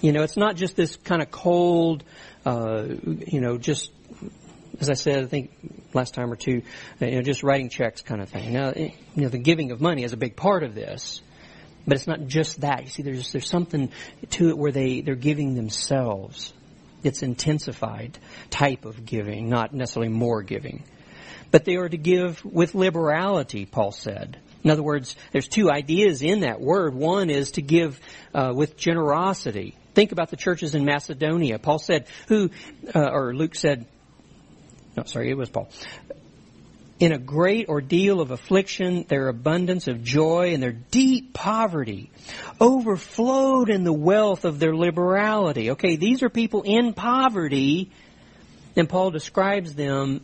You 0.00 0.12
know, 0.12 0.22
it's 0.22 0.36
not 0.36 0.56
just 0.56 0.76
this 0.76 0.96
kind 0.96 1.20
of 1.20 1.30
cold, 1.30 2.04
uh, 2.46 2.86
you 3.26 3.40
know, 3.40 3.58
just 3.58 3.92
as 4.80 4.88
I 4.88 4.94
said, 4.94 5.24
I 5.24 5.26
think 5.26 5.50
last 5.92 6.14
time 6.14 6.32
or 6.32 6.36
two, 6.36 6.62
you 7.00 7.10
know, 7.10 7.22
just 7.22 7.42
writing 7.42 7.68
checks 7.68 8.00
kind 8.00 8.22
of 8.22 8.30
thing. 8.30 8.52
Now, 8.52 8.72
you 8.74 8.92
know, 9.14 9.28
the 9.28 9.38
giving 9.38 9.72
of 9.72 9.80
money 9.80 10.04
is 10.04 10.12
a 10.12 10.16
big 10.16 10.36
part 10.36 10.62
of 10.62 10.74
this, 10.74 11.20
but 11.86 11.96
it's 11.96 12.06
not 12.06 12.26
just 12.26 12.62
that. 12.62 12.84
You 12.84 12.88
see, 12.88 13.02
there's 13.02 13.30
there's 13.32 13.48
something 13.48 13.92
to 14.30 14.48
it 14.48 14.56
where 14.56 14.72
they 14.72 15.02
they're 15.02 15.14
giving 15.14 15.54
themselves. 15.54 16.54
It's 17.02 17.22
intensified 17.22 18.18
type 18.50 18.84
of 18.84 19.04
giving, 19.06 19.48
not 19.48 19.72
necessarily 19.72 20.12
more 20.12 20.42
giving. 20.42 20.84
But 21.50 21.64
they 21.64 21.76
are 21.76 21.88
to 21.88 21.96
give 21.96 22.44
with 22.44 22.74
liberality, 22.74 23.66
Paul 23.66 23.92
said. 23.92 24.38
In 24.62 24.70
other 24.70 24.82
words, 24.82 25.16
there's 25.32 25.48
two 25.48 25.70
ideas 25.70 26.22
in 26.22 26.40
that 26.40 26.60
word. 26.60 26.94
One 26.94 27.30
is 27.30 27.52
to 27.52 27.62
give 27.62 27.98
uh, 28.34 28.52
with 28.54 28.76
generosity. 28.76 29.74
Think 29.94 30.12
about 30.12 30.30
the 30.30 30.36
churches 30.36 30.74
in 30.74 30.84
Macedonia. 30.84 31.58
Paul 31.58 31.78
said, 31.78 32.06
"Who," 32.28 32.50
uh, 32.94 33.10
or 33.12 33.34
Luke 33.34 33.54
said, 33.54 33.86
"No, 34.96 35.04
sorry, 35.04 35.30
it 35.30 35.36
was 35.36 35.50
Paul." 35.50 35.68
In 37.00 37.12
a 37.12 37.18
great 37.18 37.68
ordeal 37.68 38.20
of 38.20 38.30
affliction, 38.30 39.06
their 39.08 39.28
abundance 39.28 39.88
of 39.88 40.04
joy 40.04 40.52
and 40.52 40.62
their 40.62 40.72
deep 40.72 41.32
poverty 41.32 42.10
overflowed 42.60 43.70
in 43.70 43.84
the 43.84 43.92
wealth 43.92 44.44
of 44.44 44.58
their 44.58 44.76
liberality. 44.76 45.70
Okay, 45.70 45.96
these 45.96 46.22
are 46.22 46.28
people 46.28 46.62
in 46.62 46.92
poverty, 46.92 47.90
and 48.76 48.86
Paul 48.86 49.10
describes 49.10 49.74
them, 49.74 50.22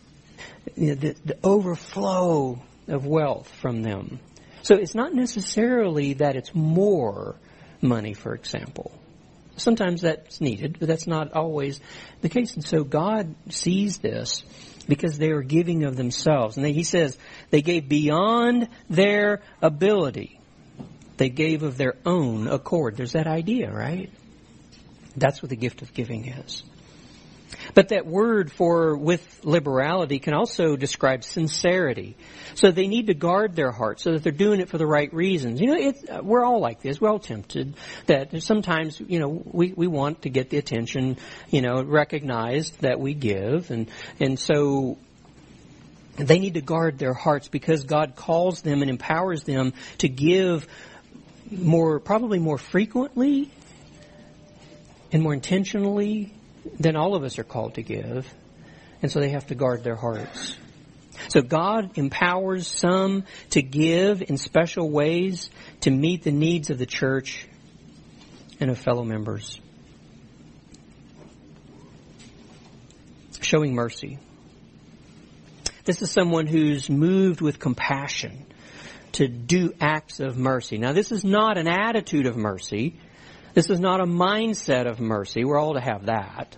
you 0.76 0.88
know, 0.88 0.94
the, 0.96 1.16
the 1.24 1.38
overflow 1.42 2.60
of 2.88 3.06
wealth 3.06 3.48
from 3.48 3.82
them. 3.82 4.20
So 4.62 4.74
it's 4.74 4.94
not 4.94 5.14
necessarily 5.14 6.14
that 6.14 6.36
it's 6.36 6.54
more 6.54 7.36
money, 7.80 8.12
for 8.12 8.34
example. 8.34 8.92
Sometimes 9.57 10.02
that's 10.02 10.40
needed, 10.40 10.78
but 10.78 10.88
that's 10.88 11.07
not 11.07 11.32
always 11.32 11.80
the 12.20 12.28
case. 12.28 12.54
And 12.54 12.64
so 12.64 12.84
God 12.84 13.34
sees 13.50 13.98
this 13.98 14.44
because 14.88 15.18
they 15.18 15.30
are 15.30 15.42
giving 15.42 15.84
of 15.84 15.96
themselves. 15.96 16.57
And 16.57 16.66
he 16.66 16.84
says 16.84 17.18
they 17.50 17.62
gave 17.62 17.88
beyond 17.88 18.68
their 18.88 19.42
ability. 19.62 20.40
They 21.16 21.30
gave 21.30 21.62
of 21.62 21.76
their 21.78 21.96
own 22.04 22.48
accord. 22.48 22.96
There's 22.96 23.12
that 23.12 23.26
idea, 23.26 23.72
right? 23.72 24.11
That's 25.16 25.42
what 25.42 25.48
the 25.48 25.57
gift 25.57 25.82
of 25.82 25.94
giving 25.94 26.26
is. 26.26 26.62
But 27.76 27.90
that 27.90 28.06
word 28.06 28.50
for 28.50 28.96
with 28.96 29.44
liberality 29.44 30.18
can 30.18 30.32
also 30.32 30.76
describe 30.76 31.22
sincerity. 31.22 32.16
So 32.54 32.70
they 32.70 32.86
need 32.86 33.08
to 33.08 33.14
guard 33.14 33.54
their 33.54 33.70
heart 33.70 34.00
so 34.00 34.12
that 34.12 34.22
they're 34.22 34.32
doing 34.32 34.60
it 34.60 34.70
for 34.70 34.78
the 34.78 34.86
right 34.86 35.12
reasons. 35.12 35.60
You 35.60 35.66
know, 35.66 35.76
it's, 35.76 36.02
uh, 36.08 36.20
we're 36.22 36.42
all 36.42 36.58
like 36.58 36.80
this. 36.80 37.02
We're 37.02 37.10
all 37.10 37.18
tempted 37.18 37.74
that 38.06 38.42
sometimes, 38.42 38.98
you 38.98 39.18
know, 39.18 39.28
we, 39.28 39.74
we 39.74 39.88
want 39.88 40.22
to 40.22 40.30
get 40.30 40.48
the 40.48 40.56
attention, 40.56 41.18
you 41.50 41.60
know, 41.60 41.82
recognized 41.82 42.80
that 42.80 42.98
we 42.98 43.12
give. 43.12 43.70
And, 43.70 43.90
and 44.18 44.38
so 44.38 44.96
they 46.16 46.38
need 46.38 46.54
to 46.54 46.62
guard 46.62 46.98
their 46.98 47.12
hearts 47.12 47.48
because 47.48 47.84
God 47.84 48.16
calls 48.16 48.62
them 48.62 48.80
and 48.80 48.88
empowers 48.88 49.42
them 49.42 49.74
to 49.98 50.08
give 50.08 50.66
more, 51.50 52.00
probably 52.00 52.38
more 52.38 52.56
frequently 52.56 53.50
and 55.12 55.22
more 55.22 55.34
intentionally 55.34 56.32
than 56.78 56.96
all 56.96 57.14
of 57.14 57.22
us 57.22 57.38
are 57.38 57.44
called 57.44 57.74
to 57.74 57.82
give. 57.82 58.32
And 59.02 59.10
so 59.10 59.20
they 59.20 59.30
have 59.30 59.46
to 59.48 59.54
guard 59.54 59.84
their 59.84 59.96
hearts. 59.96 60.56
So 61.28 61.40
God 61.40 61.98
empowers 61.98 62.66
some 62.66 63.24
to 63.50 63.62
give 63.62 64.22
in 64.22 64.36
special 64.36 64.90
ways 64.90 65.50
to 65.80 65.90
meet 65.90 66.22
the 66.22 66.32
needs 66.32 66.70
of 66.70 66.78
the 66.78 66.86
church 66.86 67.46
and 68.60 68.70
of 68.70 68.78
fellow 68.78 69.04
members. 69.04 69.60
Showing 73.40 73.74
mercy. 73.74 74.18
This 75.84 76.02
is 76.02 76.10
someone 76.10 76.46
who's 76.46 76.90
moved 76.90 77.40
with 77.40 77.58
compassion 77.60 78.44
to 79.12 79.28
do 79.28 79.72
acts 79.80 80.20
of 80.20 80.36
mercy. 80.36 80.78
Now 80.78 80.92
this 80.92 81.12
is 81.12 81.24
not 81.24 81.58
an 81.58 81.68
attitude 81.68 82.26
of 82.26 82.36
mercy. 82.36 82.98
This 83.57 83.70
is 83.70 83.80
not 83.80 84.00
a 84.00 84.04
mindset 84.04 84.86
of 84.86 85.00
mercy. 85.00 85.46
We're 85.46 85.59
all 85.59 85.72
to 85.72 85.80
have 85.80 86.07
that. 86.07 86.54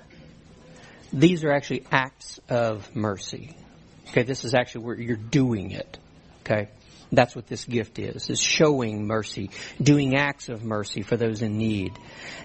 These 1.13 1.45
are 1.45 1.53
actually 1.53 1.85
acts 1.93 2.41
of 2.49 2.93
mercy. 2.97 3.57
Okay, 4.09 4.25
this 4.25 4.45
is 4.45 4.53
actually 4.53 4.85
where 4.85 4.99
you're 4.99 5.15
doing 5.15 5.71
it. 5.71 5.97
Okay? 6.41 6.71
That's 7.13 7.37
what 7.37 7.47
this 7.47 7.65
gift 7.65 8.01
is, 8.01 8.29
is 8.29 8.41
showing 8.41 9.07
mercy, 9.07 9.51
doing 9.81 10.17
acts 10.17 10.49
of 10.49 10.65
mercy 10.65 11.03
for 11.03 11.17
those 11.17 11.41
in 11.41 11.57
need. 11.57 11.93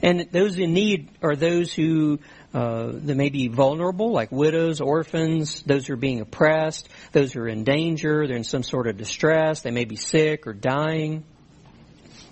And 0.04 0.28
those 0.32 0.60
in 0.60 0.72
need 0.72 1.10
are 1.24 1.36
those 1.36 1.74
who, 1.74 2.20
uh, 2.54 2.92
they 2.94 3.16
may 3.16 3.30
be 3.30 3.48
vulnerable, 3.48 4.12
like 4.12 4.32
widows, 4.32 4.82
orphans, 4.82 5.64
those 5.64 5.88
who 5.88 5.94
are 5.94 5.98
being 5.98 6.22
oppressed, 6.22 6.90
those 7.12 7.34
who 7.34 7.40
are 7.40 7.48
in 7.48 7.64
danger, 7.64 8.28
they're 8.28 8.38
in 8.38 8.44
some 8.44 8.62
sort 8.62 8.86
of 8.86 8.98
distress, 8.98 9.62
they 9.62 9.72
may 9.72 9.86
be 9.86 9.96
sick 9.96 10.46
or 10.46 10.54
dying. 10.54 11.24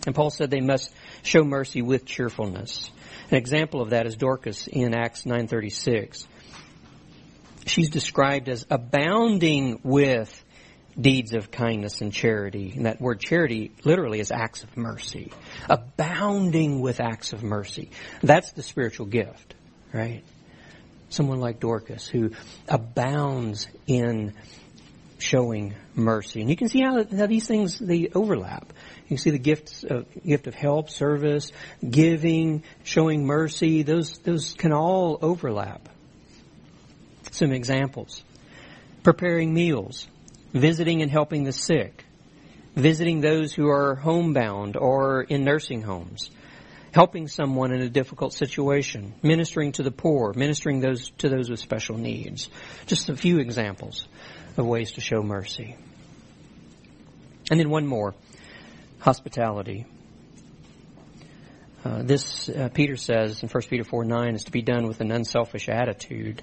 And 0.06 0.16
Paul 0.16 0.30
said 0.30 0.49
they 0.49 0.62
must 0.62 0.91
show 1.24 1.43
mercy 1.43 1.82
with 1.82 2.06
cheerfulness. 2.06 2.89
An 3.30 3.38
example 3.38 3.82
of 3.82 3.91
that 3.91 4.08
is 4.08 4.16
Dorcas 4.16 4.68
in 4.68 4.93
Acts 4.93 5.26
936. 5.26 6.28
She's 7.66 7.89
described 7.89 8.49
as 8.49 8.66
abounding 8.70 9.80
with 9.84 10.43
deeds 10.99 11.34
of 11.34 11.52
kindness 11.52 12.02
and 12.02 12.12
charity. 12.12 12.74
And 12.76 12.86
that 12.86 12.99
word 12.99 13.20
charity 13.20 13.72
literally 13.84 14.20
is 14.20 14.32
acts 14.32 14.64
of 14.64 14.76
mercy. 14.76 15.32
Abounding 15.70 16.82
with 16.82 16.99
acts 16.99 17.34
of 17.34 17.43
mercy. 17.43 17.91
That's 18.22 18.52
the 18.54 18.64
spiritual 18.64 19.06
gift, 19.06 19.54
right? 19.93 20.24
Someone 21.10 21.39
like 21.39 21.60
Dorcas 21.60 22.08
who 22.08 22.32
abounds 22.68 23.68
in 23.88 24.34
showing 25.20 25.76
mercy. 25.95 26.41
And 26.41 26.49
you 26.49 26.56
can 26.56 26.70
see 26.70 26.82
how, 26.82 27.04
how 27.04 27.28
these 27.28 27.47
things, 27.47 27.80
they 27.80 28.10
overlap. 28.14 28.74
You 29.12 29.18
see 29.18 29.32
the 29.32 29.39
gifts 29.39 29.84
of, 29.84 30.05
gift 30.26 30.47
of 30.47 30.55
help, 30.55 30.89
service, 30.89 31.51
giving, 31.88 32.64
showing 32.86 33.26
mercy. 33.26 33.84
Those, 33.84 34.18
those 34.20 34.53
can 34.53 34.72
all 34.72 35.20
overlap. 35.22 35.89
Some 37.30 37.51
examples. 37.51 38.24
Preparing 39.03 39.53
meals, 39.53 40.07
visiting 40.53 41.01
and 41.01 41.12
helping 41.12 41.43
the 41.43 41.51
sick, 41.51 42.05
visiting 42.74 43.20
those 43.20 43.53
who 43.53 43.68
are 43.68 43.95
homebound 43.95 44.78
or 44.78 45.24
in 45.24 45.43
nursing 45.43 45.82
homes, 45.82 46.30
helping 46.93 47.28
someone 47.28 47.74
in 47.74 47.82
a 47.82 47.89
difficult 47.89 48.32
situation, 48.32 49.14
ministering 49.22 49.74
to 49.74 49.84
the 49.84 49.91
poor, 49.91 50.32
ministering 50.34 50.80
those 50.80 51.09
to 51.18 51.28
those 51.28 51.49
with 51.49 51.59
special 51.59 51.97
needs. 51.97 52.49
Just 52.86 53.09
a 53.09 53.18
few 53.18 53.39
examples 53.39 54.07
of 54.55 54.66
ways 54.66 54.93
to 54.93 55.01
show 55.01 55.22
mercy. 55.22 55.76
And 57.49 57.59
then 57.59 57.70
one 57.70 57.86
more, 57.86 58.16
hospitality. 59.02 59.86
Uh, 61.84 62.04
this, 62.04 62.47
uh, 62.47 62.70
Peter 62.74 62.95
says 62.95 63.41
in 63.41 63.49
1 63.49 63.64
Peter 63.70 63.84
4 63.84 64.06
9, 64.06 64.36
is 64.36 64.43
to 64.45 64.52
be 64.52 64.62
done 64.62 64.88
with 64.88 65.02
an 65.02 65.12
unselfish 65.12 65.68
attitude. 65.68 66.41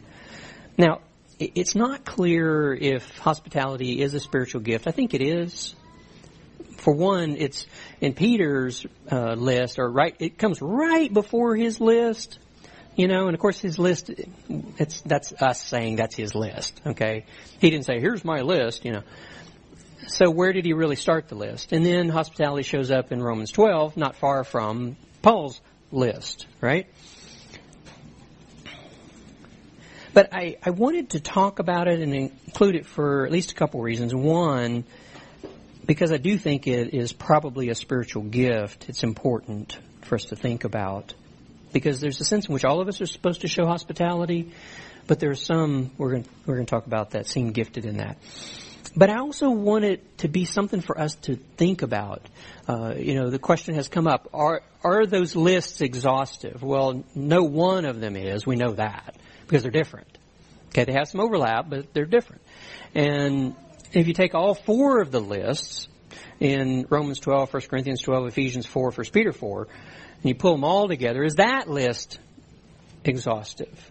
Now, 0.77 1.01
it's 1.39 1.77
not 1.77 2.05
clear 2.05 2.75
if 2.75 3.19
hospitality 3.19 4.03
is 4.03 4.15
a 4.15 4.21
spiritual 4.21 4.61
gift. 4.61 4.89
I 4.89 4.91
think 4.91 5.15
it 5.15 5.23
is. 5.23 5.75
For 6.79 6.93
one, 6.93 7.37
it's 7.37 7.67
in 8.01 8.15
Peter's 8.15 8.85
uh, 9.11 9.35
list, 9.35 9.79
or 9.79 9.89
right, 9.89 10.17
it 10.19 10.39
comes 10.39 10.61
right 10.61 11.13
before 11.13 11.55
his 11.55 11.81
list. 11.81 12.39
You 12.97 13.07
know, 13.07 13.27
and 13.27 13.35
of 13.35 13.41
course 13.41 13.61
his 13.61 13.79
list, 13.79 14.11
it's, 14.49 15.01
that's 15.03 15.33
us 15.33 15.63
saying 15.63 15.97
that's 15.97 16.17
his 16.17 16.35
list, 16.35 16.81
okay? 16.85 17.27
He 17.61 17.71
didn't 17.71 17.85
say, 17.85 18.01
here's 18.01 18.25
my 18.25 18.41
list, 18.41 18.85
you 18.85 18.91
know. 18.91 19.03
So 20.09 20.31
where 20.31 20.55
did 20.55 20.65
he 20.65 20.73
really 20.73 20.97
start 20.97 21.29
the 21.29 21.35
list? 21.35 21.73
And 21.73 21.85
then 21.85 22.09
hospitality 22.09 22.63
shows 22.63 22.91
up 22.91 23.13
in 23.13 23.23
Romans 23.23 23.53
12, 23.53 23.97
not 23.99 24.17
far 24.17 24.43
from 24.43 24.97
Paul's 25.21 25.61
list, 25.93 26.47
right? 26.63 26.87
But 30.15 30.31
I, 30.33 30.57
I 30.65 30.71
wanted 30.71 31.11
to 31.11 31.21
talk 31.21 31.59
about 31.59 31.89
it 31.89 32.01
and 32.01 32.15
include 32.15 32.75
it 32.75 32.87
for 32.87 33.27
at 33.27 33.33
least 33.33 33.53
a 33.53 33.55
couple 33.55 33.83
reasons. 33.83 34.15
One, 34.15 34.85
because 35.85 36.11
I 36.11 36.17
do 36.17 36.39
think 36.39 36.67
it 36.67 36.95
is 36.95 37.13
probably 37.13 37.69
a 37.69 37.75
spiritual 37.75 38.23
gift. 38.23 38.89
It's 38.89 39.03
important 39.03 39.79
for 40.03 40.15
us 40.15 40.25
to 40.27 40.37
think 40.37 40.65
about. 40.65 41.15
Because 41.75 42.01
there's 42.01 42.19
a 42.23 42.25
sense 42.25 42.47
in 42.47 42.55
which 42.55 42.65
all 42.65 42.81
of 42.81 42.89
us 42.89 43.03
are 43.03 43.07
supposed 43.07 43.43
to 43.43 43.49
show 43.49 43.67
hospitality, 43.67 44.53
but 45.07 45.21
there 45.21 45.31
are 45.31 45.35
some, 45.37 45.91
we're 45.99 46.13
going, 46.13 46.27
we're 46.47 46.55
going 46.55 46.67
to 46.67 46.71
talk 46.71 46.87
about 46.87 47.11
that, 47.11 47.27
seem 47.27 47.53
gifted 47.53 47.85
in 47.85 47.99
that. 47.99 48.17
But 48.97 49.11
I 49.11 49.18
also 49.18 49.51
want 49.51 49.84
it 49.84 50.18
to 50.18 50.28
be 50.28 50.45
something 50.45 50.80
for 50.80 50.99
us 50.99 51.14
to 51.22 51.36
think 51.36 51.82
about. 51.82 52.22
Uh, 52.66 52.95
you 52.97 53.14
know, 53.14 53.30
the 53.30 53.39
question 53.39 53.74
has 53.74 53.89
come 53.89 54.07
up: 54.07 54.28
Are 54.32 54.62
are 54.82 55.07
those 55.07 55.36
lists 55.36 55.80
exhaustive? 55.80 56.62
Well, 56.62 57.05
no 57.14 57.43
one 57.43 57.84
of 57.84 58.01
them 58.01 58.16
is. 58.16 58.47
We 58.47 58.57
know 58.57 58.72
that 58.72 59.16
because 59.47 59.62
they're 59.62 59.70
different. 59.70 60.18
Okay, 60.68 60.84
they 60.84 60.93
have 60.93 61.09
some 61.09 61.20
overlap, 61.20 61.68
but 61.68 61.93
they're 61.95 62.05
different. 62.05 62.43
And 62.95 63.55
if 63.93 64.07
you 64.07 64.14
take 64.14 64.34
all 64.34 64.55
four 64.55 65.01
of 65.01 65.11
the 65.11 65.20
lists 65.20 65.89
in 66.41 66.86
Romans 66.89 67.18
12, 67.20 67.53
1 67.53 67.62
Corinthians 67.62 68.03
12, 68.03 68.28
Ephesians 68.28 68.66
4, 68.66 68.91
1 68.91 69.07
Peter 69.12 69.32
4, 69.32 69.62
and 69.62 70.24
you 70.24 70.34
pull 70.34 70.53
them 70.53 70.64
all 70.64 70.89
together, 70.89 71.24
is 71.24 71.36
that 71.36 71.68
list 71.68 72.18
exhaustive? 73.05 73.91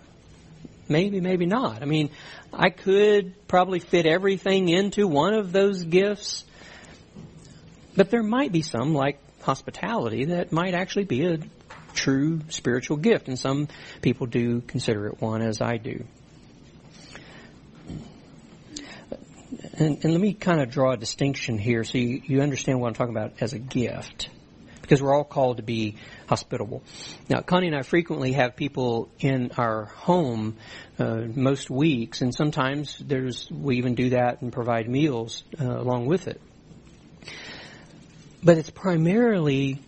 Maybe, 0.90 1.20
maybe 1.20 1.46
not. 1.46 1.82
I 1.82 1.86
mean, 1.86 2.10
I 2.54 2.70
could 2.70 3.48
probably 3.48 3.80
fit 3.80 4.06
everything 4.06 4.70
into 4.70 5.08
one 5.08 5.34
of 5.34 5.52
those 5.52 5.84
gifts, 5.84 6.46
but 7.96 8.10
there 8.10 8.24
might 8.24 8.52
be 8.52 8.62
some, 8.62 8.94
like 8.94 9.20
hospitality, 9.42 10.26
that 10.26 10.52
might 10.52 10.74
actually 10.74 11.06
be 11.06 11.26
a 11.26 11.40
true 11.94 12.42
spiritual 12.50 12.98
gift, 12.98 13.28
and 13.28 13.38
some 13.38 13.68
people 14.02 14.28
do 14.28 14.62
consider 14.62 15.08
it 15.08 15.22
one, 15.22 15.42
as 15.42 15.62
I 15.62 15.78
do. 15.78 16.06
And, 19.74 20.04
and 20.04 20.12
let 20.12 20.22
me 20.22 20.34
kind 20.34 20.62
of 20.62 20.70
draw 20.70 20.92
a 20.92 20.98
distinction 20.98 21.58
here 21.58 21.84
so 21.84 21.98
you, 21.98 22.22
you 22.26 22.42
understand 22.42 22.80
what 22.80 22.88
I'm 22.88 22.94
talking 22.94 23.16
about 23.16 23.34
as 23.42 23.54
a 23.54 23.60
gift. 23.60 24.30
Because 24.88 25.02
we're 25.02 25.14
all 25.14 25.26
called 25.26 25.58
to 25.58 25.64
be 25.64 25.98
hospitable. 26.30 26.82
Now, 27.28 27.42
Connie 27.42 27.68
and 27.68 27.76
I 27.76 27.82
frequently 27.82 28.32
have 28.32 28.56
people 28.56 29.10
in 29.20 29.52
our 29.58 29.84
home 29.86 30.56
uh, 30.98 31.24
most 31.36 31.70
weeks, 31.70 32.22
and 32.22 32.34
sometimes 32.34 32.98
there's 32.98 33.52
we 33.52 33.80
even 33.80 33.96
do 33.96 34.12
that 34.12 34.42
and 34.42 34.54
provide 34.54 34.88
meals 34.88 35.44
uh, 35.60 35.66
along 35.66 36.06
with 36.06 36.30
it. 36.30 36.40
But 38.42 38.58
it's 38.58 38.70
primarily 38.70 39.82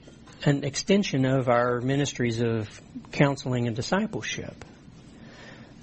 an 0.44 0.66
extension 0.66 1.26
of 1.26 1.48
our 1.48 1.80
ministries 1.80 2.42
of 2.42 2.82
counseling 3.14 3.68
and 3.68 3.76
discipleship. 3.78 4.66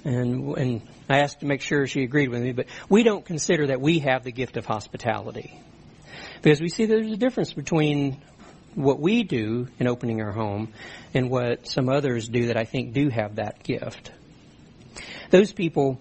And, 0.05 0.59
and 0.59 0.83
I 1.09 1.21
asked 1.21 1.41
to 1.41 1.47
make 1.47 1.63
sure 1.63 1.87
she 1.87 2.03
agreed 2.03 2.29
with 2.29 2.43
me, 2.43 2.53
but 2.53 2.67
we 2.91 3.03
don't 3.03 3.25
consider 3.25 3.69
that 3.69 3.81
we 3.81 4.01
have 4.01 4.25
the 4.25 4.33
gift 4.33 4.59
of 4.59 4.67
hospitality. 4.67 5.59
Because 6.43 6.61
we 6.61 6.69
see 6.69 6.85
there's 6.85 7.11
a 7.11 7.17
difference 7.17 7.55
between 7.55 8.23
what 8.77 9.01
we 9.01 9.25
do 9.25 9.69
in 9.79 9.89
opening 9.89 10.21
our 10.21 10.33
home 10.33 10.73
and 11.15 11.31
what 11.31 11.67
some 11.67 11.89
others 11.89 12.29
do 12.29 12.47
that 12.47 12.57
I 12.57 12.65
think 12.65 12.93
do 12.93 13.09
have 13.09 13.37
that 13.37 13.63
gift. 13.63 14.13
Those 15.31 15.53
people 15.53 16.01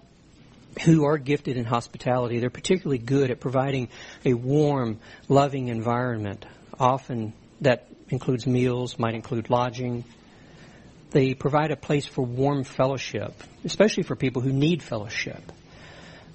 who 0.83 1.05
are 1.05 1.17
gifted 1.17 1.55
in 1.55 1.63
hospitality, 1.63 2.39
they're 2.39 2.49
particularly 2.49 2.97
good 2.97 3.31
at 3.31 3.39
providing 3.39 3.87
a 4.25 4.33
warm, 4.33 4.99
loving 5.29 5.69
environment. 5.69 6.45
Often 6.77 7.33
that 7.61 7.87
includes 8.09 8.45
meals, 8.45 8.99
might 8.99 9.15
include 9.15 9.49
lodging, 9.49 10.03
they 11.11 11.33
provide 11.33 11.71
a 11.71 11.77
place 11.77 12.05
for 12.05 12.25
warm 12.25 12.65
fellowship, 12.65 13.33
especially 13.63 14.03
for 14.03 14.17
people 14.17 14.41
who 14.41 14.51
need 14.51 14.83
fellowship. 14.83 15.41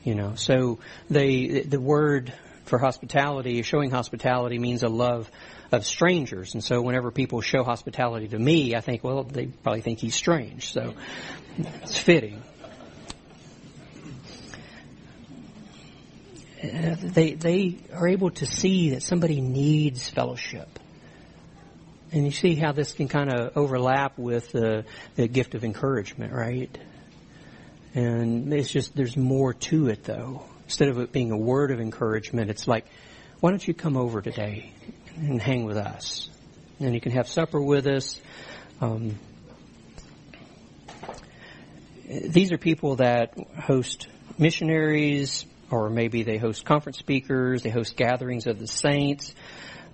You 0.02 0.14
know, 0.14 0.34
so 0.36 0.78
they 1.10 1.60
the 1.60 1.78
word 1.78 2.32
for 2.64 2.78
hospitality, 2.78 3.60
showing 3.60 3.90
hospitality 3.90 4.58
means 4.58 4.82
a 4.82 4.88
love 4.88 5.30
of 5.72 5.86
strangers. 5.86 6.54
And 6.54 6.62
so 6.62 6.82
whenever 6.82 7.10
people 7.10 7.40
show 7.40 7.62
hospitality 7.62 8.28
to 8.28 8.38
me, 8.38 8.74
I 8.74 8.80
think, 8.80 9.04
well, 9.04 9.22
they 9.24 9.46
probably 9.46 9.80
think 9.80 9.98
he's 9.98 10.14
strange. 10.14 10.72
So 10.72 10.94
it's 11.58 11.98
fitting. 11.98 12.42
Uh, 16.62 16.96
they, 17.00 17.34
they 17.34 17.78
are 17.94 18.06
able 18.06 18.30
to 18.30 18.46
see 18.46 18.90
that 18.90 19.02
somebody 19.02 19.40
needs 19.40 20.08
fellowship. 20.08 20.78
And 22.12 22.24
you 22.24 22.32
see 22.32 22.54
how 22.54 22.72
this 22.72 22.92
can 22.92 23.08
kind 23.08 23.32
of 23.32 23.56
overlap 23.56 24.18
with 24.18 24.50
the, 24.52 24.84
the 25.14 25.28
gift 25.28 25.54
of 25.54 25.64
encouragement, 25.64 26.32
right? 26.32 26.76
And 27.94 28.52
it's 28.52 28.70
just, 28.70 28.94
there's 28.94 29.16
more 29.16 29.54
to 29.54 29.88
it 29.88 30.04
though. 30.04 30.44
Instead 30.64 30.88
of 30.88 30.98
it 30.98 31.12
being 31.12 31.30
a 31.30 31.36
word 31.36 31.70
of 31.70 31.80
encouragement, 31.80 32.50
it's 32.50 32.68
like, 32.68 32.84
why 33.40 33.50
don't 33.50 33.66
you 33.66 33.72
come 33.72 33.96
over 33.96 34.20
today 34.20 34.72
and 35.16 35.40
hang 35.40 35.64
with 35.64 35.76
us? 35.76 36.28
And 36.78 36.94
you 36.94 37.00
can 37.00 37.12
have 37.12 37.28
supper 37.28 37.60
with 37.60 37.86
us. 37.86 38.20
Um, 38.80 39.18
these 42.08 42.52
are 42.52 42.58
people 42.58 42.96
that 42.96 43.34
host 43.56 44.08
missionaries, 44.38 45.44
or 45.70 45.90
maybe 45.90 46.22
they 46.22 46.38
host 46.38 46.64
conference 46.64 46.98
speakers, 46.98 47.62
they 47.62 47.70
host 47.70 47.96
gatherings 47.96 48.46
of 48.46 48.58
the 48.58 48.66
saints 48.66 49.34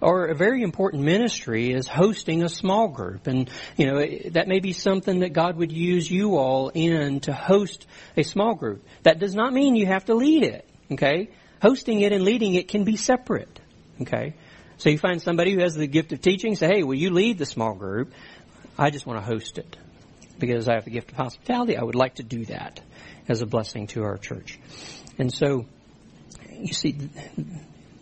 or 0.00 0.26
a 0.26 0.34
very 0.34 0.62
important 0.62 1.02
ministry 1.02 1.72
is 1.72 1.88
hosting 1.88 2.42
a 2.42 2.48
small 2.48 2.88
group. 2.88 3.26
And, 3.26 3.50
you 3.76 3.86
know, 3.86 4.04
that 4.30 4.48
may 4.48 4.60
be 4.60 4.72
something 4.72 5.20
that 5.20 5.32
God 5.32 5.56
would 5.56 5.72
use 5.72 6.10
you 6.10 6.36
all 6.36 6.70
in 6.74 7.20
to 7.20 7.32
host 7.32 7.86
a 8.16 8.22
small 8.22 8.54
group. 8.54 8.84
That 9.04 9.18
does 9.18 9.34
not 9.34 9.52
mean 9.52 9.74
you 9.74 9.86
have 9.86 10.04
to 10.06 10.14
lead 10.14 10.42
it, 10.42 10.68
okay? 10.92 11.30
Hosting 11.62 12.00
it 12.00 12.12
and 12.12 12.24
leading 12.24 12.54
it 12.54 12.68
can 12.68 12.84
be 12.84 12.96
separate, 12.96 13.60
okay? 14.02 14.34
So 14.78 14.90
you 14.90 14.98
find 14.98 15.22
somebody 15.22 15.52
who 15.52 15.60
has 15.60 15.74
the 15.74 15.86
gift 15.86 16.12
of 16.12 16.20
teaching, 16.20 16.54
say, 16.54 16.66
hey, 16.66 16.82
will 16.82 16.96
you 16.96 17.10
lead 17.10 17.38
the 17.38 17.46
small 17.46 17.74
group? 17.74 18.12
I 18.78 18.90
just 18.90 19.06
want 19.06 19.18
to 19.20 19.24
host 19.24 19.58
it 19.58 19.76
because 20.38 20.68
I 20.68 20.74
have 20.74 20.84
the 20.84 20.90
gift 20.90 21.12
of 21.12 21.16
hospitality. 21.16 21.76
I 21.76 21.82
would 21.82 21.94
like 21.94 22.16
to 22.16 22.22
do 22.22 22.44
that 22.46 22.80
as 23.28 23.40
a 23.40 23.46
blessing 23.46 23.86
to 23.88 24.02
our 24.02 24.18
church. 24.18 24.58
And 25.18 25.32
so, 25.32 25.64
you 26.52 26.74
see, 26.74 26.92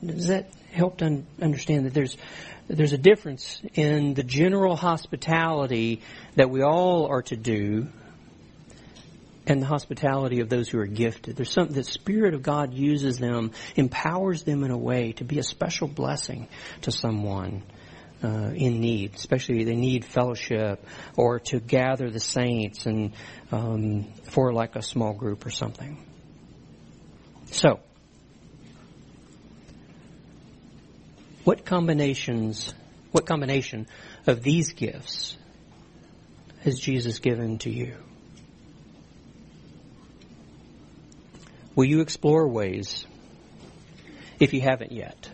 does 0.04 0.26
that 0.26 0.50
help 0.72 0.98
to 0.98 1.22
understand 1.40 1.86
that 1.86 1.94
there's 1.94 2.16
there's 2.66 2.94
a 2.94 2.98
difference 2.98 3.60
in 3.74 4.14
the 4.14 4.22
general 4.22 4.74
hospitality 4.74 6.00
that 6.36 6.48
we 6.48 6.62
all 6.62 7.06
are 7.06 7.22
to 7.22 7.36
do 7.36 7.88
and 9.46 9.60
the 9.60 9.66
hospitality 9.66 10.40
of 10.40 10.48
those 10.48 10.68
who 10.68 10.78
are 10.78 10.86
gifted. 10.86 11.36
There's 11.36 11.50
something 11.50 11.74
the 11.74 11.84
Spirit 11.84 12.34
of 12.34 12.42
God 12.42 12.74
uses 12.74 13.18
them, 13.18 13.52
empowers 13.76 14.42
them 14.44 14.64
in 14.64 14.70
a 14.70 14.78
way 14.78 15.12
to 15.12 15.24
be 15.24 15.38
a 15.38 15.42
special 15.42 15.88
blessing 15.88 16.48
to 16.82 16.90
someone 16.90 17.62
uh, 18.22 18.52
in 18.54 18.80
need, 18.80 19.14
especially 19.14 19.64
they 19.64 19.76
need 19.76 20.04
fellowship 20.04 20.86
or 21.16 21.40
to 21.40 21.60
gather 21.60 22.10
the 22.10 22.20
saints 22.20 22.86
and 22.86 23.12
um, 23.52 24.04
for 24.30 24.52
like 24.52 24.76
a 24.76 24.82
small 24.82 25.12
group 25.12 25.44
or 25.44 25.50
something. 25.50 26.02
So, 27.50 27.80
What 31.44 31.66
combinations, 31.66 32.72
what 33.12 33.26
combination 33.26 33.86
of 34.26 34.42
these 34.42 34.72
gifts 34.72 35.36
has 36.62 36.80
Jesus 36.80 37.18
given 37.18 37.58
to 37.58 37.70
you? 37.70 37.96
Will 41.74 41.84
you 41.84 42.00
explore 42.00 42.46
ways 42.46 43.04
if 44.38 44.52
you 44.52 44.60
haven't 44.60 44.92
yet? 44.92 45.28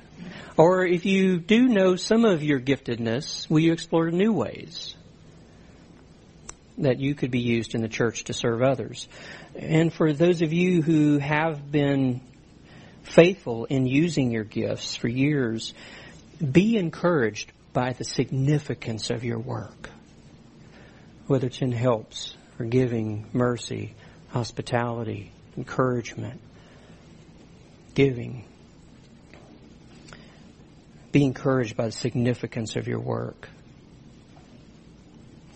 Or 0.56 0.84
if 0.86 1.06
you 1.06 1.38
do 1.38 1.68
know 1.68 1.96
some 1.96 2.24
of 2.24 2.42
your 2.42 2.60
giftedness, 2.60 3.48
will 3.48 3.60
you 3.60 3.72
explore 3.72 4.10
new 4.10 4.32
ways 4.32 4.94
that 6.78 6.98
you 6.98 7.14
could 7.14 7.30
be 7.30 7.40
used 7.40 7.74
in 7.74 7.82
the 7.82 7.88
church 7.88 8.24
to 8.24 8.32
serve 8.32 8.62
others? 8.62 9.08
And 9.54 9.92
for 9.92 10.12
those 10.12 10.42
of 10.42 10.52
you 10.52 10.82
who 10.82 11.18
have 11.18 11.70
been 11.70 12.20
faithful 13.02 13.66
in 13.66 13.86
using 13.86 14.30
your 14.30 14.44
gifts 14.44 14.96
for 14.96 15.08
years, 15.08 15.74
be 16.40 16.76
encouraged 16.76 17.52
by 17.72 17.92
the 17.92 18.04
significance 18.04 19.10
of 19.10 19.24
your 19.24 19.38
work, 19.38 19.90
whether 21.26 21.46
it's 21.46 21.60
in 21.60 21.72
helps, 21.72 22.34
forgiving, 22.56 23.26
mercy, 23.32 23.94
hospitality, 24.28 25.32
encouragement, 25.56 26.40
giving. 27.94 28.44
Be 31.12 31.24
encouraged 31.24 31.76
by 31.76 31.86
the 31.86 31.92
significance 31.92 32.76
of 32.76 32.86
your 32.86 33.00
work. 33.00 33.48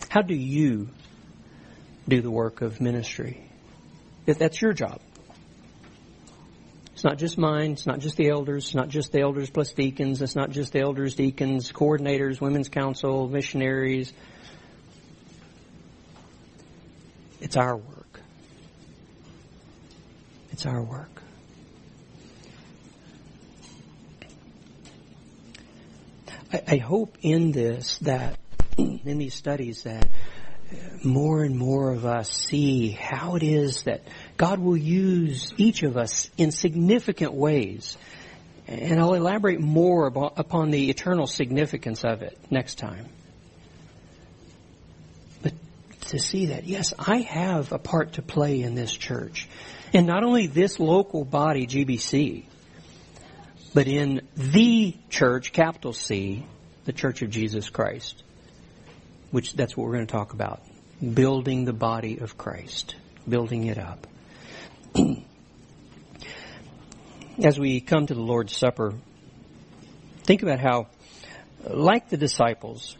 How 0.09 0.21
do 0.21 0.35
you 0.35 0.89
do 2.07 2.21
the 2.21 2.31
work 2.31 2.61
of 2.61 2.79
ministry? 2.79 3.41
If 4.25 4.37
that's 4.37 4.61
your 4.61 4.73
job. 4.73 4.99
It's 6.93 7.03
not 7.03 7.17
just 7.17 7.37
mine. 7.37 7.73
It's 7.73 7.85
not 7.85 7.99
just 7.99 8.15
the 8.15 8.29
elders. 8.29 8.67
It's 8.67 8.75
not 8.75 8.87
just 8.87 9.11
the 9.11 9.19
elders 9.19 9.49
plus 9.49 9.73
deacons. 9.73 10.21
It's 10.21 10.35
not 10.35 10.51
just 10.51 10.71
the 10.71 10.79
elders, 10.79 11.15
deacons, 11.15 11.71
coordinators, 11.71 12.39
women's 12.39 12.69
council, 12.69 13.27
missionaries. 13.27 14.13
It's 17.41 17.57
our 17.57 17.75
work. 17.75 17.94
It's 20.55 20.65
our 20.65 20.81
work. 20.81 21.21
I, 26.53 26.61
I 26.65 26.77
hope 26.77 27.17
in 27.21 27.51
this 27.51 27.97
that, 27.97 28.39
in 28.77 29.17
these 29.17 29.33
studies, 29.33 29.83
that 29.83 30.05
uh, 30.05 30.75
more 31.03 31.43
and 31.43 31.57
more 31.57 31.91
of 31.91 32.05
us 32.05 32.31
see 32.31 32.91
how 32.91 33.35
it 33.35 33.43
is 33.43 33.83
that 33.83 34.03
God 34.37 34.59
will 34.59 34.77
use 34.77 35.53
each 35.57 35.83
of 35.83 35.97
us 35.97 36.29
in 36.37 36.51
significant 36.51 37.33
ways. 37.33 37.97
And 38.65 39.01
I'll 39.01 39.15
elaborate 39.15 39.59
more 39.59 40.07
upon 40.07 40.71
the 40.71 40.89
eternal 40.89 41.27
significance 41.27 42.05
of 42.05 42.21
it 42.21 42.39
next 42.49 42.75
time. 42.75 43.07
But 45.41 45.51
to 46.11 46.17
see 46.17 46.45
that, 46.45 46.63
yes, 46.63 46.93
I 46.97 47.17
have 47.17 47.73
a 47.73 47.77
part 47.77 48.13
to 48.13 48.21
play 48.21 48.61
in 48.61 48.73
this 48.73 48.93
church. 48.93 49.49
And 49.93 50.07
not 50.07 50.23
only 50.23 50.47
this 50.47 50.79
local 50.79 51.23
body, 51.23 51.67
GBC, 51.67 52.45
but 53.73 53.87
in 53.87 54.21
the 54.35 54.95
church, 55.09 55.51
capital 55.51 55.93
C, 55.93 56.45
the 56.85 56.93
Church 56.93 57.21
of 57.21 57.29
Jesus 57.29 57.69
Christ. 57.69 58.23
Which 59.31 59.53
that's 59.53 59.75
what 59.75 59.85
we're 59.85 59.95
going 59.95 60.07
to 60.07 60.11
talk 60.11 60.33
about. 60.33 60.61
Building 61.13 61.65
the 61.65 61.73
body 61.73 62.19
of 62.19 62.37
Christ. 62.37 62.95
Building 63.27 63.65
it 63.65 63.77
up. 63.77 64.07
As 67.43 67.59
we 67.59 67.81
come 67.81 68.07
to 68.07 68.13
the 68.13 68.21
Lord's 68.21 68.55
Supper, 68.55 68.93
think 70.23 70.41
about 70.41 70.61
how, 70.61 70.87
like 71.69 72.07
the 72.07 72.15
disciples, 72.15 72.97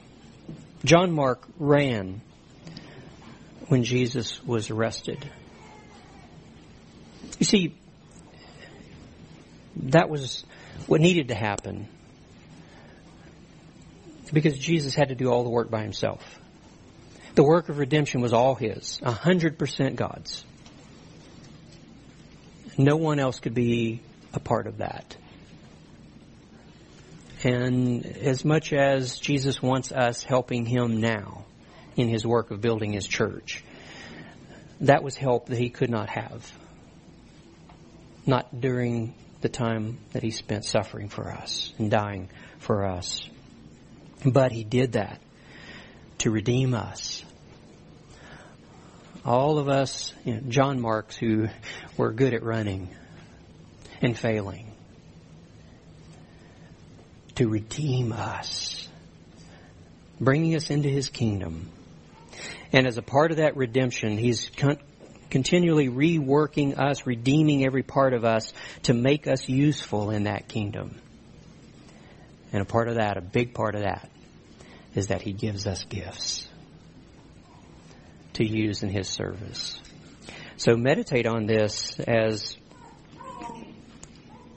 John 0.84 1.14
Mark 1.14 1.48
ran 1.58 2.20
when 3.68 3.86
Jesus 3.86 4.44
was 4.44 4.70
arrested. 4.70 5.26
You 7.40 7.46
see, 7.46 7.76
that 9.78 10.10
was 10.10 10.46
what 10.88 11.02
needed 11.02 11.30
to 11.30 11.36
happen 11.36 11.88
because 14.32 14.58
Jesus 14.58 14.96
had 14.96 15.10
to 15.10 15.16
do 15.16 15.30
all 15.30 15.44
the 15.44 15.50
work 15.50 15.70
by 15.70 15.82
himself. 15.82 16.40
The 17.36 17.44
work 17.44 17.70
of 17.70 17.78
redemption 17.78 18.22
was 18.22 18.34
all 18.34 18.56
his, 18.56 19.00
100% 19.04 19.96
God's. 19.96 20.46
No 22.78 22.96
one 22.96 23.20
else 23.20 23.40
could 23.40 23.54
be 23.54 24.02
a 24.34 24.40
part 24.40 24.68
of 24.68 24.78
that. 24.78 25.16
And 27.44 28.06
as 28.06 28.44
much 28.44 28.74
as 28.74 29.20
Jesus 29.20 29.62
wants 29.62 29.92
us 29.92 30.24
helping 30.24 30.66
him 30.66 31.00
now 31.00 31.46
in 31.96 32.08
his 32.08 32.26
work 32.26 32.52
of 32.52 32.62
building 32.62 32.94
his 32.94 33.08
church, 33.08 33.64
that 34.82 35.04
was 35.04 35.16
help 35.16 35.48
that 35.48 35.58
he 35.58 35.70
could 35.70 35.90
not 35.90 36.10
have. 36.10 36.52
Not 38.26 38.60
during 38.60 39.14
the 39.42 39.50
time 39.50 40.00
that 40.14 40.24
he 40.24 40.32
spent 40.32 40.66
suffering 40.66 41.10
for 41.10 41.30
us 41.32 41.74
and 41.78 41.92
dying 41.92 42.30
for 42.60 42.86
us. 42.86 43.30
But 44.26 44.52
he 44.52 44.64
did 44.64 44.94
that 44.94 45.22
to 46.20 46.32
redeem 46.32 46.74
us. 46.74 47.24
All 49.24 49.60
of 49.60 49.70
us, 49.70 50.14
you 50.24 50.36
know, 50.36 50.42
John 50.48 50.80
Marks, 50.80 51.16
who 51.16 51.48
were 51.98 52.12
good 52.12 52.34
at 52.34 52.44
running 52.44 52.90
and 54.02 54.18
failing, 54.18 54.72
to 57.36 57.48
redeem 57.48 58.12
us, 58.12 58.88
bringing 60.20 60.56
us 60.56 60.70
into 60.70 60.90
his 60.90 61.10
kingdom. 61.10 61.70
And 62.72 62.88
as 62.88 62.98
a 62.98 63.02
part 63.02 63.32
of 63.32 63.38
that 63.38 63.58
redemption, 63.58 64.18
he's 64.18 64.50
continually 65.36 65.90
reworking 65.90 66.80
us, 66.80 67.06
redeeming 67.06 67.66
every 67.66 67.84
part 67.84 68.14
of 68.14 68.24
us 68.24 68.54
to 68.84 68.94
make 68.94 69.28
us 69.28 69.50
useful 69.50 70.10
in 70.12 70.24
that 70.24 70.48
kingdom. 70.48 70.98
And 72.54 72.62
a 72.62 72.66
part 72.66 72.88
of 72.88 72.96
that, 72.96 73.18
a 73.18 73.22
big 73.22 73.54
part 73.54 73.76
of 73.76 73.82
that, 73.82 74.10
is 74.94 75.08
that 75.08 75.22
He 75.22 75.34
gives 75.34 75.68
us 75.68 75.84
gifts 75.84 76.48
to 78.36 78.46
use 78.46 78.82
in 78.82 78.88
His 78.88 79.10
service. 79.10 79.78
So 80.56 80.78
meditate 80.78 81.28
on 81.28 81.48
this 81.48 82.00
as 82.00 82.56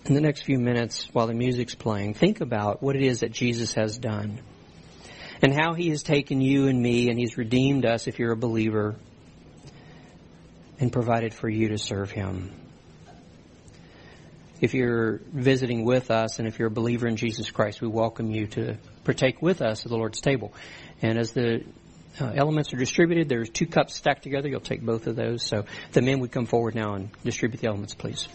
in 0.04 0.14
the 0.14 0.20
next 0.20 0.42
few 0.42 0.60
minutes 0.60 1.08
while 1.12 1.26
the 1.26 1.34
music's 1.34 1.74
playing, 1.74 2.14
think 2.14 2.40
about 2.40 2.84
what 2.84 2.94
it 2.94 3.02
is 3.02 3.18
that 3.18 3.32
Jesus 3.32 3.74
has 3.74 3.98
done 3.98 4.38
and 5.42 5.52
how 5.52 5.74
He 5.74 5.88
has 5.88 6.04
taken 6.04 6.40
you 6.40 6.68
and 6.68 6.80
me 6.80 7.08
and 7.08 7.18
He's 7.18 7.36
redeemed 7.36 7.84
us 7.84 8.06
if 8.06 8.20
you're 8.20 8.30
a 8.30 8.36
believer 8.36 8.94
and 10.80 10.92
provided 10.92 11.34
for 11.34 11.48
you 11.48 11.68
to 11.68 11.78
serve 11.78 12.10
Him. 12.10 12.52
If 14.60 14.74
you're 14.74 15.20
visiting 15.32 15.84
with 15.84 16.10
us 16.10 16.38
and 16.38 16.48
if 16.48 16.58
you're 16.58 16.68
a 16.68 16.70
believer 16.70 17.06
in 17.06 17.16
Jesus 17.16 17.50
Christ, 17.50 17.80
we 17.80 17.88
welcome 17.88 18.30
you 18.30 18.48
to 18.48 18.76
partake 19.04 19.40
with 19.40 19.62
us 19.62 19.84
at 19.84 19.90
the 19.90 19.96
Lord's 19.96 20.20
table. 20.20 20.52
And 21.00 21.16
as 21.16 21.30
the 21.30 21.64
uh, 22.20 22.32
elements 22.34 22.72
are 22.72 22.76
distributed, 22.76 23.28
there's 23.28 23.50
two 23.50 23.66
cups 23.66 23.94
stacked 23.94 24.24
together. 24.24 24.48
You'll 24.48 24.60
take 24.60 24.82
both 24.82 25.06
of 25.06 25.14
those. 25.14 25.44
So 25.44 25.64
the 25.92 26.02
men 26.02 26.18
would 26.20 26.32
come 26.32 26.46
forward 26.46 26.74
now 26.74 26.94
and 26.94 27.10
distribute 27.22 27.60
the 27.60 27.68
elements, 27.68 27.94
please. 27.94 28.26